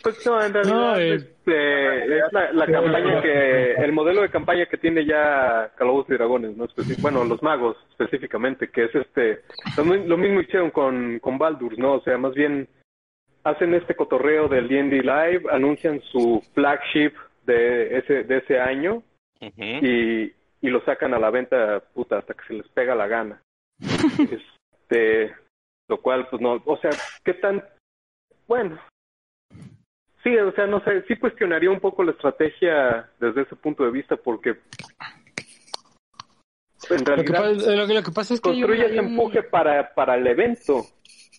Pues 0.02 0.26
no, 0.26 0.42
en 0.42 0.52
realidad 0.52 0.74
No, 0.74 0.96
eh, 0.96 1.14
este, 1.14 2.18
es 2.18 2.32
la, 2.32 2.52
la 2.52 2.66
campaña 2.66 3.22
que, 3.22 3.72
el 3.74 3.92
modelo 3.92 4.22
de 4.22 4.30
campaña 4.30 4.66
que 4.66 4.76
tiene 4.78 5.04
ya 5.06 5.70
Calabozos 5.76 6.10
y 6.10 6.14
Dragones, 6.14 6.56
¿no? 6.56 6.66
Bueno, 7.00 7.24
los 7.24 7.42
magos 7.42 7.76
específicamente, 7.90 8.68
que 8.68 8.84
es 8.84 8.94
este, 8.94 9.42
lo, 9.76 9.84
mi- 9.84 10.06
lo 10.06 10.16
mismo 10.16 10.40
hicieron 10.40 10.70
con, 10.70 11.18
con 11.20 11.38
Baldur, 11.38 11.78
¿no? 11.78 11.94
O 11.94 12.00
sea, 12.02 12.18
más 12.18 12.34
bien 12.34 12.68
hacen 13.44 13.74
este 13.74 13.94
cotorreo 13.94 14.48
del 14.48 14.68
D&D 14.68 15.02
Live, 15.02 15.42
anuncian 15.50 16.00
su 16.10 16.42
flagship 16.54 17.12
de 17.46 17.98
ese, 17.98 18.24
de 18.24 18.38
ese 18.38 18.58
año 18.60 19.02
y, 19.82 20.32
y 20.60 20.70
lo 20.70 20.80
sacan 20.84 21.12
a 21.14 21.18
la 21.18 21.30
venta, 21.30 21.80
puta, 21.94 22.18
hasta 22.18 22.34
que 22.34 22.44
se 22.46 22.54
les 22.54 22.68
pega 22.68 22.94
la 22.94 23.06
gana. 23.08 23.40
este, 23.80 25.34
lo 25.88 26.00
cual, 26.00 26.26
pues 26.28 26.40
no, 26.40 26.62
o 26.64 26.76
sea, 26.78 26.90
¿qué 27.24 27.34
tan, 27.34 27.62
bueno, 28.46 28.78
sí, 30.22 30.36
o 30.36 30.52
sea, 30.52 30.66
no 30.66 30.82
sé, 30.84 31.02
sí 31.08 31.16
cuestionaría 31.16 31.70
un 31.70 31.80
poco 31.80 32.02
la 32.04 32.12
estrategia 32.12 33.08
desde 33.20 33.42
ese 33.42 33.56
punto 33.56 33.84
de 33.84 33.90
vista 33.90 34.16
porque 34.16 34.56
en 36.90 36.98
Lo 36.98 37.04
que, 37.04 37.04
realidad 37.32 37.54
pasa, 37.54 37.70
lo, 37.76 37.86
que, 37.86 37.94
lo 37.94 38.02
que 38.02 38.10
pasa 38.10 38.34
es 38.34 38.40
que 38.40 38.48
construye 38.50 38.86
ese 38.86 39.00
un- 39.00 39.06
empuje 39.06 39.42
para, 39.42 39.94
para 39.94 40.16
el 40.16 40.26
evento. 40.26 40.84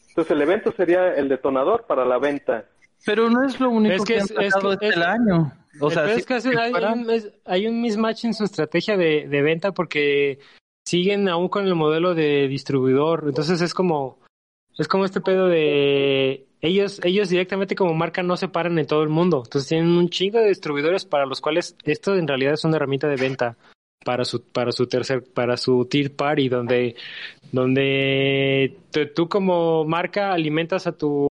Entonces 0.10 0.32
el 0.32 0.42
evento 0.42 0.74
sería 0.78 1.16
el 1.16 1.28
detonador 1.28 1.86
para 1.86 2.06
la 2.06 2.18
venta. 2.18 2.66
Pero 3.06 3.30
no 3.30 3.46
es 3.46 3.60
lo 3.60 3.70
único 3.70 3.96
Es 3.96 4.02
que, 4.06 4.14
que 4.14 4.20
han 4.20 4.26
es- 4.26 4.32
es 4.32 4.54
sacado 4.54 4.78
que- 4.78 4.88
este 4.88 5.00
es- 5.00 5.06
año. 5.06 5.52
O 5.82 5.88
El 5.88 5.94
sea, 5.94 6.08
si 6.08 6.20
es 6.20 6.26
que 6.26 6.34
hace- 6.36 6.58
hay, 6.58 6.72
un, 6.74 7.10
es- 7.10 7.32
hay 7.46 7.68
un 7.68 7.82
mismatch 7.82 8.26
en 8.26 8.34
su 8.34 8.44
estrategia 8.44 8.96
de, 8.96 9.28
de 9.28 9.42
venta 9.42 9.72
porque 9.74 10.40
siguen 10.86 11.28
aún 11.28 11.50
con 11.50 11.66
el 11.66 11.76
modelo 11.76 12.14
de 12.14 12.48
distribuidor. 12.48 13.24
Entonces 13.28 13.60
es 13.62 13.74
como 13.74 14.20
es 14.78 14.88
como 14.88 15.04
este 15.06 15.20
pedo 15.22 15.48
de 15.48 16.48
ellos 16.64 17.00
ellos 17.04 17.30
directamente 17.30 17.76
como 17.76 17.94
marca 17.94 18.24
no 18.24 18.38
se 18.38 18.48
paran 18.48 18.80
en 18.80 18.88
todo 18.88 19.04
el 19.04 19.10
mundo. 19.10 19.44
Entonces 19.46 19.70
tienen 19.70 19.90
un 19.90 20.10
chingo 20.10 20.40
de 20.40 20.48
distribuidores 20.48 21.06
para 21.06 21.26
los 21.26 21.42
cuales 21.42 21.76
esto 21.84 22.16
en 22.16 22.28
realidad 22.28 22.54
es 22.54 22.64
una 22.64 22.78
herramienta 22.78 23.08
de 23.08 23.18
venta 23.18 23.58
para 24.06 24.26
su 24.26 24.42
para 24.44 24.72
su 24.72 24.88
tercer 24.88 25.24
para 25.24 25.58
su 25.58 25.86
tier 25.86 26.16
party 26.16 26.50
donde 26.50 26.96
donde 27.52 28.76
tú- 28.92 29.08
tú 29.14 29.30
como 29.30 29.86
marca 29.86 30.34
alimentas 30.34 30.88
a 30.88 30.98
tu 30.98 31.28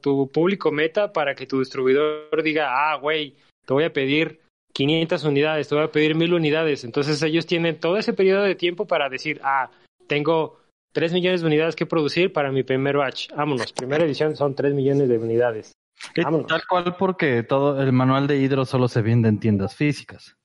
tu 0.00 0.30
público 0.30 0.70
meta 0.70 1.12
para 1.12 1.34
que 1.34 1.46
tu 1.46 1.58
distribuidor 1.58 2.42
diga, 2.44 2.68
ah, 2.92 2.96
güey, 2.96 3.34
te 3.66 3.74
voy 3.74 3.84
a 3.84 3.92
pedir 3.92 4.40
500 4.72 5.24
unidades, 5.24 5.68
te 5.68 5.74
voy 5.74 5.84
a 5.84 5.90
pedir 5.90 6.14
1000 6.14 6.32
unidades. 6.32 6.84
Entonces 6.84 7.20
ellos 7.22 7.46
tienen 7.46 7.80
todo 7.80 7.96
ese 7.96 8.12
periodo 8.12 8.42
de 8.44 8.54
tiempo 8.54 8.86
para 8.86 9.08
decir, 9.08 9.40
ah, 9.42 9.70
tengo 10.06 10.58
3 10.96 11.12
millones 11.12 11.42
de 11.42 11.46
unidades 11.46 11.76
que 11.76 11.84
producir 11.84 12.32
para 12.32 12.50
mi 12.50 12.62
primer 12.62 12.96
batch. 12.96 13.30
Vámonos, 13.36 13.70
primera 13.74 14.02
edición 14.02 14.34
son 14.34 14.54
3 14.54 14.72
millones 14.72 15.10
de 15.10 15.18
unidades. 15.18 15.76
vámonos. 16.16 16.46
tal 16.46 16.62
cual 16.66 16.96
porque 16.98 17.42
todo 17.42 17.82
el 17.82 17.92
manual 17.92 18.26
de 18.26 18.38
hidro 18.38 18.64
solo 18.64 18.88
se 18.88 19.02
vende 19.02 19.28
en 19.28 19.38
tiendas 19.38 19.76
físicas. 19.76 20.36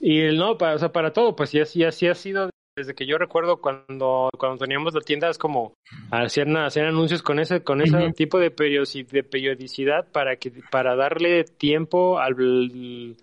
Y 0.00 0.22
el 0.22 0.36
no, 0.36 0.58
para, 0.58 0.74
o 0.74 0.78
sea, 0.80 0.90
para 0.90 1.12
todo, 1.12 1.36
pues 1.36 1.54
y 1.54 1.60
así, 1.60 1.84
así 1.84 2.08
ha 2.08 2.16
sido 2.16 2.50
desde 2.76 2.96
que 2.96 3.06
yo 3.06 3.18
recuerdo 3.18 3.60
cuando, 3.60 4.30
cuando 4.36 4.58
teníamos 4.58 4.94
las 4.94 5.04
tiendas 5.04 5.38
como 5.38 5.74
hacer, 6.10 6.48
hacer 6.56 6.86
anuncios 6.86 7.22
con 7.22 7.38
ese, 7.38 7.62
con 7.62 7.82
ese 7.82 8.10
tipo 8.14 8.40
de 8.40 8.50
periodicidad 8.50 10.08
para 10.10 10.34
que, 10.34 10.50
para 10.72 10.96
darle 10.96 11.44
tiempo 11.44 12.18
al, 12.18 13.14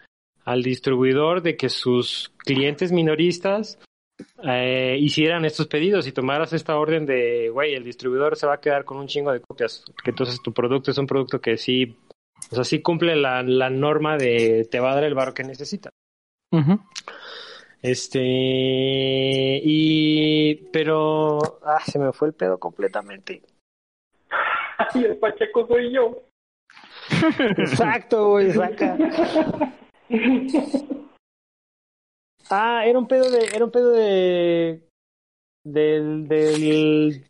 al 0.45 0.63
distribuidor 0.63 1.41
de 1.41 1.57
que 1.57 1.67
sus 1.67 2.31
clientes 2.45 2.93
minoristas 2.93 3.77
eh, 4.43 4.97
hicieran 4.99 5.45
estos 5.45 5.67
pedidos 5.67 6.07
y 6.07 6.11
tomaras 6.11 6.53
esta 6.53 6.77
orden 6.77 7.05
de, 7.05 7.49
güey, 7.49 7.73
el 7.73 7.83
distribuidor 7.83 8.35
se 8.35 8.47
va 8.47 8.55
a 8.55 8.59
quedar 8.61 8.85
con 8.85 8.97
un 8.97 9.07
chingo 9.07 9.31
de 9.31 9.41
copias, 9.41 9.83
que 10.03 10.11
entonces 10.11 10.41
tu 10.41 10.53
producto 10.53 10.91
es 10.91 10.97
un 10.97 11.07
producto 11.07 11.41
que 11.41 11.57
sí, 11.57 11.97
o 12.51 12.55
sea, 12.55 12.63
sí 12.63 12.81
cumple 12.81 13.15
la, 13.15 13.43
la 13.43 13.69
norma 13.69 14.17
de 14.17 14.67
te 14.69 14.79
va 14.79 14.91
a 14.91 14.95
dar 14.95 15.03
el 15.03 15.13
barro 15.13 15.33
que 15.33 15.43
necesita. 15.43 15.89
Ujú. 16.51 16.79
Este, 17.81 18.19
y, 19.63 20.55
pero, 20.73 21.39
ah, 21.63 21.79
se 21.85 21.97
me 21.97 22.11
fue 22.11 22.29
el 22.29 22.33
pedo 22.33 22.57
completamente. 22.57 23.41
Y 24.95 25.03
el 25.03 25.17
Pacheco 25.17 25.67
soy 25.67 25.93
yo. 25.93 26.23
Exacto, 27.57 28.29
güey, 28.29 28.51
saca. 28.51 28.97
Ah, 32.49 32.83
era 32.85 32.97
un 32.97 33.07
pedo 33.07 33.29
de, 33.29 33.45
era 33.53 33.65
un 33.65 33.71
pedo 33.71 33.91
de, 33.91 34.81
del, 35.63 36.27
del, 36.27 37.25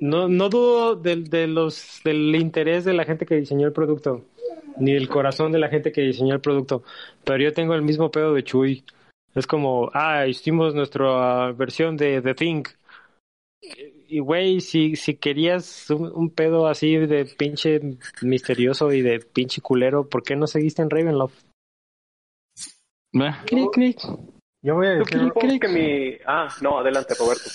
no, 0.00 0.28
no 0.28 0.48
dudo 0.48 0.96
del, 0.96 1.30
de 1.30 1.46
los, 1.46 2.00
del 2.04 2.34
interés 2.36 2.84
de 2.84 2.92
la 2.92 3.04
gente 3.04 3.24
que 3.24 3.36
diseñó 3.36 3.66
el 3.66 3.72
producto, 3.72 4.24
ni 4.78 4.92
del 4.92 5.08
corazón 5.08 5.52
de 5.52 5.58
la 5.58 5.68
gente 5.68 5.92
que 5.92 6.02
diseñó 6.02 6.34
el 6.34 6.40
producto, 6.40 6.82
pero 7.24 7.42
yo 7.42 7.52
tengo 7.52 7.74
el 7.74 7.82
mismo 7.82 8.10
pedo 8.10 8.34
de 8.34 8.44
Chuy. 8.44 8.84
Es 9.34 9.46
como, 9.46 9.90
ah, 9.94 10.26
hicimos 10.26 10.74
nuestra 10.74 11.50
versión 11.52 11.96
de 11.96 12.22
The 12.22 12.34
Thing. 12.34 12.64
Y 14.06 14.20
güey, 14.20 14.60
si, 14.60 14.94
si 14.94 15.16
querías 15.16 15.90
un, 15.90 16.12
un 16.14 16.30
pedo 16.30 16.68
así 16.68 16.96
de 16.96 17.24
pinche 17.24 17.80
misterioso 18.22 18.92
y 18.92 19.00
de 19.00 19.18
pinche 19.20 19.60
culero, 19.60 20.08
¿por 20.08 20.22
qué 20.22 20.36
no 20.36 20.46
seguiste 20.46 20.82
en 20.82 20.90
Ravenloft? 20.90 21.42
Clic, 23.46 23.70
clic. 23.72 23.98
Yo 24.64 24.74
voy 24.74 24.86
a 24.86 24.90
decir, 24.94 25.20
supongo 25.20 25.60
que 25.60 25.68
mi... 25.68 26.18
Ah, 26.26 26.48
no, 26.60 26.78
adelante, 26.78 27.14
Roberto. 27.18 27.50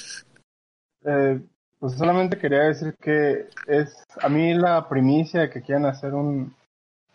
eh, 1.03 1.41
pues 1.79 1.93
solamente 1.93 2.37
quería 2.37 2.63
decir 2.63 2.95
que 3.01 3.47
es 3.67 4.03
a 4.21 4.29
mí 4.29 4.53
la 4.53 4.87
primicia 4.87 5.41
de 5.41 5.49
que 5.49 5.61
quieran 5.61 5.85
hacer 5.85 6.13
un 6.13 6.53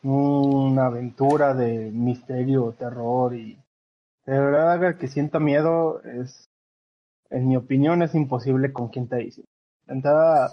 una 0.04 0.86
aventura 0.86 1.54
de 1.54 1.90
misterio, 1.90 2.74
terror 2.78 3.34
y 3.34 3.56
de 4.26 4.38
verdad 4.38 4.72
haga 4.72 4.98
que 4.98 5.08
sienta 5.08 5.40
miedo 5.40 6.02
es 6.02 6.50
en 7.30 7.48
mi 7.48 7.56
opinión 7.56 8.02
es 8.02 8.14
imposible 8.14 8.72
con 8.72 8.90
quinta 8.90 9.16
edición. 9.16 9.46
De 9.86 9.94
entrada, 9.94 10.50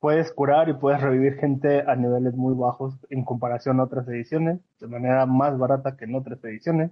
puedes 0.00 0.32
curar 0.32 0.68
y 0.68 0.74
puedes 0.74 1.00
revivir 1.00 1.34
gente 1.34 1.82
a 1.86 1.94
niveles 1.94 2.34
muy 2.34 2.54
bajos 2.54 2.94
en 3.08 3.24
comparación 3.24 3.78
a 3.78 3.84
otras 3.84 4.06
ediciones, 4.08 4.60
de 4.80 4.88
manera 4.88 5.26
más 5.26 5.56
barata 5.56 5.96
que 5.96 6.04
en 6.04 6.16
otras 6.16 6.42
ediciones. 6.44 6.90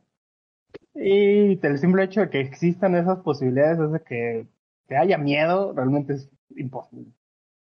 Y 0.94 1.64
el 1.66 1.78
simple 1.78 2.04
hecho 2.04 2.20
de 2.20 2.30
que 2.30 2.40
existan 2.40 2.94
esas 2.94 3.18
posibilidades 3.20 3.80
hace 3.80 4.04
que, 4.04 4.46
que 4.88 4.96
haya 4.96 5.18
miedo, 5.18 5.72
realmente 5.72 6.14
es 6.14 6.30
imposible. 6.56 7.12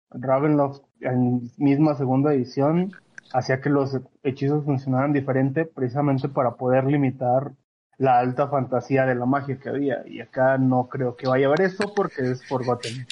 Ravenloft 0.10 0.82
en 1.02 1.50
misma 1.58 1.96
segunda 1.96 2.34
edición 2.34 2.92
hacía 3.34 3.62
que 3.62 3.70
los 3.70 4.00
hechizos 4.24 4.64
funcionaran 4.66 5.14
diferente 5.14 5.66
precisamente 5.66 6.30
para 6.30 6.56
poder 6.56 6.86
limitar 6.86 7.52
la 7.98 8.20
alta 8.20 8.48
fantasía 8.48 9.06
de 9.06 9.16
la 9.16 9.26
magia 9.26 9.60
que 9.60 9.70
había. 9.70 10.04
Y 10.08 10.22
acá 10.22 10.58
no 10.58 10.88
creo 10.88 11.16
que 11.16 11.28
vaya 11.28 11.48
a 11.48 11.50
haber 11.50 11.62
eso 11.62 11.94
porque 11.96 12.22
es 12.22 12.48
Forgotten. 12.48 13.06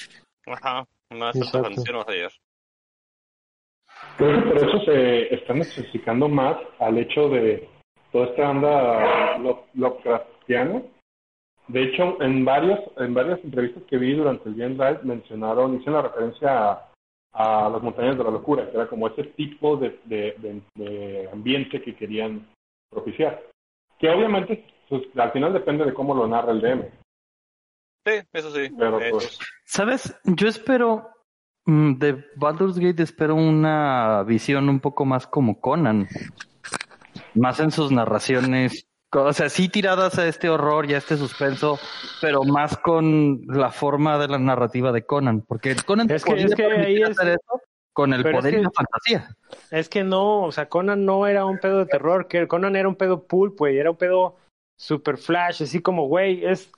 Ajá, 0.46 0.86
no 1.10 1.30
es 1.30 1.36
Exacto. 1.36 1.70
mencionamos 1.70 2.08
ayer. 2.08 2.32
Creo 4.18 4.44
que 4.44 4.50
por 4.50 4.58
eso 4.58 4.80
se 4.86 5.34
están 5.34 5.58
especificando 5.62 6.28
más 6.28 6.58
al 6.80 6.98
hecho 6.98 7.30
de 7.30 7.70
toda 8.14 8.28
esta 8.28 8.50
onda 8.50 9.38
Lo- 9.40 9.66
Lovecraftiana. 9.74 10.82
De 11.68 11.84
hecho, 11.84 12.22
en 12.22 12.46
varios, 12.46 12.80
en 12.98 13.14
varias 13.14 13.40
entrevistas 13.44 13.84
que 13.90 13.98
vi 13.98 14.14
durante 14.14 14.48
el 14.50 14.56
Game 14.56 14.76
Drive 14.76 15.00
mencionaron, 15.04 15.76
hicieron 15.76 15.96
la 16.04 16.10
referencia 16.10 16.72
a, 16.72 17.66
a 17.66 17.70
las 17.70 17.82
montañas 17.82 18.18
de 18.18 18.24
la 18.24 18.32
locura, 18.32 18.70
que 18.70 18.76
era 18.78 18.88
como 18.88 19.08
ese 19.08 19.24
tipo 19.24 19.76
de, 19.78 20.00
de, 20.06 20.36
de- 20.40 20.62
de 20.76 21.30
ambiente 21.32 21.82
que 21.82 21.96
querían 21.96 22.48
propiciar. 22.90 23.42
Que 23.98 24.10
obviamente, 24.10 24.66
pues, 24.90 25.04
al 25.18 25.32
final 25.32 25.54
depende 25.54 25.86
de 25.86 25.94
cómo 25.94 26.14
lo 26.14 26.28
narra 26.28 26.52
el 26.52 26.62
DM. 26.62 26.84
Sí, 28.06 28.14
eso 28.34 28.52
sí. 28.52 28.70
Pero, 28.78 29.00
pues, 29.10 29.40
¿Sabes? 29.64 30.20
Yo 30.26 30.50
espero 30.50 31.08
mm, 31.66 31.94
de 31.94 32.26
Baldur's 32.36 32.78
Gate 32.78 33.02
espero 33.02 33.36
una 33.36 34.24
visión 34.24 34.68
un 34.68 34.82
poco 34.82 35.06
más 35.06 35.26
como 35.26 35.62
Conan. 35.62 36.08
Más 37.36 37.60
en 37.60 37.72
sus 37.72 37.92
narraciones. 37.92 38.86
O 39.16 39.32
sea, 39.34 39.48
sí 39.50 39.70
tiradas 39.70 40.18
a 40.18 40.28
este 40.28 40.50
horror 40.50 40.90
y 40.90 40.96
a 40.96 40.98
este 40.98 41.18
suspenso, 41.18 41.78
pero 42.20 42.44
más 42.44 42.78
con 42.78 43.42
la 43.48 43.70
forma 43.70 44.18
de 44.18 44.28
la 44.28 44.40
narrativa 44.40 44.92
de 44.92 45.06
Conan. 45.06 45.42
Porque 45.42 45.76
Conan 45.86 46.10
Es 46.10 46.24
que- 46.24 46.32
podía 46.32 46.46
es 46.48 46.56
que 46.56 46.64
permitir 46.64 46.86
ahí 46.88 47.02
es- 47.04 47.10
hacer 47.20 47.28
eso 47.34 47.62
con 47.94 48.12
el 48.14 48.24
pero 48.24 48.38
es 48.40 48.42
poder 48.42 48.54
y 48.60 48.64
la 48.64 48.72
fantasía. 48.72 49.36
Es 49.70 49.88
que 49.88 50.04
no, 50.04 50.42
o 50.44 50.52
sea, 50.52 50.68
Conan 50.68 51.06
no 51.06 51.28
era 51.28 51.46
un 51.46 51.60
pedo 51.60 51.78
de 51.80 51.86
terror, 51.86 52.28
que 52.28 52.48
Conan 52.48 52.76
era 52.76 52.90
un 52.90 52.96
pedo 52.96 53.22
pulp, 53.28 53.60
güey, 53.60 53.78
era 53.78 53.92
un 53.92 53.98
pedo 53.98 54.36
super 54.80 55.18
flash, 55.18 55.62
así 55.62 55.80
como, 55.80 56.08
güey, 56.08 56.44
es 56.44 56.72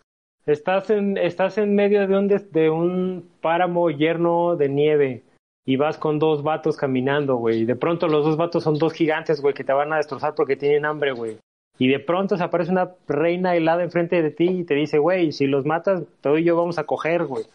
estás 0.45 0.89
en 0.89 1.17
estás 1.17 1.57
en 1.57 1.73
medio 1.73 2.05
de 2.05 2.17
un 2.17 2.27
de 2.27 2.69
un 2.69 3.29
páramo 3.41 3.89
lleno 3.89 4.57
de 4.57 4.67
nieve 4.69 5.23
y 5.65 5.77
vas 5.77 5.97
con 5.97 6.19
dos 6.19 6.43
vatos 6.43 6.77
caminando, 6.77 7.37
güey, 7.37 7.61
y 7.61 7.65
de 7.65 7.75
pronto 7.75 8.07
los 8.07 8.23
dos 8.23 8.37
vatos 8.37 8.63
son 8.63 8.77
dos 8.77 8.93
gigantes, 8.93 9.41
güey, 9.41 9.53
que 9.53 9.63
te 9.63 9.73
van 9.73 9.91
a 9.91 9.97
destrozar 9.97 10.35
porque 10.35 10.55
tienen 10.55 10.85
hambre, 10.85 11.11
güey. 11.11 11.37
Y 11.77 11.89
de 11.89 11.99
pronto 11.99 12.37
se 12.37 12.43
aparece 12.43 12.71
una 12.71 12.91
reina 13.07 13.55
helada 13.55 13.83
enfrente 13.83 14.21
de 14.21 14.31
ti 14.31 14.47
y 14.47 14.63
te 14.63 14.75
dice, 14.75 14.97
güey, 14.97 15.31
si 15.31 15.47
los 15.47 15.65
matas, 15.65 16.03
tú 16.21 16.37
y 16.37 16.43
yo 16.43 16.55
vamos 16.55 16.77
a 16.77 16.85
coger, 16.85 17.25
güey. 17.25 17.45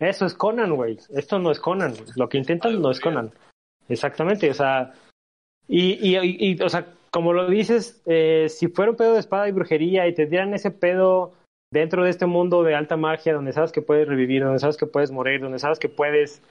Eso 0.00 0.26
es 0.26 0.34
Conan, 0.34 0.74
güey. 0.74 0.98
Esto 1.14 1.38
no 1.38 1.52
es 1.52 1.60
Conan. 1.60 1.94
Lo 2.16 2.28
que 2.28 2.38
intentan 2.38 2.82
no 2.82 2.90
es 2.90 2.98
Conan. 2.98 3.30
Exactamente, 3.88 4.50
o 4.50 4.54
sea, 4.54 4.92
y, 5.68 5.92
y, 5.92 6.18
y, 6.18 6.52
y, 6.52 6.62
o 6.62 6.68
sea, 6.68 6.86
como 7.10 7.32
lo 7.32 7.48
dices, 7.48 8.02
eh, 8.06 8.46
si 8.48 8.68
fuera 8.68 8.90
un 8.90 8.96
pedo 8.96 9.14
de 9.14 9.20
espada 9.20 9.48
y 9.48 9.52
brujería 9.52 10.06
y 10.08 10.14
te 10.14 10.26
dieran 10.26 10.54
ese 10.54 10.70
pedo 10.70 11.32
dentro 11.70 12.04
de 12.04 12.10
este 12.10 12.26
mundo 12.26 12.62
de 12.62 12.74
alta 12.74 12.96
magia, 12.96 13.34
donde 13.34 13.52
sabes 13.52 13.72
que 13.72 13.82
puedes 13.82 14.08
revivir, 14.08 14.42
donde 14.42 14.58
sabes 14.58 14.76
que 14.76 14.86
puedes 14.86 15.10
morir, 15.10 15.40
donde 15.40 15.58
sabes 15.58 15.78
que 15.78 15.88
puedes, 15.88 16.42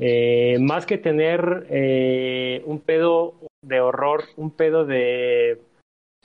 eh, 0.00 0.58
más 0.60 0.86
que 0.86 0.98
tener 0.98 1.66
eh, 1.70 2.62
un 2.66 2.80
pedo 2.80 3.34
de 3.62 3.80
horror, 3.80 4.24
un 4.36 4.50
pedo 4.50 4.84
de, 4.84 5.60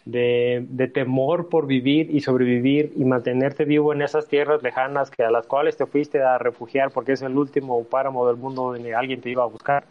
de, 0.05 0.65
de 0.69 0.87
temor 0.87 1.49
por 1.49 1.65
vivir 1.65 2.13
y 2.13 2.21
sobrevivir 2.21 2.93
y 2.95 3.03
mantenerte 3.05 3.65
vivo 3.65 3.93
en 3.93 4.03
esas 4.03 4.27
tierras 4.27 4.61
lejanas 4.61 5.09
que 5.09 5.23
a 5.23 5.31
las 5.31 5.47
cuales 5.47 5.75
te 5.75 5.87
fuiste 5.87 6.21
a 6.21 6.37
refugiar 6.37 6.91
porque 6.91 7.13
es 7.13 7.21
el 7.23 7.37
último 7.37 7.83
páramo 7.85 8.27
del 8.27 8.37
mundo 8.37 8.73
donde 8.73 8.93
alguien 8.93 9.21
te 9.21 9.31
iba 9.31 9.43
a 9.43 9.47
buscar. 9.47 9.85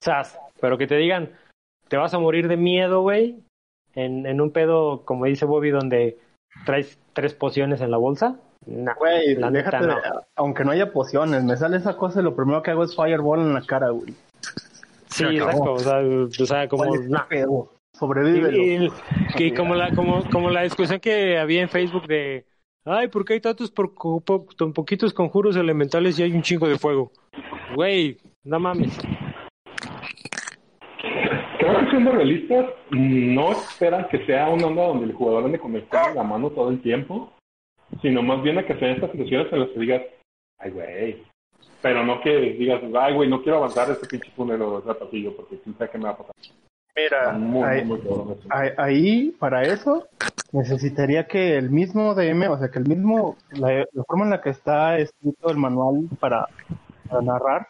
Sas, 0.00 0.38
pero 0.60 0.76
que 0.76 0.86
te 0.86 0.96
digan, 0.96 1.30
te 1.88 1.96
vas 1.96 2.14
a 2.14 2.18
morir 2.18 2.48
de 2.48 2.56
miedo, 2.56 3.02
güey, 3.02 3.40
en, 3.94 4.26
en 4.26 4.40
un 4.40 4.50
pedo, 4.50 5.04
como 5.04 5.24
dice 5.26 5.44
Bobby, 5.44 5.70
donde 5.70 6.18
traes 6.66 6.98
tres 7.12 7.34
pociones 7.34 7.80
en 7.80 7.90
la 7.90 7.96
bolsa. 7.96 8.40
No, 8.66 8.92
Güey, 8.98 9.34
la 9.36 9.50
neta 9.50 9.80
déjate 9.80 9.86
no. 9.86 10.20
aunque 10.36 10.64
no 10.64 10.72
haya 10.72 10.92
pociones, 10.92 11.42
me 11.44 11.56
sale 11.56 11.76
esa 11.78 11.96
cosa 11.96 12.20
y 12.20 12.24
lo 12.24 12.34
primero 12.36 12.62
que 12.62 12.70
hago 12.70 12.84
es 12.84 12.94
fireball 12.94 13.40
en 13.40 13.54
la 13.54 13.62
cara, 13.62 13.90
güey. 13.90 14.12
Sí, 15.06 15.24
exacto, 15.24 15.72
o 15.72 15.78
sea, 15.78 15.98
o 16.00 16.28
sea, 16.46 16.68
como... 16.68 16.84
¿Cuál 16.84 17.00
es 17.00 17.08
nah. 17.08 17.24
Sobrevívelo. 17.98 18.56
Y, 18.58 18.86
y- 18.86 19.44
y 19.44 19.54
como 19.54 19.74
la 19.74 19.92
como 19.94 20.22
como 20.30 20.50
la 20.50 20.62
discusión 20.62 21.00
que 21.00 21.36
había 21.38 21.62
en 21.62 21.68
Facebook 21.68 22.06
de 22.06 22.44
ay 22.84 23.08
por 23.08 23.24
qué 23.24 23.32
hay 23.34 23.40
tantos 23.40 23.70
por, 23.72 23.92
po- 23.94 24.46
tan 24.56 24.72
poquitos 24.72 25.12
conjuros 25.12 25.56
elementales 25.56 26.16
y 26.18 26.22
hay 26.22 26.32
un 26.32 26.42
chingo 26.42 26.68
de 26.68 26.78
fuego 26.78 27.10
güey 27.74 28.18
no 28.44 28.60
mames 28.60 28.96
Creo 31.58 31.80
que 31.80 31.90
siendo 31.90 32.12
realistas, 32.12 32.66
no 32.90 33.50
esperan 33.52 34.06
que 34.08 34.24
sea 34.26 34.48
una 34.48 34.66
onda 34.66 34.82
donde 34.86 35.06
el 35.06 35.12
jugador 35.12 35.44
ande 35.44 35.58
con 35.58 35.74
el 35.74 35.82
en 36.08 36.14
la 36.14 36.22
mano 36.22 36.50
todo 36.50 36.70
el 36.70 36.80
tiempo, 36.80 37.32
sino 38.02 38.22
más 38.22 38.42
bien 38.42 38.58
a 38.58 38.66
que 38.66 38.78
sean 38.78 38.92
estas 38.92 39.12
situaciones 39.12 39.52
en 39.52 39.60
las 39.60 39.68
que 39.70 39.80
digas, 39.80 40.02
ay, 40.58 40.70
güey. 40.70 41.22
Pero 41.80 42.04
no 42.04 42.20
que 42.20 42.36
digas, 42.40 42.82
ay, 42.98 43.14
güey, 43.14 43.28
no 43.28 43.42
quiero 43.42 43.58
avanzar 43.58 43.90
este 43.90 44.06
pinche 44.06 44.30
túnel 44.34 44.60
o 44.62 44.78
ese 44.80 44.94
pasillo 44.94 45.36
porque 45.36 45.58
quién 45.60 45.76
sabe 45.76 45.90
qué 45.90 45.98
me 45.98 46.04
va 46.04 46.10
a 46.10 46.16
pasar. 46.16 46.34
Mira, 46.96 47.32
muy, 47.32 47.62
ahí, 47.62 47.84
muy 47.84 49.30
para 49.38 49.62
eso, 49.62 50.08
necesitaría 50.50 51.28
que 51.28 51.56
el 51.56 51.70
mismo 51.70 52.14
DM, 52.14 52.50
o 52.50 52.58
sea, 52.58 52.70
que 52.70 52.80
el 52.80 52.88
mismo, 52.88 53.36
la, 53.52 53.86
la 53.92 54.04
forma 54.04 54.24
en 54.24 54.30
la 54.30 54.40
que 54.40 54.50
está 54.50 54.98
escrito 54.98 55.48
el 55.48 55.58
manual 55.58 56.08
para, 56.18 56.48
para 57.08 57.22
narrar, 57.22 57.68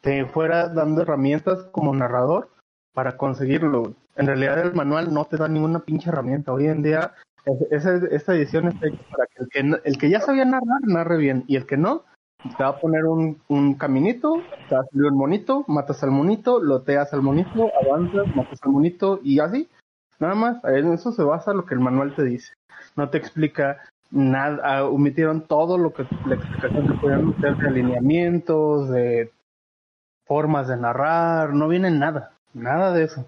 te 0.00 0.24
fuera 0.26 0.68
dando 0.68 1.02
herramientas 1.02 1.68
como 1.70 1.94
narrador 1.94 2.50
para 2.92 3.16
conseguirlo. 3.16 3.94
En 4.16 4.26
realidad 4.26 4.58
el 4.60 4.74
manual 4.74 5.12
no 5.12 5.26
te 5.26 5.36
da 5.36 5.48
ninguna 5.48 5.80
pinche 5.80 6.08
herramienta. 6.08 6.52
Hoy 6.52 6.66
en 6.66 6.82
día, 6.82 7.12
es- 7.46 7.72
esa, 7.72 7.96
esta 8.10 8.34
edición 8.34 8.68
está 8.68 8.86
hecha 8.88 9.02
para 9.10 9.26
que 9.26 9.42
el, 9.42 9.48
que 9.48 9.88
el 9.88 9.98
que 9.98 10.10
ya 10.10 10.20
sabía 10.20 10.44
narrar, 10.44 10.82
narre 10.84 11.16
bien, 11.16 11.44
y 11.46 11.56
el 11.56 11.66
que 11.66 11.76
no, 11.76 12.04
te 12.56 12.62
va 12.62 12.70
a 12.70 12.78
poner 12.80 13.04
un, 13.06 13.40
un 13.48 13.74
caminito, 13.74 14.42
te 14.68 14.74
va 14.74 14.82
a 14.82 14.86
salir 14.86 15.06
un 15.10 15.16
monito, 15.18 15.64
matas 15.68 16.02
al 16.02 16.10
monito, 16.10 16.60
loteas 16.60 17.12
al 17.12 17.22
monito, 17.22 17.70
avanzas, 17.84 18.34
matas 18.34 18.58
al 18.62 18.72
monito 18.72 19.20
y 19.22 19.40
así. 19.40 19.68
Nada 20.18 20.34
más, 20.34 20.64
en 20.64 20.92
eso 20.92 21.12
se 21.12 21.22
basa 21.22 21.52
lo 21.52 21.66
que 21.66 21.74
el 21.74 21.80
manual 21.80 22.14
te 22.14 22.24
dice. 22.24 22.52
No 22.96 23.08
te 23.10 23.18
explica 23.18 23.82
nada, 24.10 24.60
ah, 24.64 24.84
omitieron 24.84 25.42
todo 25.42 25.76
lo 25.78 25.92
que 25.92 26.06
la 26.26 26.36
explicación 26.36 26.86
que 26.86 26.94
podían 26.94 27.28
meter 27.28 27.56
de 27.56 27.68
alineamientos, 27.68 28.88
de 28.90 29.30
formas 30.26 30.68
de 30.68 30.76
narrar, 30.76 31.52
no 31.54 31.68
viene 31.68 31.90
nada, 31.90 32.32
nada 32.54 32.92
de 32.92 33.04
eso. 33.04 33.24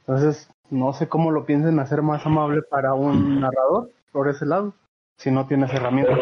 Entonces, 0.00 0.50
no 0.72 0.92
sé 0.92 1.08
cómo 1.08 1.30
lo 1.30 1.44
piensen 1.46 1.78
hacer 1.78 2.02
más 2.02 2.24
amable 2.26 2.62
para 2.62 2.94
un 2.94 3.40
narrador 3.40 3.90
por 4.10 4.28
ese 4.28 4.46
lado, 4.46 4.74
si 5.18 5.30
no 5.30 5.46
tienes 5.46 5.72
herramientas. 5.72 6.18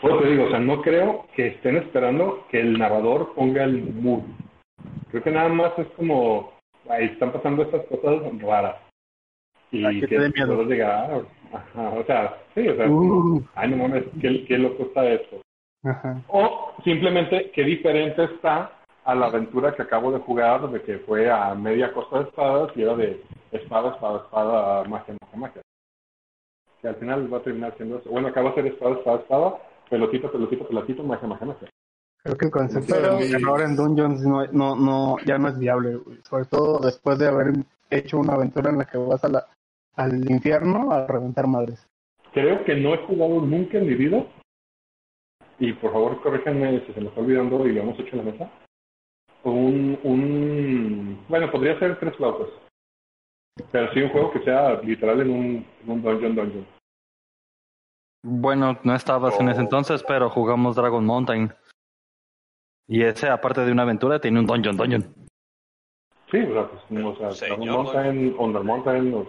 Pues 0.00 0.18
te 0.20 0.28
digo, 0.30 0.44
o 0.44 0.50
sea, 0.50 0.58
no 0.58 0.82
creo 0.82 1.26
que 1.34 1.48
estén 1.48 1.76
esperando 1.76 2.44
que 2.50 2.60
el 2.60 2.78
narrador 2.78 3.34
ponga 3.34 3.64
el 3.64 3.82
mood. 3.94 4.22
Creo 5.10 5.22
que 5.22 5.30
nada 5.30 5.48
más 5.48 5.72
es 5.78 5.86
como, 5.96 6.52
ahí 6.88 7.06
están 7.06 7.32
pasando 7.32 7.62
estas 7.62 7.84
cosas 7.86 8.20
raras. 8.40 8.76
Y 9.70 9.84
Ay, 9.84 10.00
que 10.00 10.08
que 10.08 10.18
te 10.18 10.28
miedo. 10.30 10.46
jugador 10.48 10.68
diga, 10.68 11.06
ah, 11.06 11.22
ajá, 11.56 11.88
o 11.90 12.04
sea, 12.04 12.36
sí, 12.54 12.68
o 12.68 12.76
sea, 12.76 12.88
Uh. 12.90 13.42
ay, 13.54 13.70
no 13.70 13.76
mames, 13.78 14.04
¿qué, 14.20 14.44
qué 14.46 14.58
loco 14.58 14.82
está 14.84 15.08
esto? 15.08 15.40
Ajá. 15.84 16.20
O 16.28 16.72
simplemente 16.84 17.50
qué 17.54 17.62
diferente 17.64 18.24
está 18.24 18.72
a 19.04 19.14
la 19.14 19.26
aventura 19.26 19.74
que 19.74 19.82
acabo 19.82 20.12
de 20.12 20.20
jugar, 20.20 20.70
de 20.70 20.80
que 20.82 20.98
fue 21.00 21.30
a 21.30 21.54
media 21.54 21.92
costa 21.92 22.18
de 22.20 22.24
espadas 22.28 22.70
y 22.76 22.82
era 22.82 22.94
de 22.94 23.22
espada, 23.50 23.90
espada, 23.94 24.18
espada, 24.24 24.84
magia, 24.84 25.14
magia, 25.20 25.38
magia. 25.38 25.62
Que 26.80 26.88
al 26.88 26.96
final 26.96 27.32
va 27.32 27.38
a 27.38 27.42
terminar 27.42 27.74
siendo 27.76 27.98
eso. 27.98 28.10
Bueno, 28.10 28.28
acaba 28.28 28.50
de 28.50 28.54
ser 28.56 28.66
espada, 28.66 28.94
espada, 28.96 29.18
espada, 29.18 29.58
pelotito, 29.90 30.30
pelotito, 30.30 30.66
pelotito, 30.66 31.02
magia, 31.02 31.28
magia, 31.28 31.46
magia. 31.46 31.68
Creo 32.24 32.36
que 32.36 32.44
el 32.46 32.50
concepto 32.52 32.94
Pero- 32.94 33.16
de 33.18 33.30
terror 33.30 33.60
en 33.62 33.74
Dungeons 33.76 34.20
no, 34.22 34.46
no, 34.52 34.76
no, 34.76 35.16
ya 35.26 35.38
no 35.38 35.48
es 35.48 35.58
viable, 35.58 35.96
güey. 35.96 36.18
sobre 36.22 36.44
todo 36.44 36.78
después 36.78 37.18
de 37.18 37.26
haber 37.28 37.52
hecho 37.90 38.18
una 38.18 38.34
aventura 38.34 38.70
en 38.70 38.78
la 38.78 38.84
que 38.84 38.96
vas 38.98 39.24
a 39.24 39.28
la, 39.28 39.46
al 39.96 40.30
infierno 40.30 40.92
a 40.92 41.06
reventar 41.06 41.48
madres. 41.48 41.84
Creo 42.32 42.64
que 42.64 42.76
no 42.76 42.94
he 42.94 42.98
jugado 42.98 43.40
nunca 43.40 43.78
en 43.78 43.86
mi 43.88 43.94
vida. 43.94 44.24
Y 45.58 45.72
por 45.74 45.92
favor, 45.92 46.22
corríjanme 46.22 46.80
si 46.86 46.92
se 46.92 47.00
me 47.00 47.08
está 47.08 47.20
olvidando 47.20 47.66
y 47.66 47.72
lo 47.72 47.82
hemos 47.82 47.98
hecho 47.98 48.16
en 48.16 48.24
la 48.24 48.32
mesa. 48.32 48.50
Un, 49.44 49.98
un, 50.04 51.24
bueno, 51.28 51.50
podría 51.50 51.78
ser 51.78 51.98
tres 51.98 52.16
flautas. 52.16 52.48
Pero 53.70 53.92
sí 53.92 54.00
un 54.00 54.10
juego 54.10 54.30
que 54.32 54.40
sea 54.44 54.80
literal 54.82 55.20
en 55.20 55.30
un, 55.30 55.66
en 55.82 55.90
un 55.90 56.02
dungeon 56.02 56.34
dungeon. 56.34 56.66
Bueno, 58.24 58.78
no 58.84 58.94
estabas 58.94 59.38
en 59.40 59.48
ese 59.48 59.60
Oh. 59.60 59.64
entonces, 59.64 60.04
pero 60.06 60.30
jugamos 60.30 60.76
Dragon 60.76 61.04
Mountain. 61.04 61.52
Y 62.88 63.02
ese, 63.02 63.28
aparte 63.28 63.64
de 63.64 63.72
una 63.72 63.82
aventura, 63.82 64.20
tiene 64.20 64.38
un 64.40 64.46
dungeon 64.46 64.76
dungeon. 64.76 65.14
Sí, 66.30 66.38
o 66.38 66.52
sea, 66.52 66.70
pues, 66.88 67.04
o 67.04 67.16
sea, 67.16 67.30
Señor. 67.32 67.58
Dragon 67.58 67.84
Mountain, 67.84 68.34
Under 68.38 68.62
Mountain, 68.62 69.14
o, 69.14 69.26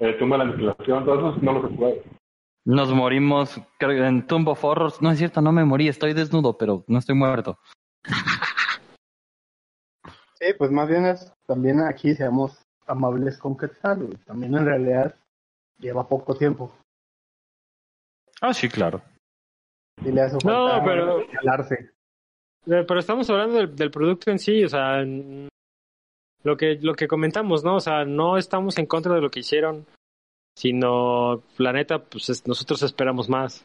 eh, 0.00 0.14
Tumba 0.14 0.38
de 0.38 0.44
la 0.44 0.50
Aniquilación, 0.50 1.04
todos 1.04 1.18
esos 1.18 1.42
no 1.42 1.52
los 1.52 1.70
he 1.70 1.76
jugado. 1.76 1.94
Nos 2.64 2.92
morimos 2.92 3.60
creo, 3.78 4.04
en 4.04 4.26
Tomb 4.26 4.48
of 4.48 4.64
Horrors. 4.64 5.02
No 5.02 5.10
es 5.10 5.18
cierto, 5.18 5.40
no 5.40 5.52
me 5.52 5.64
morí, 5.64 5.88
estoy 5.88 6.14
desnudo, 6.14 6.56
pero 6.56 6.84
no 6.86 6.98
estoy 6.98 7.14
muerto. 7.14 7.58
Sí, 10.42 10.54
pues 10.58 10.70
más 10.72 10.88
bien 10.88 11.06
es, 11.06 11.32
también 11.46 11.80
aquí 11.80 12.14
seamos 12.14 12.60
amables 12.86 13.38
con 13.38 13.56
Quetzal, 13.56 13.98
güey. 14.06 14.16
También 14.26 14.54
en 14.56 14.64
realidad 14.66 15.14
lleva 15.78 16.08
poco 16.08 16.34
tiempo. 16.34 16.74
Ah, 18.40 18.52
sí, 18.52 18.68
claro. 18.68 19.00
Y 20.04 20.10
le 20.10 20.22
hace 20.22 20.36
No, 20.44 20.68
falta 20.68 20.84
pero- 20.84 21.26
calarse. 21.32 21.74
Eh, 22.66 22.84
Pero 22.86 22.98
estamos 22.98 23.28
hablando 23.30 23.56
del, 23.58 23.74
del 23.76 23.90
producto 23.90 24.30
en 24.32 24.38
sí, 24.38 24.64
o 24.64 24.68
sea, 24.68 25.02
lo 25.04 26.56
que, 26.56 26.76
lo 26.80 26.94
que 26.94 27.06
comentamos, 27.08 27.62
¿no? 27.64 27.76
O 27.76 27.80
sea, 27.80 28.04
no 28.04 28.36
estamos 28.36 28.78
en 28.78 28.86
contra 28.86 29.14
de 29.14 29.20
lo 29.20 29.30
que 29.30 29.40
hicieron, 29.40 29.86
sino, 30.56 31.42
la 31.58 31.72
neta, 31.72 31.98
pues 32.00 32.30
es- 32.30 32.46
nosotros 32.48 32.82
esperamos 32.82 33.28
más. 33.28 33.64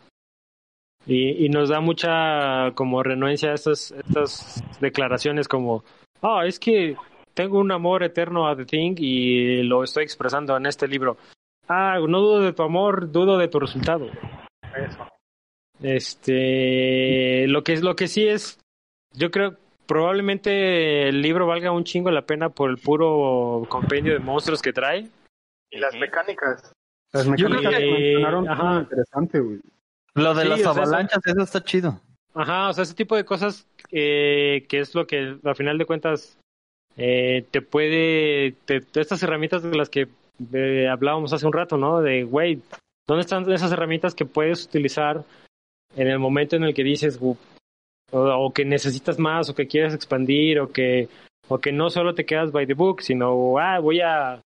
Y, 1.08 1.46
y 1.46 1.50
nos 1.50 1.70
da 1.70 1.80
mucha 1.80 2.72
como 2.76 3.02
renuencia 3.02 3.52
a 3.52 3.54
estas, 3.56 3.92
estas 3.92 4.62
declaraciones 4.82 5.48
como, 5.48 5.84
ah, 6.22 6.44
es 6.46 6.60
que 6.60 6.96
tengo 7.34 7.60
un 7.60 7.72
amor 7.72 8.04
eterno 8.04 8.48
a 8.48 8.56
The 8.56 8.66
Thing 8.66 8.96
y 8.98 9.64
lo 9.64 9.84
estoy 9.84 10.04
expresando 10.04 10.56
en 10.58 10.66
este 10.66 10.88
libro. 10.88 11.18
Ah, 11.68 11.98
no 12.08 12.20
dudo 12.20 12.40
de 12.42 12.54
tu 12.54 12.64
amor, 12.64 13.12
dudo 13.12 13.38
de 13.38 13.48
tu 13.48 13.60
resultado. 13.60 14.10
Este, 15.82 17.48
lo 17.48 17.64
que 17.64 17.74
es, 17.74 17.82
lo 17.84 17.96
que 17.96 18.08
sí 18.08 18.28
es, 18.28 18.60
yo 19.14 19.30
creo, 19.32 19.56
probablemente 19.86 21.08
el 21.10 21.22
libro 21.22 21.46
valga 21.48 21.72
un 21.72 21.84
chingo 21.84 22.10
la 22.12 22.24
pena 22.26 22.50
por 22.50 22.70
el 22.70 22.78
puro 22.78 23.64
compendio 23.70 24.14
de 24.14 24.20
monstruos 24.20 24.62
que 24.62 24.74
trae. 24.74 25.08
Y 25.70 25.78
las 25.80 25.96
mecánicas. 25.96 26.72
Las 27.14 27.26
Yo 27.26 27.32
mecánicas 27.50 27.60
creo 27.60 27.72
que- 27.72 27.86
que 27.86 27.92
mencionaron 27.92 28.50
ajá. 28.50 28.62
son 28.64 28.82
interesantes, 28.84 29.42
güey. 29.44 29.60
Lo 30.16 30.34
de 30.34 30.44
Sí, 30.44 30.50
las 30.50 30.60
sea, 30.62 30.72
eso- 30.72 30.82
avalanchas, 30.82 31.20
eso 31.26 31.42
está 31.42 31.64
chido. 31.64 32.02
Ajá, 32.38 32.70
o 32.70 32.74
sea, 32.74 32.84
ese 32.84 32.94
tipo 32.94 33.16
de 33.16 33.26
cosas 33.26 33.66
eh, 33.92 34.64
que 34.70 34.80
es 34.80 34.94
lo 34.94 35.08
que 35.08 35.38
a 35.44 35.56
final 35.56 35.80
de 35.80 35.86
cuentas 35.86 36.38
eh, 36.96 37.44
te 37.50 37.62
puede, 37.62 38.52
te- 38.66 38.84
estas 39.00 39.24
herramientas 39.24 39.64
de 39.64 39.76
las 39.76 39.90
que 39.90 40.08
eh, 40.54 40.88
hablábamos 40.88 41.34
hace 41.34 41.48
un 41.48 41.54
rato, 41.54 41.78
¿no? 41.78 42.00
De, 42.02 42.24
güey, 42.26 42.62
¿dónde 43.08 43.22
están 43.22 43.52
esas 43.52 43.72
herramientas 43.72 44.14
que 44.14 44.26
puedes 44.26 44.66
utilizar 44.66 45.24
en 45.96 46.08
el 46.08 46.20
momento 46.20 46.56
en 46.56 46.64
el 46.64 46.76
que 46.76 46.84
dices, 46.84 47.18
o, 47.20 47.36
o 48.12 48.54
que 48.54 48.66
necesitas 48.66 49.18
más, 49.18 49.50
o 49.50 49.56
que 49.56 49.66
quieres 49.66 49.96
expandir, 49.96 50.60
o 50.60 50.72
que, 50.72 51.10
o 51.48 51.58
que 51.58 51.72
no 51.72 51.90
solo 51.90 52.14
te 52.14 52.26
quedas 52.26 52.52
by 52.52 52.68
the 52.68 52.76
book, 52.76 53.02
sino, 53.02 53.58
ah, 53.58 53.80
voy 53.80 54.02
a, 54.02 54.40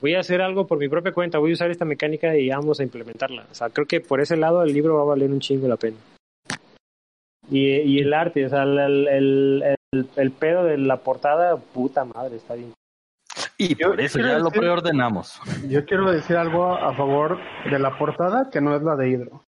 voy 0.00 0.14
a 0.14 0.20
hacer 0.20 0.40
algo 0.42 0.68
por 0.68 0.78
mi 0.78 0.88
propia 0.88 1.10
cuenta, 1.12 1.38
voy 1.38 1.50
a 1.50 1.54
usar 1.54 1.72
esta 1.72 1.84
mecánica 1.84 2.36
y 2.36 2.50
vamos 2.50 2.78
a 2.78 2.84
implementarla. 2.84 3.46
O 3.50 3.54
sea, 3.54 3.68
creo 3.70 3.86
que 3.88 4.00
por 4.00 4.20
ese 4.20 4.36
lado 4.36 4.62
el 4.62 4.72
libro 4.72 4.94
va 4.94 5.02
a 5.02 5.06
valer 5.06 5.30
un 5.32 5.40
chingo 5.40 5.66
la 5.66 5.76
pena. 5.76 5.96
Y, 7.50 7.66
y 7.80 7.98
el 8.00 8.14
arte, 8.14 8.46
o 8.46 8.48
sea, 8.48 8.62
el, 8.62 8.78
el, 9.08 9.62
el, 9.92 10.06
el 10.16 10.30
pedo 10.32 10.64
de 10.64 10.78
la 10.78 10.98
portada, 10.98 11.56
puta 11.56 12.04
madre, 12.04 12.36
está 12.36 12.54
bien. 12.54 12.72
Y 13.58 13.76
Yo 13.76 13.90
por 13.90 14.00
eso 14.00 14.18
ya 14.20 14.38
lo 14.38 14.46
decir- 14.50 14.60
preordenamos. 14.60 15.40
Yo 15.68 15.84
quiero 15.84 16.10
decir 16.10 16.36
algo 16.36 16.66
a 16.74 16.94
favor 16.94 17.38
de 17.70 17.78
la 17.78 17.96
portada 17.98 18.48
que 18.50 18.60
no 18.60 18.74
es 18.74 18.82
la 18.82 18.96
de 18.96 19.10
Hidro. 19.10 19.42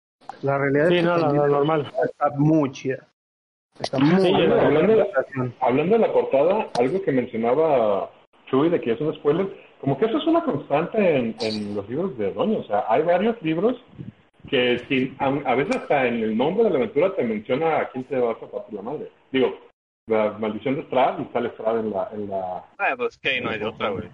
La 0.42 0.58
realidad 0.58 0.88
Sí, 0.88 0.94
es 0.96 1.00
que 1.02 1.06
no, 1.06 1.16
la, 1.16 1.26
la 1.28 1.32
la 1.42 1.46
normal. 1.48 1.92
está 2.04 2.30
muy 2.36 2.70
chida. 2.72 3.06
Está 3.78 3.98
muy 3.98 4.20
Sí, 4.20 4.32
la 4.32 4.62
hablando 4.62 4.94
de- 4.94 5.04
presentación. 5.04 5.54
Hablando 5.60 5.94
de 5.96 6.00
la 6.06 6.12
portada, 6.12 6.68
algo 6.78 7.02
que 7.02 7.12
mencionaba 7.12 8.10
Chuy 8.46 8.68
de 8.68 8.80
que 8.80 8.92
es 8.92 9.00
un 9.00 9.14
spoiler, 9.14 9.48
como 9.80 9.98
que 9.98 10.06
eso 10.06 10.18
es 10.18 10.26
una 10.26 10.44
constante 10.44 11.16
en, 11.16 11.36
en 11.40 11.74
los 11.74 11.88
libros 11.88 12.16
de 12.18 12.32
Doño. 12.32 12.58
O 12.60 12.64
sea, 12.64 12.84
hay 12.88 13.02
varios 13.02 13.40
libros 13.42 13.76
que 14.48 14.78
sin, 14.88 15.16
a, 15.18 15.26
a 15.26 15.54
veces 15.54 15.76
hasta 15.76 16.06
en 16.06 16.22
el 16.22 16.36
nombre 16.36 16.64
de 16.64 16.70
la 16.70 16.76
aventura 16.76 17.14
te 17.14 17.22
menciona 17.24 17.78
a 17.80 17.90
quién 17.90 18.04
te 18.04 18.18
vas 18.18 18.42
a 18.42 18.50
partir 18.50 18.74
la 18.74 18.82
madre. 18.82 19.10
Digo, 19.30 19.56
la 20.06 20.32
maldición 20.32 20.74
de 20.76 20.82
Strad 20.82 21.20
y 21.20 21.32
sale 21.32 21.50
Strad 21.50 21.78
en 21.80 21.90
la... 21.90 22.08
En 22.12 22.28
la 22.28 22.64
Ah, 22.78 22.94
pues 22.96 23.16
que 23.18 23.40
no 23.40 23.50
hay 23.50 23.58
de 23.60 23.66
otra, 23.66 23.90
güey. 23.90 24.08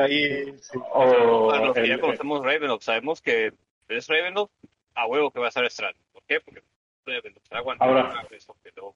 ahí, 0.00 0.54
sí. 0.60 0.78
o 0.92 1.48
Para 1.50 1.66
los 1.66 1.74
que 1.74 1.88
ya 1.88 1.94
el- 1.94 2.00
conocemos 2.00 2.44
Ravenloft, 2.44 2.82
sabemos 2.84 3.20
que 3.20 3.52
es 3.88 4.08
Ravenloft 4.08 4.52
a 4.94 5.06
huevo 5.06 5.30
que 5.30 5.40
va 5.40 5.46
a 5.46 5.48
estar 5.48 5.64
Strad. 5.70 5.94
¿Por 6.12 6.22
qué? 6.24 6.38
Porque 6.40 6.62
Ravenloft 7.06 7.42
está 7.42 7.58
aguantando 7.58 7.96
Ahora. 7.98 8.26
eso 8.30 8.54
que 8.62 8.70
no. 8.80 8.94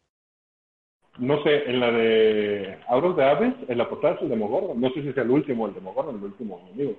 no 1.19 1.43
sé, 1.43 1.69
en 1.69 1.81
la 1.81 1.91
de 1.91 2.79
Auros 2.89 3.17
de 3.17 3.25
Aves, 3.25 3.55
en 3.69 3.79
la 3.79 3.89
portada 3.89 4.15
es 4.15 4.23
el 4.23 4.29
Demogorgon. 4.29 4.81
No 4.81 4.89
sé 4.91 5.03
si 5.03 5.09
es 5.09 5.17
el 5.17 5.31
último, 5.31 5.67
el 5.67 5.75
Demogorgon, 5.75 6.17
el 6.17 6.23
último 6.25 6.61
enemigo. 6.61 6.97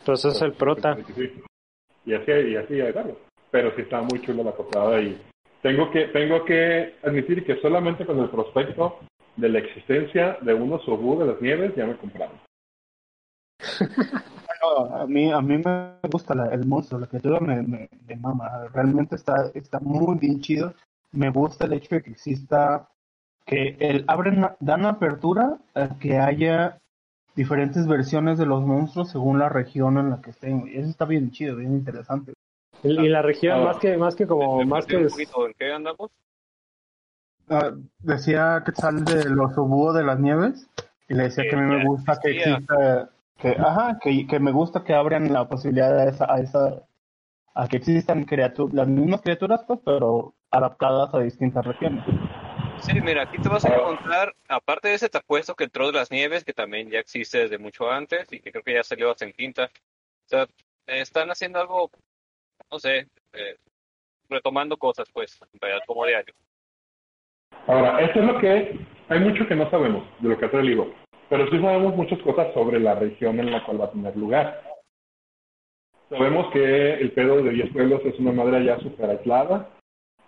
Entonces 0.00 0.36
es 0.36 0.42
el 0.42 0.54
prota. 0.54 0.96
Sí. 1.14 1.32
Y 2.04 2.14
así, 2.14 2.30
y 2.30 2.56
así 2.56 2.80
hay 2.80 2.92
varios. 2.92 3.16
Pero 3.50 3.74
sí 3.74 3.82
está 3.82 4.02
muy 4.02 4.20
chula 4.22 4.42
la 4.42 4.52
portada 4.52 5.00
y 5.00 5.20
tengo 5.62 5.90
que, 5.90 6.08
tengo 6.08 6.44
que 6.44 6.94
admitir 7.02 7.44
que 7.44 7.60
solamente 7.60 8.04
con 8.04 8.18
el 8.18 8.28
prospecto 8.28 8.98
de 9.36 9.48
la 9.48 9.60
existencia 9.60 10.36
de 10.42 10.54
unos 10.54 10.86
obú 10.88 11.18
de 11.18 11.26
las 11.26 11.40
nieves 11.40 11.74
ya 11.76 11.86
me 11.86 11.96
compraron. 11.96 12.38
Bueno, 14.64 14.94
a 14.96 15.06
mí, 15.06 15.30
a 15.30 15.42
mí 15.42 15.58
me 15.58 16.08
gusta 16.10 16.32
el 16.50 16.64
monstruo, 16.64 16.98
la 16.98 17.06
criatura 17.06 17.38
me, 17.38 17.62
me, 17.62 17.86
me 18.06 18.16
mama. 18.16 18.66
Realmente 18.72 19.16
está, 19.16 19.50
está 19.52 19.78
muy 19.78 20.16
bien 20.18 20.40
chido. 20.40 20.72
Me 21.12 21.28
gusta 21.28 21.66
el 21.66 21.74
hecho 21.74 21.96
de 21.96 22.02
que 22.02 22.10
exista, 22.12 22.88
que 23.44 23.76
el 23.78 24.04
abren, 24.08 24.46
dan 24.60 24.86
apertura 24.86 25.58
a 25.74 25.98
que 25.98 26.16
haya 26.18 26.80
diferentes 27.34 27.86
versiones 27.86 28.38
de 28.38 28.46
los 28.46 28.62
monstruos 28.64 29.10
según 29.10 29.38
la 29.38 29.48
región 29.48 29.98
en 29.98 30.10
la 30.10 30.20
que 30.20 30.30
estén. 30.30 30.66
Y 30.68 30.76
Eso 30.78 30.90
está 30.90 31.04
bien 31.04 31.30
chido, 31.30 31.56
bien 31.56 31.72
interesante. 31.74 32.32
Y, 32.82 32.88
y 32.90 33.08
la 33.08 33.22
región, 33.22 33.60
Ah. 33.60 33.64
más 33.64 33.78
que, 33.78 33.96
más 33.96 34.14
que 34.14 34.26
como, 34.26 34.58
Me 34.58 34.66
más 34.66 34.86
que 34.86 34.96
un 34.96 35.08
poquito 35.08 35.46
en 35.46 35.54
qué 35.54 35.72
andamos. 35.72 36.10
Ah, 37.48 37.72
decía 37.98 38.62
que 38.64 38.72
sale 38.72 39.02
de 39.02 39.28
los 39.30 39.56
obúo 39.58 39.92
de 39.92 40.02
las 40.04 40.18
nieves 40.18 40.66
y 41.08 41.14
le 41.14 41.24
decía 41.24 41.44
que 41.48 41.56
a 41.56 41.60
mí 41.60 41.76
me 41.76 41.84
gusta 41.84 42.18
que 42.22 42.30
exista 42.30 43.10
que 43.36 43.50
ajá 43.50 43.98
que, 44.00 44.26
que 44.26 44.40
me 44.40 44.50
gusta 44.50 44.82
que 44.82 44.94
abran 44.94 45.30
la 45.30 45.46
posibilidad 45.46 45.98
a 45.98 46.08
esa 46.08 46.32
a 46.32 46.38
esa 46.40 46.82
a 47.54 47.68
que 47.68 47.76
existan 47.76 48.24
criaturas 48.24 48.72
las 48.72 48.88
mismas 48.88 49.20
criaturas 49.20 49.62
pues 49.66 49.78
pero 49.84 50.32
adaptadas 50.50 51.12
a 51.12 51.18
distintas 51.18 51.66
regiones 51.66 52.02
Sí, 52.84 53.00
mira, 53.00 53.22
aquí 53.22 53.38
te 53.38 53.48
vas 53.48 53.64
a 53.64 53.74
encontrar, 53.74 54.34
aparte 54.46 54.88
de 54.88 54.94
ese 54.94 55.08
te 55.08 55.16
apuesto 55.16 55.54
que 55.54 55.68
Troll 55.68 55.90
de 55.90 56.00
las 56.00 56.10
Nieves, 56.10 56.44
que 56.44 56.52
también 56.52 56.90
ya 56.90 56.98
existe 56.98 57.38
desde 57.38 57.56
mucho 57.56 57.90
antes 57.90 58.30
y 58.30 58.40
que 58.40 58.52
creo 58.52 58.62
que 58.62 58.74
ya 58.74 58.82
salió 58.82 59.10
hasta 59.10 59.24
en 59.24 59.32
quinta. 59.32 59.70
O 60.26 60.28
sea, 60.28 60.46
están 60.86 61.30
haciendo 61.30 61.60
algo, 61.60 61.90
no 62.70 62.78
sé, 62.78 63.08
eh, 63.32 63.56
retomando 64.28 64.76
cosas, 64.76 65.08
pues, 65.14 65.40
en 65.54 65.60
realidad, 65.60 65.82
como 65.86 66.04
diario. 66.04 66.34
Ahora, 67.66 68.02
esto 68.02 68.20
es 68.20 68.26
lo 68.26 68.38
que 68.38 68.78
hay 69.08 69.20
mucho 69.20 69.46
que 69.48 69.54
no 69.54 69.70
sabemos 69.70 70.04
de 70.20 70.28
lo 70.28 70.38
que 70.38 70.48
trae 70.48 70.60
el 70.60 70.68
libro, 70.68 70.94
pero 71.30 71.48
sí 71.48 71.58
sabemos 71.58 71.96
muchas 71.96 72.20
cosas 72.20 72.52
sobre 72.52 72.80
la 72.80 72.96
región 72.96 73.40
en 73.40 73.50
la 73.50 73.64
cual 73.64 73.80
va 73.80 73.86
a 73.86 73.92
tener 73.92 74.14
lugar. 74.14 74.62
Sabemos 76.10 76.52
que 76.52 76.92
el 76.92 77.12
pedo 77.12 77.42
de 77.42 77.50
10 77.50 77.72
pueblos 77.72 78.02
es 78.04 78.18
una 78.18 78.32
madre 78.32 78.58
allá 78.58 78.78
súper 78.80 79.08
aislada. 79.08 79.70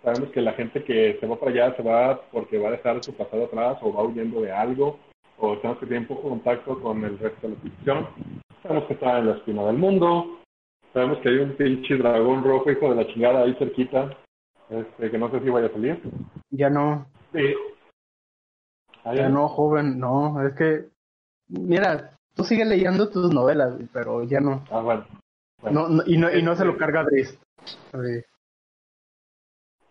Sabemos 0.03 0.29
que 0.31 0.41
la 0.41 0.53
gente 0.53 0.83
que 0.83 1.17
se 1.19 1.25
va 1.27 1.37
para 1.39 1.51
allá 1.51 1.75
se 1.75 1.83
va 1.83 2.21
porque 2.31 2.57
va 2.59 2.69
a 2.69 2.71
dejar 2.71 3.03
su 3.03 3.13
pasado 3.15 3.45
atrás 3.45 3.77
o 3.81 3.91
va 3.93 4.03
huyendo 4.03 4.41
de 4.41 4.51
algo, 4.51 4.99
o 5.37 5.55
sabemos 5.57 5.79
que 5.79 5.85
tiene 5.87 6.05
poco 6.05 6.29
contacto 6.29 6.79
con 6.81 7.03
el 7.03 7.17
resto 7.19 7.47
de 7.47 7.53
la 7.55 7.59
civilización. 7.61 8.07
Sabemos 8.63 8.85
que 8.85 8.93
está 8.93 9.19
en 9.19 9.27
la 9.27 9.35
esquina 9.37 9.63
del 9.65 9.77
mundo. 9.77 10.39
Sabemos 10.93 11.19
que 11.19 11.29
hay 11.29 11.37
un 11.39 11.55
pinche 11.57 11.95
dragón 11.97 12.43
rojo, 12.43 12.71
hijo 12.71 12.89
de 12.89 12.95
la 13.03 13.07
chingada, 13.07 13.43
ahí 13.43 13.53
cerquita, 13.59 14.15
este, 14.69 15.11
que 15.11 15.17
no 15.17 15.29
sé 15.31 15.39
si 15.41 15.49
vaya 15.49 15.67
a 15.67 15.71
salir. 15.71 16.01
ya 16.51 16.69
no 16.69 17.05
Sí. 17.33 17.53
Ya 19.15 19.29
no 19.29 19.47
joven 19.47 19.99
no 19.99 20.45
es 20.45 20.53
que 20.55 20.85
mira 21.47 22.11
tú 22.35 22.43
sigues 22.43 22.67
leyendo 22.67 23.09
tus 23.09 23.33
novelas 23.33 23.75
pero 23.93 24.23
ya 24.23 24.39
no 24.41 24.65
Ah, 24.69 24.81
bueno. 24.81 25.05
Bueno. 25.61 25.81
no, 25.81 25.87
no- 25.89 26.03
y 26.05 26.17
no 26.17 26.29
y 26.35 26.41
no 26.43 26.55
se 26.55 26.65
lo 26.65 26.75
carga 26.77 27.03
Driss 27.05 27.39
Sí. 27.65 28.21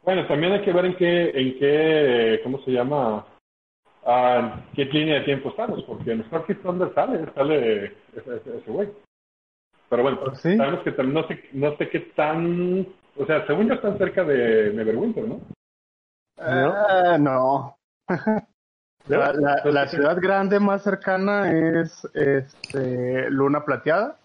Bueno, 0.06 0.24
también 0.28 0.52
hay 0.52 0.62
que 0.62 0.72
ver 0.72 0.84
en 0.84 0.96
qué, 0.96 1.30
en 1.30 1.58
qué, 1.58 2.40
¿cómo 2.44 2.60
se 2.62 2.70
llama? 2.70 3.26
Ah, 4.04 4.64
¿Qué 4.76 4.84
línea 4.84 5.16
de 5.16 5.24
tiempo 5.24 5.48
estamos? 5.48 5.82
Porque 5.82 6.12
en 6.12 6.24
Scorpion 6.26 6.62
Thunder 6.62 6.94
sale, 6.94 7.26
sale 7.34 7.84
ese, 8.14 8.36
ese- 8.36 8.58
ese 8.58 8.70
güey. 8.70 8.88
Pero 9.88 10.02
bueno, 10.04 10.34
sí. 10.36 10.56
sabemos 10.56 10.84
que 10.84 10.92
no 11.02 11.26
sé, 11.26 11.44
no 11.54 11.76
sé 11.76 11.88
qué 11.88 12.00
tan, 12.14 12.86
o 13.16 13.26
sea, 13.26 13.44
según 13.48 13.66
yo 13.66 13.74
están 13.74 13.98
cerca 13.98 14.22
de 14.22 14.72
Neverwinter, 14.72 15.26
¿no? 15.26 15.40
Ah, 16.38 17.16
no 17.18 17.76
La, 19.08 19.32
la, 19.32 19.32
Entonces, 19.32 19.74
la 19.74 19.88
ciudad 19.88 20.16
grande 20.20 20.60
más 20.60 20.84
cercana 20.84 21.50
es 21.50 22.04
este, 22.14 23.28
Luna 23.30 23.64
Plateada 23.64 24.20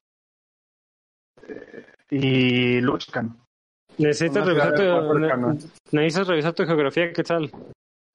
eh, 1.48 1.86
y 2.12 2.82
Luchcan. 2.82 3.41
Necesitas 4.02 4.46
revisar, 4.46 4.74
tu, 4.76 4.84
más 4.84 5.20
cercana. 5.20 5.56
necesitas 5.92 6.28
revisar 6.28 6.54
tu 6.54 6.66
geografía, 6.66 7.14
¿qué 7.14 7.24
tal? 7.24 7.50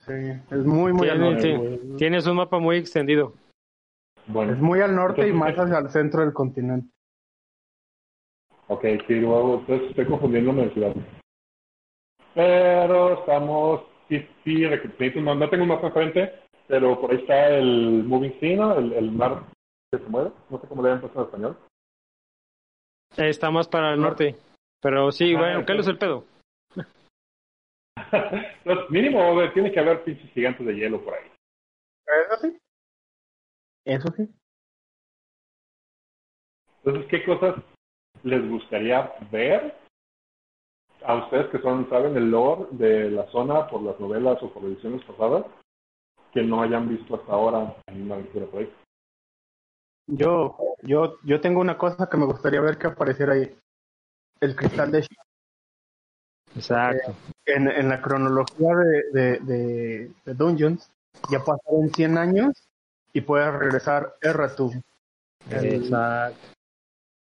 Sí, 0.06 0.12
es 0.50 0.64
muy, 0.64 0.92
muy 0.92 1.08
al 1.08 1.20
norte. 1.20 1.80
Tienes 1.98 2.26
un 2.26 2.36
mapa 2.36 2.58
muy 2.58 2.76
extendido. 2.76 3.34
Bueno, 4.26 4.52
Es 4.52 4.58
muy 4.58 4.80
al 4.80 4.94
norte 4.94 5.28
y 5.28 5.32
más 5.32 5.54
hacia 5.56 5.78
el 5.78 5.88
centro 5.90 6.22
del 6.22 6.32
continente. 6.32 6.88
ok, 8.68 8.84
sí, 9.06 9.14
luego, 9.14 9.60
entonces 9.60 9.90
estoy 9.90 10.06
confundiéndome 10.06 10.64
de 10.66 10.70
ciudad. 10.72 10.94
Pero 12.34 13.20
estamos, 13.20 13.82
sí, 14.08 14.26
sí, 14.44 14.62
no, 15.16 15.34
no 15.34 15.48
tengo 15.48 15.62
un 15.62 15.68
mapa 15.68 15.86
enfrente, 15.86 16.32
pero 16.66 17.00
por 17.00 17.12
ahí 17.12 17.18
está 17.18 17.48
el 17.48 18.04
Moving 18.04 18.38
Sea, 18.40 18.56
¿no? 18.56 18.78
El, 18.78 18.92
el 18.92 19.10
mar 19.12 19.44
que 19.92 19.98
se 19.98 20.04
mueve, 20.08 20.32
no 20.50 20.60
sé 20.60 20.66
cómo 20.66 20.82
le 20.82 20.96
puesto 20.96 21.20
en 21.20 21.24
español. 21.26 21.56
Está 23.16 23.50
más 23.50 23.68
para 23.68 23.94
el 23.94 24.00
norte. 24.00 24.36
Pero 24.86 25.10
sí, 25.10 25.34
Ah, 25.34 25.38
bueno. 25.38 25.66
¿qué 25.66 25.76
es 25.76 25.88
el 25.88 25.98
pedo? 25.98 26.24
Mínimo 28.88 29.36
tiene 29.52 29.72
que 29.72 29.80
haber 29.80 30.04
pinches 30.04 30.30
gigantes 30.30 30.64
de 30.64 30.76
hielo 30.76 31.04
por 31.04 31.14
ahí. 31.14 31.28
Eso 32.06 32.40
sí. 32.40 32.56
Eso 33.84 34.08
sí. 34.16 34.32
Entonces, 36.84 37.10
¿qué 37.10 37.24
cosas 37.24 37.56
les 38.22 38.48
gustaría 38.48 39.12
ver 39.32 39.74
a 41.02 41.16
ustedes 41.16 41.48
que 41.48 41.58
son, 41.58 41.90
saben 41.90 42.16
el 42.16 42.30
lore 42.30 42.68
de 42.70 43.10
la 43.10 43.26
zona 43.32 43.66
por 43.66 43.82
las 43.82 43.98
novelas 43.98 44.40
o 44.40 44.52
por 44.54 44.62
ediciones 44.66 45.02
pasadas 45.02 45.46
que 46.32 46.42
no 46.42 46.62
hayan 46.62 46.88
visto 46.88 47.16
hasta 47.16 47.32
ahora 47.32 47.74
en 47.88 48.02
una 48.02 48.14
aventura 48.14 48.46
por 48.46 48.60
ahí? 48.60 48.72
Yo, 50.06 50.56
yo, 50.82 51.18
yo 51.24 51.40
tengo 51.40 51.60
una 51.60 51.76
cosa 51.76 52.08
que 52.08 52.16
me 52.16 52.26
gustaría 52.26 52.60
ver 52.60 52.78
que 52.78 52.86
apareciera 52.86 53.32
ahí. 53.32 53.52
El 54.40 54.54
cristal 54.54 54.92
de 54.92 55.06
Exacto. 56.54 57.14
en, 57.44 57.68
en 57.68 57.88
la 57.88 58.00
cronología 58.00 58.74
de, 58.74 59.02
de, 59.12 59.38
de, 59.40 60.10
de 60.24 60.34
Dungeons. 60.34 60.90
Ya 61.30 61.38
pasaron 61.38 61.90
100 61.94 62.18
años 62.18 62.68
y 63.12 63.22
puede 63.22 63.50
regresar 63.50 64.14
Erratu, 64.20 64.72
Exacto. 65.50 66.38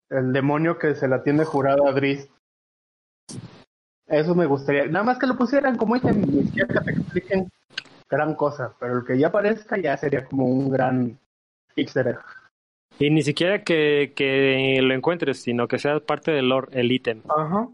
el 0.09 0.31
demonio 0.31 0.79
que 0.79 0.95
se 0.95 1.07
la 1.07 1.23
tiene 1.23 1.43
jurada 1.43 1.89
a 1.89 1.91
Driss. 1.91 2.29
Eso 4.07 4.35
me 4.35 4.45
gustaría. 4.45 4.85
Nada 4.87 5.03
más 5.03 5.19
que 5.19 5.27
lo 5.27 5.37
pusieran 5.37 5.77
como 5.77 5.95
dicen, 5.95 6.21
ni 6.21 6.43
siquiera 6.43 6.73
que 6.73 6.79
te 6.81 6.91
expliquen 6.91 7.51
gran 8.09 8.35
cosa, 8.35 8.73
pero 8.79 8.99
el 8.99 9.05
que 9.05 9.17
ya 9.17 9.27
aparezca 9.27 9.77
ya 9.77 9.97
sería 9.97 10.25
como 10.25 10.45
un 10.45 10.69
gran 10.69 11.19
easter 11.75 12.07
egg. 12.07 12.19
Y 12.99 13.09
ni 13.09 13.21
siquiera 13.23 13.63
que, 13.63 14.13
que 14.15 14.79
lo 14.81 14.93
encuentres, 14.93 15.41
sino 15.41 15.67
que 15.67 15.79
sea 15.79 15.99
parte 15.99 16.31
del 16.31 16.49
lore, 16.49 16.67
el 16.73 16.91
ítem. 16.91 17.21
Ajá. 17.27 17.67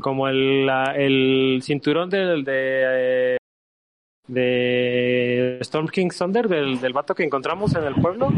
Como 0.00 0.28
el, 0.28 0.66
la- 0.66 0.94
el 0.96 1.60
cinturón 1.62 2.10
del 2.10 2.44
de, 2.44 3.36
de 4.28 5.58
Storm 5.60 5.88
King 5.88 6.08
Thunder, 6.16 6.48
del, 6.48 6.80
del 6.80 6.92
vato 6.92 7.14
que 7.14 7.24
encontramos 7.24 7.74
en 7.74 7.84
el 7.84 7.94
pueblo. 7.94 8.28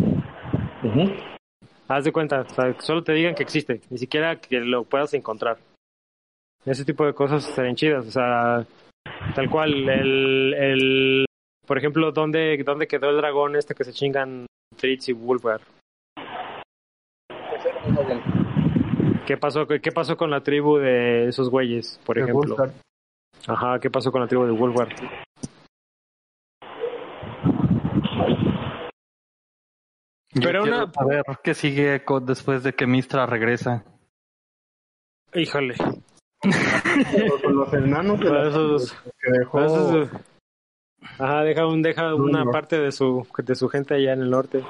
Haz 1.89 2.05
de 2.05 2.13
cuenta, 2.13 2.43
o 2.43 2.49
sea, 2.49 2.75
solo 2.81 3.03
te 3.03 3.13
digan 3.13 3.35
que 3.35 3.43
existe, 3.43 3.81
ni 3.91 3.99
siquiera 3.99 4.37
que 4.37 4.61
lo 4.61 4.85
puedas 4.85 5.13
encontrar. 5.15 5.59
Ese 6.65 6.85
tipo 6.85 7.05
de 7.07 7.15
cosas 7.15 7.49
estarían 7.49 7.77
chidas, 7.77 8.07
o 8.07 8.11
sea, 8.11 8.67
tal 9.35 9.51
cual, 9.51 9.89
el, 9.89 10.55
el 10.55 11.25
por 11.67 11.79
ejemplo, 11.79 12.13
¿dónde, 12.13 12.63
dónde 12.65 12.87
quedó 12.87 13.11
el 13.11 13.17
dragón 13.17 13.57
este 13.57 13.75
que 13.75 13.85
se 13.85 13.93
chingan 13.93 14.47
Fritz 14.77 15.09
y 15.09 15.13
¿Qué 19.27 19.37
pasó, 19.37 19.67
¿Qué 19.67 19.93
pasó 19.93 20.17
con 20.17 20.31
la 20.31 20.43
tribu 20.43 20.79
de 20.79 21.29
esos 21.29 21.51
güeyes, 21.51 22.01
por 22.05 22.17
De 22.17 22.23
ejemplo? 22.23 22.57
Wolfgar. 22.57 22.71
Ajá, 23.47 23.79
¿qué 23.79 23.91
pasó 23.91 24.11
con 24.11 24.21
la 24.23 24.27
tribu 24.27 24.45
de 24.45 24.53
Wolfgar? 24.53 24.89
Yo 30.35 30.43
Pero 30.43 30.63
quiero 30.63 30.77
una- 30.85 30.93
saber 30.93 31.23
qué 31.43 31.55
sigue 31.55 32.05
con- 32.05 32.27
después 32.27 32.63
de 32.63 32.73
que 32.75 32.87
Mistra 32.87 33.27
regresa. 33.27 33.85
Híjole, 35.35 35.75
Con 37.43 37.57
los 37.57 37.73
enanos 37.75 38.21
de 38.21 38.49
esos- 38.49 38.93
que 39.21 39.31
dejó. 39.39 39.59
Ajá, 41.19 41.43
deja, 41.43 41.67
un, 41.67 41.83
deja 41.83 42.15
una 42.15 42.45
parte 42.45 42.79
de 42.79 42.93
su, 42.93 43.27
de 43.39 43.55
su 43.55 43.69
gente 43.69 43.95
allá 43.95 44.13
en 44.13 44.23
el 44.23 44.31
norte. 44.31 44.63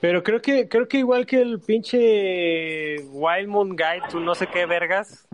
Pero 0.00 0.22
creo 0.22 0.40
que, 0.40 0.68
creo 0.68 0.88
que 0.88 0.98
igual 0.98 1.26
que 1.26 1.40
el 1.42 1.60
pinche 1.60 2.96
Wild 3.10 3.48
Moon 3.48 3.70
Guide, 3.76 4.02
tú 4.10 4.18
no 4.20 4.34
sé 4.34 4.46
qué 4.46 4.64
vergas, 4.66 5.28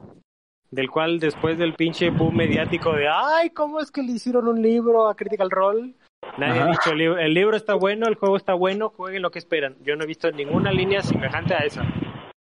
del 0.71 0.91
cual 0.91 1.21
después 1.21 1.57
del 1.59 1.75
pinche 1.75 2.11
boom 2.11 2.37
mediático 2.37 2.93
de 2.93 3.09
ay, 3.09 3.51
¿cómo 3.51 3.81
es 3.81 3.91
que 3.93 4.03
le 4.03 4.13
hicieron 4.13 4.49
un 4.49 4.61
libro 4.61 5.09
a 5.09 5.15
Critical 5.15 5.51
Role? 5.51 5.95
Nadie 6.39 6.61
ha 6.61 6.67
dicho 6.67 6.91
el 6.91 6.99
libro, 6.99 7.19
el 7.19 7.35
libro 7.35 7.57
está 7.57 7.75
bueno, 7.75 8.09
el 8.09 8.17
juego 8.17 8.37
está 8.37 8.55
bueno, 8.55 8.89
jueguen 8.91 9.23
lo 9.23 9.31
que 9.31 9.39
esperan. 9.39 9.77
Yo 9.85 9.95
no 9.95 10.03
he 10.03 10.07
visto 10.07 10.31
ninguna 10.33 10.73
línea 10.73 11.01
semejante 11.03 11.55
a 11.55 11.59
esa. 11.59 11.83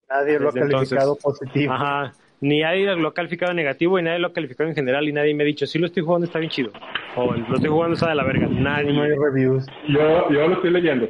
Nadie 0.09 0.39
lo 0.39 0.49
ha 0.49 0.53
calificado 0.53 1.13
entonces. 1.13 1.21
positivo. 1.21 1.73
Ajá. 1.73 2.13
Ni 2.41 2.61
nadie 2.61 2.95
lo 2.95 3.07
ha 3.09 3.13
calificado 3.13 3.53
negativo 3.53 3.99
y 3.99 4.03
nadie 4.03 4.19
lo 4.19 4.27
ha 4.27 4.33
calificado 4.33 4.69
en 4.69 4.75
general 4.75 5.07
y 5.09 5.13
nadie 5.13 5.33
me 5.33 5.43
ha 5.43 5.47
dicho, 5.47 5.65
sí 5.65 5.79
lo 5.79 5.87
estoy 5.87 6.03
jugando, 6.03 6.25
está 6.25 6.39
bien 6.39 6.51
chido. 6.51 6.71
O 7.15 7.33
lo 7.33 7.55
estoy 7.55 7.69
jugando, 7.69 7.93
está 7.95 8.09
de 8.09 8.15
la 8.15 8.23
verga. 8.23 8.47
No 8.47 8.69
hay 8.73 8.85
Nadie. 8.85 9.15
reviews. 9.17 9.65
Yo, 9.89 10.29
yo 10.29 10.47
lo 10.47 10.53
estoy 10.55 10.71
leyendo. 10.71 11.07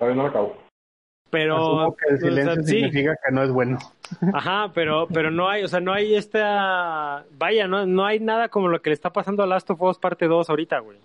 Todavía 0.00 0.16
no 0.16 0.22
lo 0.22 0.28
acabo. 0.30 0.56
Pero, 1.28 1.56
Asumo 1.56 1.96
que 1.96 2.08
el 2.08 2.14
o 2.14 2.18
sea, 2.18 2.28
silencio 2.30 2.62
sí, 2.64 2.70
significa 2.70 3.14
que 3.22 3.32
no 3.32 3.42
es 3.42 3.52
bueno. 3.52 3.78
ajá, 4.32 4.72
pero, 4.74 5.06
pero 5.12 5.30
no 5.30 5.48
hay, 5.48 5.62
o 5.62 5.68
sea, 5.68 5.78
no 5.78 5.92
hay 5.92 6.14
esta, 6.14 7.24
vaya, 7.38 7.68
no, 7.68 7.86
no 7.86 8.06
hay 8.06 8.18
nada 8.18 8.48
como 8.48 8.68
lo 8.68 8.80
que 8.80 8.90
le 8.90 8.94
está 8.94 9.10
pasando 9.10 9.42
a 9.42 9.46
Last 9.46 9.70
of 9.70 9.82
Us 9.82 9.98
parte 9.98 10.26
2 10.26 10.48
ahorita, 10.48 10.78
güey. 10.80 10.98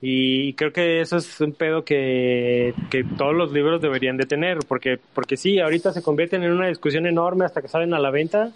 Y 0.00 0.54
creo 0.54 0.72
que 0.72 1.00
eso 1.00 1.16
es 1.16 1.40
un 1.40 1.52
pedo 1.52 1.84
que, 1.84 2.72
que 2.88 3.02
todos 3.02 3.34
los 3.34 3.52
libros 3.52 3.82
deberían 3.82 4.16
de 4.16 4.26
tener, 4.26 4.58
porque, 4.68 5.00
porque 5.12 5.36
sí, 5.36 5.58
ahorita 5.58 5.92
se 5.92 6.02
convierten 6.02 6.44
en 6.44 6.52
una 6.52 6.68
discusión 6.68 7.04
enorme 7.04 7.44
hasta 7.44 7.60
que 7.60 7.68
salen 7.68 7.94
a 7.94 7.98
la 7.98 8.12
venta, 8.12 8.52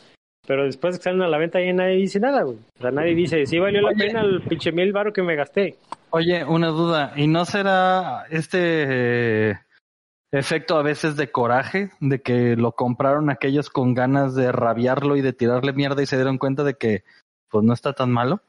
pero 0.47 0.65
después 0.65 0.95
de 0.95 1.01
que 1.01 1.05
salen 1.05 1.23
a 1.23 1.29
la 1.29 1.39
venta 1.39 1.61
ya 1.61 1.73
nadie 1.73 1.97
dice 1.97 2.21
nada, 2.21 2.45
güey. 2.45 2.59
O 2.79 2.81
sea, 2.81 2.93
nadie 2.93 3.17
dice, 3.17 3.45
sí 3.45 3.59
valió 3.59 3.83
la 3.83 3.89
Oye. 3.89 4.07
pena 4.07 4.21
el 4.23 4.41
pinche 4.43 4.71
mil 4.71 4.93
baro 4.93 5.13
que 5.13 5.23
me 5.23 5.35
gasté. 5.35 5.75
Oye, 6.15 6.45
una 6.45 6.69
duda, 6.69 7.13
¿y 7.17 7.27
no 7.27 7.45
será 7.47 8.27
este 8.31 9.51
eh, 9.51 9.59
efecto 10.31 10.77
a 10.77 10.83
veces 10.83 11.17
de 11.17 11.31
coraje, 11.33 11.91
de 12.01 12.21
que 12.21 12.55
lo 12.55 12.73
compraron 12.73 13.31
aquellos 13.31 13.71
con 13.71 13.95
ganas 13.95 14.35
de 14.35 14.53
rabiarlo 14.53 15.17
y 15.17 15.23
de 15.23 15.33
tirarle 15.33 15.73
mierda 15.73 16.03
y 16.03 16.07
se 16.07 16.17
dieron 16.17 16.37
cuenta 16.37 16.65
de 16.65 16.75
que 16.75 17.05
pues 17.49 17.65
no 17.65 17.73
está 17.73 17.95
tan 17.95 18.11
malo? 18.11 18.41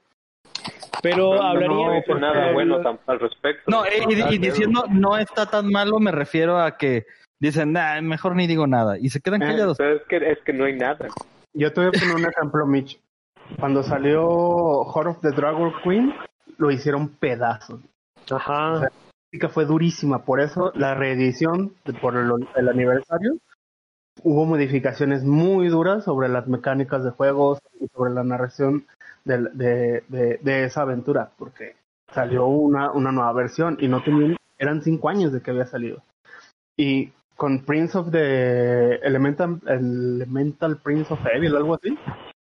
Pero 1.01 1.35
no 1.35 1.41
hablaría 1.41 1.91
dice 1.91 2.13
nada 2.15 2.51
bueno 2.51 2.79
tam- 2.81 2.99
al 3.07 3.19
respecto. 3.19 3.63
No, 3.71 3.83
y, 3.85 4.13
y- 4.13 4.35
y 4.35 4.37
diciendo 4.39 4.85
no 4.89 5.17
está 5.17 5.45
tan 5.45 5.69
malo 5.71 5.99
me 5.99 6.11
refiero 6.11 6.59
a 6.59 6.77
que 6.77 7.05
dicen, 7.39 7.71
nah, 7.71 8.01
mejor 8.01 8.35
ni 8.35 8.45
digo 8.45 8.67
nada 8.67 8.97
y 8.99 9.09
se 9.09 9.21
quedan 9.21 9.41
Eh, 9.41 9.45
callados. 9.47 9.77
Pero 9.77 9.95
es 9.95 10.01
que, 10.09 10.17
es 10.17 10.37
que 10.45 10.51
no 10.53 10.65
hay 10.65 10.75
nada. 10.75 11.07
Yo 11.53 11.71
te 11.71 11.79
voy 11.79 11.89
a 11.89 11.91
poner 11.99 12.15
un 12.15 12.25
ejemplo, 12.25 12.65
Mitch. 12.65 12.99
Cuando 13.59 13.83
salió 13.83 14.85
Heart 14.93 15.07
of 15.07 15.21
the 15.21 15.31
Dragon 15.31 15.71
Queen, 15.83 16.13
lo 16.57 16.71
hicieron 16.71 17.09
pedazos. 17.09 17.81
Ajá. 18.29 18.89
que 19.31 19.49
fue 19.49 19.65
durísima. 19.65 20.23
Por 20.25 20.39
eso 20.39 20.71
la 20.75 20.93
reedición 20.93 21.73
de- 21.85 21.93
por 21.93 22.15
el, 22.15 22.29
el 22.55 22.69
aniversario 22.69 23.33
hubo 24.21 24.45
modificaciones 24.45 25.23
muy 25.23 25.69
duras 25.69 26.03
sobre 26.03 26.29
las 26.29 26.47
mecánicas 26.47 27.03
de 27.03 27.09
juegos 27.09 27.59
y 27.81 27.87
sobre 27.87 28.11
la 28.13 28.23
narración 28.23 28.85
de, 29.25 29.39
de, 29.53 30.39
de 30.41 30.63
esa 30.65 30.81
aventura, 30.83 31.31
porque 31.37 31.75
salió 32.13 32.45
una, 32.45 32.91
una 32.91 33.11
nueva 33.11 33.33
versión 33.33 33.77
y 33.79 33.87
no 33.87 34.03
tenían, 34.03 34.35
eran 34.59 34.83
cinco 34.83 35.09
años 35.09 35.33
de 35.33 35.41
que 35.41 35.49
había 35.49 35.65
salido. 35.65 36.03
Y 36.77 37.11
con 37.35 37.65
Prince 37.65 37.97
of 37.97 38.11
the 38.11 38.95
Elemental, 38.97 39.59
Elemental 39.65 40.77
Prince 40.77 41.11
of 41.11 41.19
Evil, 41.33 41.55
algo 41.55 41.73
así, 41.75 41.97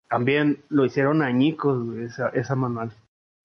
también 0.10 0.58
lo 0.68 0.84
hicieron 0.84 1.22
añicos 1.22 1.88
esa 2.34 2.56
manual. 2.56 2.92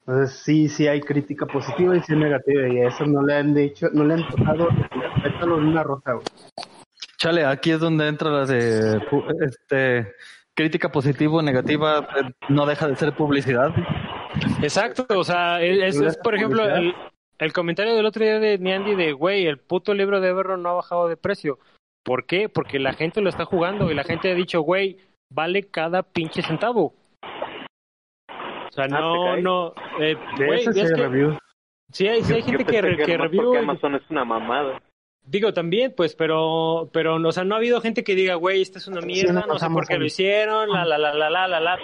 Entonces 0.06 0.38
sí, 0.38 0.68
sí 0.68 0.86
hay 0.86 1.00
crítica 1.00 1.46
positiva 1.46 1.96
y 1.96 2.00
sí 2.02 2.14
negativa 2.14 2.68
y 2.68 2.78
a 2.78 2.88
eso 2.88 3.04
no 3.06 3.22
le 3.22 3.34
han 3.34 3.54
dicho, 3.54 3.88
no 3.92 4.04
le 4.04 4.14
han 4.14 4.28
tocado 4.28 4.68
pétalo 5.22 5.58
en 5.58 5.64
una 5.64 5.82
rosa. 5.82 6.12
güey. 6.12 6.26
Chale, 7.16 7.44
aquí 7.44 7.72
es 7.72 7.80
donde 7.80 8.06
entra 8.06 8.30
la 8.30 8.46
de 8.46 9.00
este 9.40 10.14
crítica 10.54 10.90
positiva 10.92 11.34
o 11.34 11.42
negativa, 11.42 12.08
eh, 12.16 12.30
no 12.48 12.66
deja 12.66 12.86
de 12.86 12.96
ser 12.96 13.14
publicidad. 13.14 13.74
Exacto, 14.62 15.06
o 15.08 15.24
sea, 15.24 15.60
es, 15.60 16.00
es, 16.00 16.16
por 16.18 16.34
ejemplo 16.34 16.64
el, 16.64 16.94
el 17.38 17.52
comentario 17.52 17.94
del 17.94 18.06
otro 18.06 18.24
día 18.24 18.38
de 18.38 18.58
Niandy 18.58 18.94
de, 18.94 19.12
güey, 19.12 19.46
el 19.46 19.58
puto 19.58 19.92
libro 19.92 20.20
de 20.20 20.28
Everron 20.28 20.62
no 20.62 20.70
ha 20.70 20.74
bajado 20.74 21.08
de 21.08 21.16
precio. 21.16 21.58
¿Por 22.04 22.26
qué? 22.26 22.48
Porque 22.48 22.78
la 22.78 22.92
gente 22.92 23.20
lo 23.20 23.28
está 23.28 23.44
jugando 23.44 23.90
y 23.90 23.94
la 23.94 24.04
gente 24.04 24.30
ha 24.30 24.34
dicho, 24.34 24.60
güey, 24.60 24.98
vale 25.32 25.64
cada 25.64 26.02
pinche 26.04 26.42
centavo. 26.42 26.94
O 28.76 28.82
sea, 28.82 28.84
Ah, 28.84 28.88
¿te 28.88 29.42
no, 29.42 29.72
no, 29.72 29.74
eh, 30.00 30.16
güey, 30.36 30.60
es 30.60 30.68
hay 30.68 30.74
que 30.74 30.96
reviews. 30.96 31.38
sí 31.92 32.06
hay, 32.08 32.22
sí 32.22 32.34
hay 32.34 32.40
Yo 32.42 32.46
gente 32.48 32.64
que, 32.64 32.72
pensé 32.82 32.82
re- 32.82 32.96
que 32.96 33.12
nomás 33.12 33.30
review, 33.30 33.44
porque 33.44 33.58
Amazon 33.58 33.94
es 33.94 34.02
una 34.10 34.24
mamada. 34.24 34.82
Digo, 35.24 35.52
también, 35.52 35.92
pues, 35.96 36.14
pero, 36.14 36.88
pero, 36.92 37.16
o 37.16 37.32
sea, 37.32 37.42
no 37.44 37.54
ha 37.54 37.58
habido 37.58 37.80
gente 37.80 38.04
que 38.04 38.14
diga, 38.14 38.34
güey, 38.36 38.62
esta 38.62 38.78
es 38.78 38.86
una 38.86 39.00
mierda, 39.00 39.32
no 39.32 39.46
no 39.46 39.58
sé 39.58 39.66
por 39.70 39.86
qué 39.86 39.98
lo 39.98 40.04
hicieron, 40.04 40.70
la, 40.70 40.84
la, 40.84 40.98
la, 40.98 41.12
la, 41.14 41.30
la, 41.30 41.48
la, 41.48 41.60
la. 41.60 41.78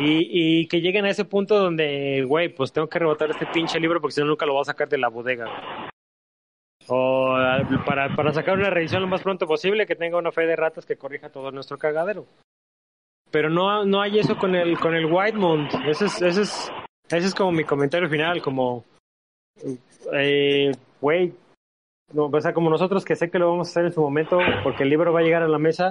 Y, 0.00 0.28
y 0.62 0.66
que 0.66 0.80
lleguen 0.80 1.04
a 1.04 1.10
ese 1.10 1.24
punto 1.24 1.56
donde, 1.56 2.24
güey, 2.26 2.48
pues 2.48 2.72
tengo 2.72 2.88
que 2.88 2.98
rebotar 2.98 3.30
este 3.30 3.46
pinche 3.46 3.78
libro 3.78 4.00
porque 4.00 4.14
si 4.14 4.20
no 4.20 4.26
nunca 4.26 4.46
lo 4.46 4.54
voy 4.54 4.62
a 4.62 4.64
sacar 4.64 4.88
de 4.88 4.98
la 4.98 5.08
bodega. 5.08 5.44
güey. 5.44 5.88
O 6.88 7.34
para, 7.86 8.14
para 8.16 8.32
sacar 8.32 8.58
una 8.58 8.68
revisión 8.70 9.00
lo 9.02 9.08
más 9.08 9.22
pronto 9.22 9.46
posible, 9.46 9.86
que 9.86 9.94
tenga 9.96 10.18
una 10.18 10.32
fe 10.32 10.46
de 10.46 10.56
ratas 10.56 10.84
que 10.84 10.96
corrija 10.96 11.30
todo 11.30 11.50
nuestro 11.52 11.78
cagadero. 11.78 12.26
Pero 13.34 13.50
no, 13.50 13.84
no 13.84 14.00
hay 14.00 14.20
eso 14.20 14.36
con 14.36 14.54
el, 14.54 14.78
con 14.78 14.94
el 14.94 15.06
Whitemount. 15.12 15.74
Ese 15.88 16.04
es, 16.04 16.22
ese 16.22 16.42
es, 16.42 16.72
ese 17.08 17.26
es 17.26 17.34
como 17.34 17.50
mi 17.50 17.64
comentario 17.64 18.08
final, 18.08 18.40
como, 18.40 18.84
eh, 20.12 20.70
güey, 21.00 21.32
o 22.14 22.40
sea, 22.40 22.52
como 22.54 22.70
nosotros 22.70 23.04
que 23.04 23.16
sé 23.16 23.30
que 23.30 23.40
lo 23.40 23.50
vamos 23.50 23.66
a 23.66 23.70
hacer 23.72 23.86
en 23.86 23.92
su 23.92 24.00
momento, 24.00 24.38
porque 24.62 24.84
el 24.84 24.90
libro 24.90 25.12
va 25.12 25.18
a 25.18 25.24
llegar 25.24 25.42
a 25.42 25.48
la 25.48 25.58
mesa, 25.58 25.90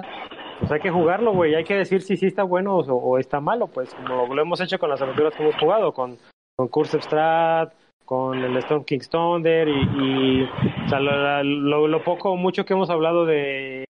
pues 0.58 0.72
hay 0.72 0.80
que 0.80 0.90
jugarlo, 0.90 1.32
güey. 1.34 1.54
Hay 1.54 1.64
que 1.64 1.74
decir 1.74 2.00
si 2.00 2.16
sí 2.16 2.26
está 2.26 2.44
bueno 2.44 2.76
o, 2.78 3.18
está 3.18 3.40
malo, 3.40 3.66
pues, 3.66 3.94
como 3.94 4.34
lo 4.34 4.40
hemos 4.42 4.60
hecho 4.62 4.78
con 4.78 4.88
las 4.88 5.02
aventuras 5.02 5.34
que 5.34 5.42
hemos 5.42 5.56
jugado, 5.56 5.92
con, 5.92 6.16
con 6.56 6.68
Curse 6.68 7.02
Strat, 7.02 7.74
con 8.06 8.38
el 8.38 8.56
Storm 8.56 8.84
King's 8.84 9.10
Thunder 9.10 9.68
y, 9.68 9.72
y 9.72 10.42
o 10.84 10.88
sea, 10.88 10.98
lo, 10.98 11.42
lo- 11.42 11.88
lo 11.88 12.02
poco 12.04 12.30
o 12.30 12.36
mucho 12.36 12.64
que 12.64 12.72
hemos 12.72 12.88
hablado 12.88 13.26
de, 13.26 13.84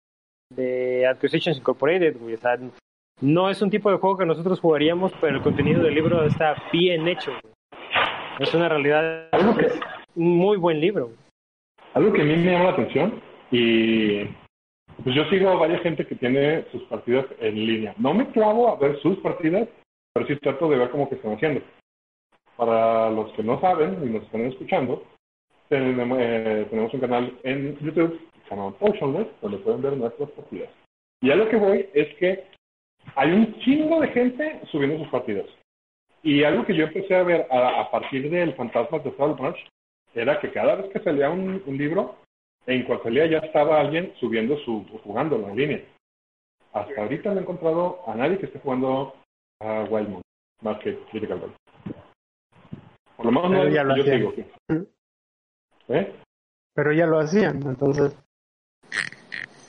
de 0.52 1.06
Acquisitions 1.06 1.58
Incorporated, 1.58 2.16
güey. 2.18 2.34
O 2.34 2.38
sea, 2.38 2.58
no 3.20 3.50
es 3.50 3.62
un 3.62 3.70
tipo 3.70 3.90
de 3.90 3.98
juego 3.98 4.18
que 4.18 4.26
nosotros 4.26 4.60
jugaríamos, 4.60 5.12
pero 5.20 5.36
el 5.36 5.42
contenido 5.42 5.82
del 5.82 5.94
libro 5.94 6.24
está 6.24 6.54
bien 6.72 7.06
hecho. 7.08 7.32
Es 8.38 8.52
una 8.54 8.68
realidad, 8.68 9.28
es 9.32 9.80
un 10.16 10.36
muy 10.36 10.56
buen 10.56 10.80
libro. 10.80 11.12
Algo 11.94 12.12
que 12.12 12.22
a 12.22 12.24
mí 12.24 12.36
me 12.36 12.50
llama 12.50 12.64
la 12.64 12.70
atención 12.70 13.20
y 13.50 14.24
pues 15.02 15.14
yo 15.14 15.24
sigo 15.26 15.50
a 15.50 15.56
varias 15.56 15.82
gente 15.82 16.06
que 16.06 16.16
tiene 16.16 16.64
sus 16.72 16.82
partidas 16.84 17.26
en 17.40 17.54
línea. 17.54 17.94
No 17.98 18.14
me 18.14 18.28
clavo 18.30 18.68
a 18.68 18.76
ver 18.76 19.00
sus 19.00 19.18
partidas, 19.18 19.68
pero 20.12 20.26
sí 20.26 20.36
trato 20.36 20.68
de 20.68 20.78
ver 20.78 20.90
cómo 20.90 21.08
que 21.08 21.14
están 21.14 21.34
haciendo. 21.34 21.60
Para 22.56 23.10
los 23.10 23.32
que 23.32 23.42
no 23.42 23.60
saben 23.60 23.98
y 24.04 24.10
nos 24.10 24.24
están 24.24 24.42
escuchando, 24.42 25.04
tenemos, 25.68 26.18
eh, 26.20 26.66
tenemos 26.70 26.94
un 26.94 27.00
canal 27.00 27.38
en 27.42 27.78
YouTube 27.78 28.20
que 28.32 28.40
se 28.48 28.54
llama 28.54 28.72
Potionless, 28.72 29.28
donde 29.40 29.58
pueden 29.58 29.82
ver 29.82 29.96
nuestras 29.96 30.30
partidas. 30.30 30.70
Y 31.20 31.30
a 31.30 31.36
lo 31.36 31.48
que 31.48 31.56
voy 31.56 31.88
es 31.94 32.14
que 32.16 32.44
hay 33.16 33.32
un 33.32 33.58
chingo 33.60 34.00
de 34.00 34.08
gente 34.08 34.60
subiendo 34.70 34.98
sus 34.98 35.08
partidas. 35.08 35.46
Y 36.22 36.42
algo 36.42 36.64
que 36.64 36.74
yo 36.74 36.84
empecé 36.84 37.14
a 37.14 37.22
ver 37.22 37.46
a, 37.50 37.80
a 37.80 37.90
partir 37.90 38.30
del 38.30 38.54
Fantasma 38.54 38.98
de 39.00 39.14
Salvage 39.16 39.62
era 40.14 40.40
que 40.40 40.50
cada 40.52 40.76
vez 40.76 40.90
que 40.92 41.00
salía 41.00 41.28
un, 41.30 41.62
un 41.66 41.76
libro, 41.76 42.16
en 42.66 42.84
cuanto 42.84 43.04
salía 43.04 43.26
ya 43.26 43.38
estaba 43.38 43.80
alguien 43.80 44.14
subiendo 44.20 44.56
su, 44.58 44.86
jugándolo 45.04 45.48
en 45.48 45.56
línea. 45.56 45.84
Hasta 46.72 47.02
ahorita 47.02 47.32
no 47.32 47.40
he 47.40 47.42
encontrado 47.42 48.00
a 48.06 48.14
nadie 48.14 48.38
que 48.38 48.46
esté 48.46 48.58
jugando 48.58 49.14
a 49.60 49.84
Wildmont, 49.88 50.24
más 50.62 50.78
que 50.80 50.98
Critical 51.10 51.40
Role. 51.40 51.52
Por 53.16 53.26
lo 53.26 53.32
menos 53.32 53.50
no 53.50 53.68
ya 53.68 53.84
lo 53.84 53.96
yo 53.96 54.02
hacían. 54.02 54.18
digo. 54.18 54.34
¿Eh? 55.88 56.12
Pero 56.74 56.92
ya 56.92 57.06
lo 57.06 57.18
hacían, 57.20 57.62
entonces. 57.62 58.16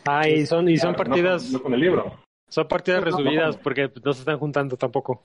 Ah, 0.08 0.28
y 0.28 0.46
son, 0.46 0.70
y 0.70 0.78
son 0.78 0.94
Claro, 0.94 1.10
partidas, 1.10 1.52
no 1.52 1.62
con 1.62 1.74
el 1.74 1.80
libro. 1.80 2.14
Son 2.48 2.68
partidas 2.68 3.04
resubidas 3.04 3.58
porque 3.58 3.92
no 4.04 4.14
se 4.14 4.20
están 4.20 4.38
juntando 4.38 4.78
tampoco. 4.78 5.22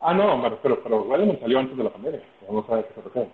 Ah, 0.00 0.14
no, 0.14 0.48
refiero, 0.48 0.82
pero 0.82 1.02
Wildmont 1.02 1.40
salió 1.40 1.58
antes 1.58 1.76
de 1.76 1.84
la 1.84 1.92
pandemia. 1.92 2.22
Sabe 2.66 2.80
a 2.80 2.88
qué 2.88 2.94
se 2.94 3.02
refiere. 3.02 3.32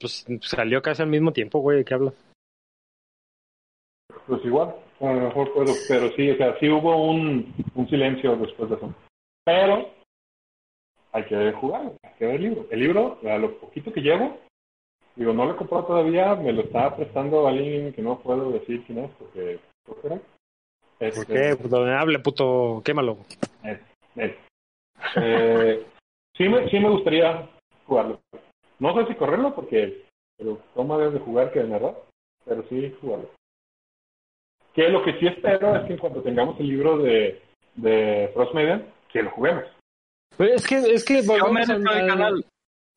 Pues 0.00 0.26
salió 0.42 0.82
casi 0.82 1.02
al 1.02 1.08
mismo 1.08 1.32
tiempo, 1.32 1.60
güey, 1.60 1.78
¿de 1.78 1.84
qué 1.84 1.94
hablas? 1.94 2.14
Pues 4.26 4.44
igual, 4.44 4.74
a 5.00 5.12
lo 5.12 5.20
mejor 5.20 5.52
puedo, 5.52 5.72
pero 5.88 6.10
sí, 6.12 6.30
o 6.30 6.36
sea, 6.36 6.58
sí 6.58 6.68
hubo 6.68 7.10
un, 7.10 7.54
un 7.74 7.88
silencio 7.88 8.36
después 8.36 8.68
de 8.70 8.76
eso. 8.76 8.94
Pero 9.44 9.90
hay 11.12 11.24
que 11.24 11.52
jugar, 11.52 11.92
hay 12.02 12.14
que 12.18 12.26
ver 12.26 12.34
el 12.36 12.42
libro. 12.42 12.66
El 12.70 12.80
libro, 12.80 13.18
a 13.24 13.38
lo 13.38 13.58
poquito 13.58 13.92
que 13.92 14.00
llevo, 14.00 14.38
digo, 15.16 15.32
no 15.32 15.46
lo 15.46 15.54
he 15.54 15.56
comprado 15.56 15.86
todavía, 15.86 16.34
me 16.34 16.52
lo 16.52 16.62
está 16.62 16.94
prestando 16.94 17.46
alguien 17.46 17.92
que 17.92 18.02
no 18.02 18.18
puedo 18.20 18.50
decir 18.52 18.84
quién 18.86 18.98
es, 18.98 19.10
porque, 19.18 19.58
¿por 19.88 20.00
qué? 20.02 20.08
¿Por 20.08 20.20
Este, 21.00 21.26
qué? 21.26 21.56
Puto, 21.56 21.84
hable, 21.84 22.18
puto, 22.20 22.82
quémalo. 22.84 23.18
eh, 23.64 23.80
eh, 25.16 25.86
sí, 26.36 26.48
me, 26.48 26.68
sí 26.70 26.78
me 26.78 26.90
gustaría 26.90 27.48
jugarlo. 27.86 28.20
No 28.78 28.94
sé 28.94 29.06
si 29.08 29.14
correrlo, 29.14 29.54
porque 29.54 30.04
pero 30.36 30.60
toma 30.74 30.98
de 30.98 31.18
jugar 31.18 31.52
que 31.52 31.60
de 31.60 31.68
narrar, 31.68 31.96
pero 32.44 32.64
sí 32.68 32.94
jugarlo. 33.00 33.30
Que 34.72 34.88
lo 34.88 35.02
que 35.04 35.18
sí 35.18 35.26
espero 35.26 35.74
es 35.76 35.86
que 35.86 35.94
en 35.94 35.98
cuanto 35.98 36.22
tengamos 36.22 36.58
el 36.60 36.68
libro 36.68 36.98
de, 36.98 37.42
de 37.74 38.30
Frost 38.34 38.54
Maiden, 38.54 38.86
que 39.12 39.22
lo 39.22 39.30
juguemos. 39.30 39.64
Pero 40.36 40.54
es 40.54 40.64
que, 40.66 40.76
es 40.76 41.04
que 41.04 41.22
Yo 41.22 41.52
me 41.52 41.62
al 41.62 42.06
canal. 42.06 42.44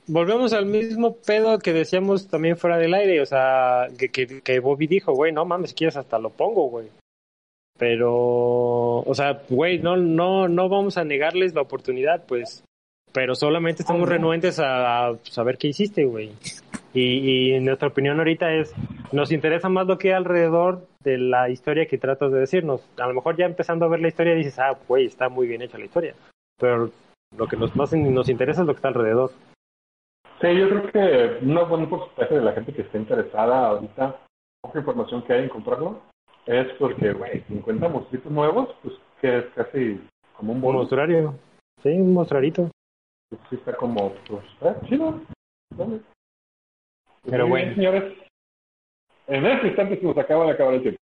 Volvemos 0.07 0.53
al 0.53 0.65
mismo 0.65 1.15
pedo 1.15 1.59
que 1.59 1.73
decíamos 1.73 2.27
también 2.27 2.57
fuera 2.57 2.77
del 2.77 2.93
aire, 2.93 3.21
o 3.21 3.25
sea, 3.25 3.87
que, 3.97 4.09
que, 4.09 4.41
que 4.41 4.59
Bobby 4.59 4.87
dijo, 4.87 5.13
güey, 5.13 5.31
no 5.31 5.45
mames, 5.45 5.71
si 5.71 5.75
quieres 5.75 5.97
hasta 5.97 6.19
lo 6.19 6.29
pongo, 6.29 6.69
güey. 6.69 6.87
Pero, 7.77 8.99
o 8.99 9.13
sea, 9.15 9.41
güey, 9.49 9.79
no, 9.79 9.97
no, 9.97 10.47
no 10.47 10.69
vamos 10.69 10.97
a 10.97 11.03
negarles 11.03 11.55
la 11.55 11.61
oportunidad, 11.61 12.25
pues, 12.25 12.63
pero 13.11 13.35
solamente 13.35 13.81
estamos 13.81 14.07
renuentes 14.07 14.59
a, 14.59 15.07
a 15.07 15.17
saber 15.23 15.57
qué 15.57 15.69
hiciste, 15.69 16.05
güey. 16.05 16.31
Y, 16.93 17.55
y 17.55 17.59
nuestra 17.59 17.87
opinión 17.87 18.19
ahorita 18.19 18.53
es, 18.53 18.73
nos 19.11 19.31
interesa 19.31 19.69
más 19.69 19.87
lo 19.87 19.97
que 19.97 20.09
hay 20.09 20.15
alrededor 20.15 20.85
de 21.03 21.17
la 21.17 21.49
historia 21.49 21.85
que 21.85 21.97
tratas 21.97 22.31
de 22.31 22.39
decirnos. 22.39 22.81
A 22.97 23.07
lo 23.07 23.13
mejor 23.13 23.37
ya 23.37 23.45
empezando 23.45 23.85
a 23.85 23.89
ver 23.89 24.01
la 24.01 24.09
historia 24.09 24.35
dices, 24.35 24.59
ah, 24.59 24.77
güey, 24.87 25.05
está 25.05 25.29
muy 25.29 25.47
bien 25.47 25.61
hecha 25.61 25.77
la 25.77 25.85
historia. 25.85 26.15
Pero 26.59 26.91
lo 27.37 27.47
que 27.47 27.57
nos, 27.57 27.75
más 27.75 27.93
nos 27.93 28.29
interesa 28.29 28.61
es 28.61 28.67
lo 28.67 28.73
que 28.73 28.77
está 28.77 28.89
alrededor. 28.89 29.31
Sí, 30.41 30.57
yo 30.57 30.69
creo 30.69 30.91
que 30.91 31.45
un 31.45 31.69
buen 31.69 31.87
porcentaje 31.87 32.35
de 32.35 32.41
la 32.41 32.53
gente 32.53 32.73
que 32.73 32.81
está 32.81 32.97
interesada 32.97 33.67
ahorita, 33.67 34.19
poca 34.61 34.79
información 34.79 35.21
que 35.23 35.33
hay 35.33 35.43
en 35.43 35.49
comprarlo, 35.49 36.01
es 36.47 36.67
porque, 36.79 37.13
güey, 37.13 37.43
si 37.47 37.53
encuentran 37.53 37.91
monstruitos 37.91 38.31
nuevos, 38.31 38.69
pues 38.81 38.95
que 39.21 39.37
es 39.37 39.45
casi 39.53 40.01
como 40.35 40.53
un 40.53 40.57
Un 40.57 40.61
bono. 40.63 40.77
monstruario. 40.79 41.35
Sí, 41.83 41.89
un 41.89 42.13
monstruarito. 42.13 42.71
Pues 43.29 43.41
sí 43.51 43.55
está 43.55 43.75
como, 43.75 44.13
pues, 44.27 44.43
eh, 44.61 44.75
chido. 44.89 45.21
Pues 45.77 46.01
Pero 47.29 47.47
bueno. 47.47 47.65
bien, 47.65 47.75
señores. 47.75 48.17
En 49.27 49.45
este 49.45 49.67
instante 49.67 49.99
se 49.99 50.05
nos 50.05 50.17
acaba 50.17 50.45
de 50.45 50.51
acabar 50.51 50.73
el 50.73 50.81
tiempo. 50.81 50.99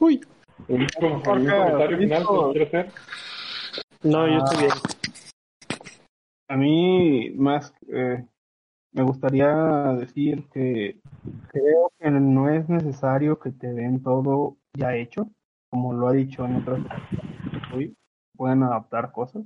Uy. 0.00 0.20
¿Algún 0.68 0.82
algún 1.00 1.22
comentario 1.22 1.98
final 1.98 2.26
que 2.52 2.62
hacer? 2.64 2.92
No, 4.02 4.26
yo 4.26 4.38
estoy 4.38 4.58
bien. 4.58 4.97
A 6.48 6.56
mí 6.56 7.30
más 7.36 7.74
eh, 7.88 8.24
me 8.92 9.02
gustaría 9.02 9.52
decir 9.98 10.48
que 10.48 10.98
creo 11.48 11.92
que 11.98 12.10
no 12.10 12.48
es 12.48 12.68
necesario 12.68 13.38
que 13.38 13.50
te 13.50 13.68
den 13.68 14.02
todo 14.02 14.56
ya 14.72 14.94
hecho, 14.94 15.30
como 15.68 15.92
lo 15.92 16.08
ha 16.08 16.12
dicho 16.12 16.46
en 16.46 16.56
otras 16.56 16.80
hoy, 17.74 17.94
pueden 18.34 18.62
adaptar 18.62 19.12
cosas, 19.12 19.44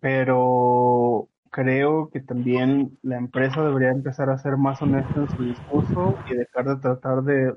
pero 0.00 1.28
creo 1.52 2.10
que 2.10 2.20
también 2.20 2.98
la 3.02 3.16
empresa 3.16 3.62
debería 3.62 3.90
empezar 3.90 4.30
a 4.30 4.38
ser 4.38 4.56
más 4.56 4.82
honesta 4.82 5.20
en 5.20 5.30
su 5.30 5.44
discurso 5.44 6.18
y 6.28 6.34
dejar 6.34 6.64
de 6.64 6.76
tratar 6.76 7.22
de 7.22 7.56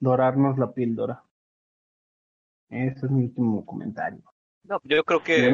dorarnos 0.00 0.58
la 0.58 0.72
píldora. 0.72 1.22
Ese 2.68 3.06
es 3.06 3.10
mi 3.10 3.24
último 3.24 3.64
comentario. 3.64 4.20
No, 4.64 4.80
yo 4.82 5.04
creo 5.04 5.22
que 5.22 5.52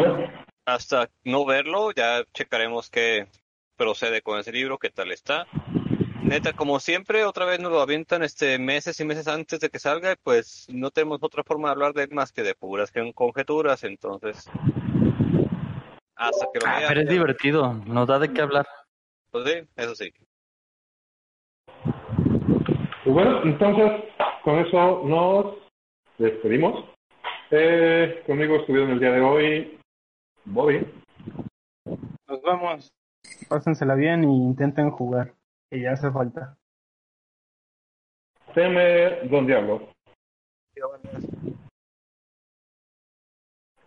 hasta 0.64 1.08
no 1.24 1.44
verlo, 1.44 1.90
ya 1.92 2.24
checaremos 2.32 2.90
qué 2.90 3.26
procede 3.76 4.22
con 4.22 4.38
ese 4.38 4.52
libro, 4.52 4.78
qué 4.78 4.90
tal 4.90 5.10
está. 5.12 5.46
Neta, 6.22 6.52
como 6.52 6.78
siempre, 6.78 7.24
otra 7.24 7.44
vez 7.44 7.58
nos 7.60 7.72
lo 7.72 7.80
avientan 7.80 8.22
este 8.22 8.58
meses 8.58 8.98
y 9.00 9.04
meses 9.04 9.26
antes 9.28 9.58
de 9.60 9.68
que 9.70 9.78
salga, 9.78 10.12
y 10.12 10.16
pues 10.22 10.66
no 10.70 10.90
tenemos 10.90 11.18
otra 11.22 11.42
forma 11.42 11.68
de 11.68 11.72
hablar 11.72 11.92
de 11.94 12.04
él 12.04 12.10
más 12.12 12.32
que 12.32 12.42
de 12.42 12.54
puras 12.54 12.92
conjeturas, 13.14 13.82
entonces 13.84 14.48
hasta 16.14 16.46
que 16.52 16.60
lo 16.60 16.66
Ah, 16.66 16.78
vea, 16.78 16.88
pero 16.88 17.00
es 17.00 17.06
ya- 17.06 17.12
divertido, 17.12 17.74
nos 17.86 18.06
da 18.06 18.18
de 18.20 18.32
qué 18.32 18.40
hablar. 18.42 18.66
pues 19.32 19.44
sí, 19.48 19.68
eso 19.76 19.94
sí. 19.96 20.12
Pues 23.04 23.14
bueno, 23.14 23.42
entonces 23.42 23.90
con 24.44 24.58
eso 24.60 25.02
nos 25.04 25.56
despedimos. 26.18 26.84
Eh, 27.50 28.22
conmigo 28.26 28.56
estuvieron 28.56 28.90
el 28.92 29.00
día 29.00 29.10
de 29.12 29.20
hoy 29.20 29.78
Bobby, 30.44 30.80
Nos 32.28 32.42
vemos. 32.42 32.92
Pásensela 33.48 33.94
bien 33.94 34.24
y 34.24 34.44
intenten 34.44 34.90
jugar, 34.90 35.34
que 35.70 35.80
ya 35.80 35.92
hace 35.92 36.10
falta. 36.10 36.56
Teme 38.54 39.28
Don 39.28 39.46
Diablo. 39.46 39.88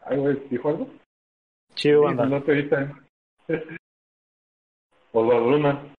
Güey, 0.10 0.48
¿dijo 0.50 0.70
algo? 0.70 0.88
Chido, 1.74 2.02
Sí, 2.02 2.06
banda. 2.06 2.26
No 2.26 2.44
te 2.44 2.52
oíste. 2.52 2.76
Osvaldo 5.12 5.50
Luna. 5.52 5.96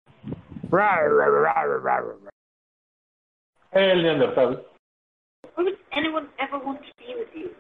El 3.73 4.03
Neandertal. 4.03 4.67
Why 5.57 5.65
would 5.65 5.79
anyone 5.93 6.29
ever 6.39 6.59
want 6.59 6.81
to 6.81 6.93
be 6.99 7.15
with 7.15 7.35
you? 7.35 7.51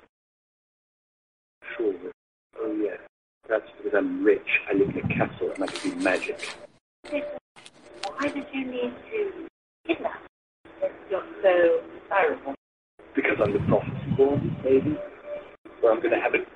Sure. 1.77 2.13
Oh, 2.67 2.73
yeah. 2.83 2.97
Perhaps 3.47 3.71
because 3.77 3.97
I'm 3.97 4.25
rich, 4.25 4.49
I 4.69 4.75
live 4.75 4.89
in 4.89 4.99
a 4.99 5.09
castle, 5.15 5.53
and 5.55 5.63
I 5.63 5.67
can 5.69 5.91
do 5.91 5.97
magic. 6.03 6.37
Why 7.05 8.29
did 8.29 8.45
you 8.53 8.67
need 8.67 8.93
to 9.11 9.47
kidnap? 9.87 10.21
If 10.83 10.91
you're 11.09 11.23
so 11.43 11.81
desirable. 12.03 12.55
Because 13.15 13.39
I'm 13.41 13.53
the 13.53 13.61
prophecy 13.69 14.11
born, 14.17 14.57
maybe? 14.65 14.99
Or 15.81 15.93
I'm 15.93 16.01
going 16.01 16.11
to 16.11 16.21
have 16.21 16.35
it. 16.35 16.49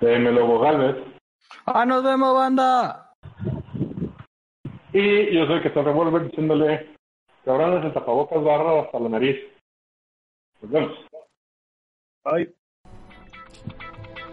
M. 0.00 0.24
Lobo 0.34 0.62
Galvez. 0.62 1.04
¡Ah, 1.66 1.84
nos 1.84 2.02
vemos, 2.02 2.34
banda! 2.34 3.12
Y 4.92 5.34
yo 5.34 5.46
soy 5.46 5.60
que 5.60 5.68
está 5.68 5.82
Revolver 5.82 6.24
diciéndole 6.24 6.96
cabrones 7.44 7.84
el 7.84 7.92
tapabocas 7.92 8.42
barra 8.42 8.82
hasta 8.82 8.98
la 8.98 9.08
nariz. 9.10 9.36
Nos 10.62 10.70
vemos. 10.70 10.98
Ay. 12.24 12.54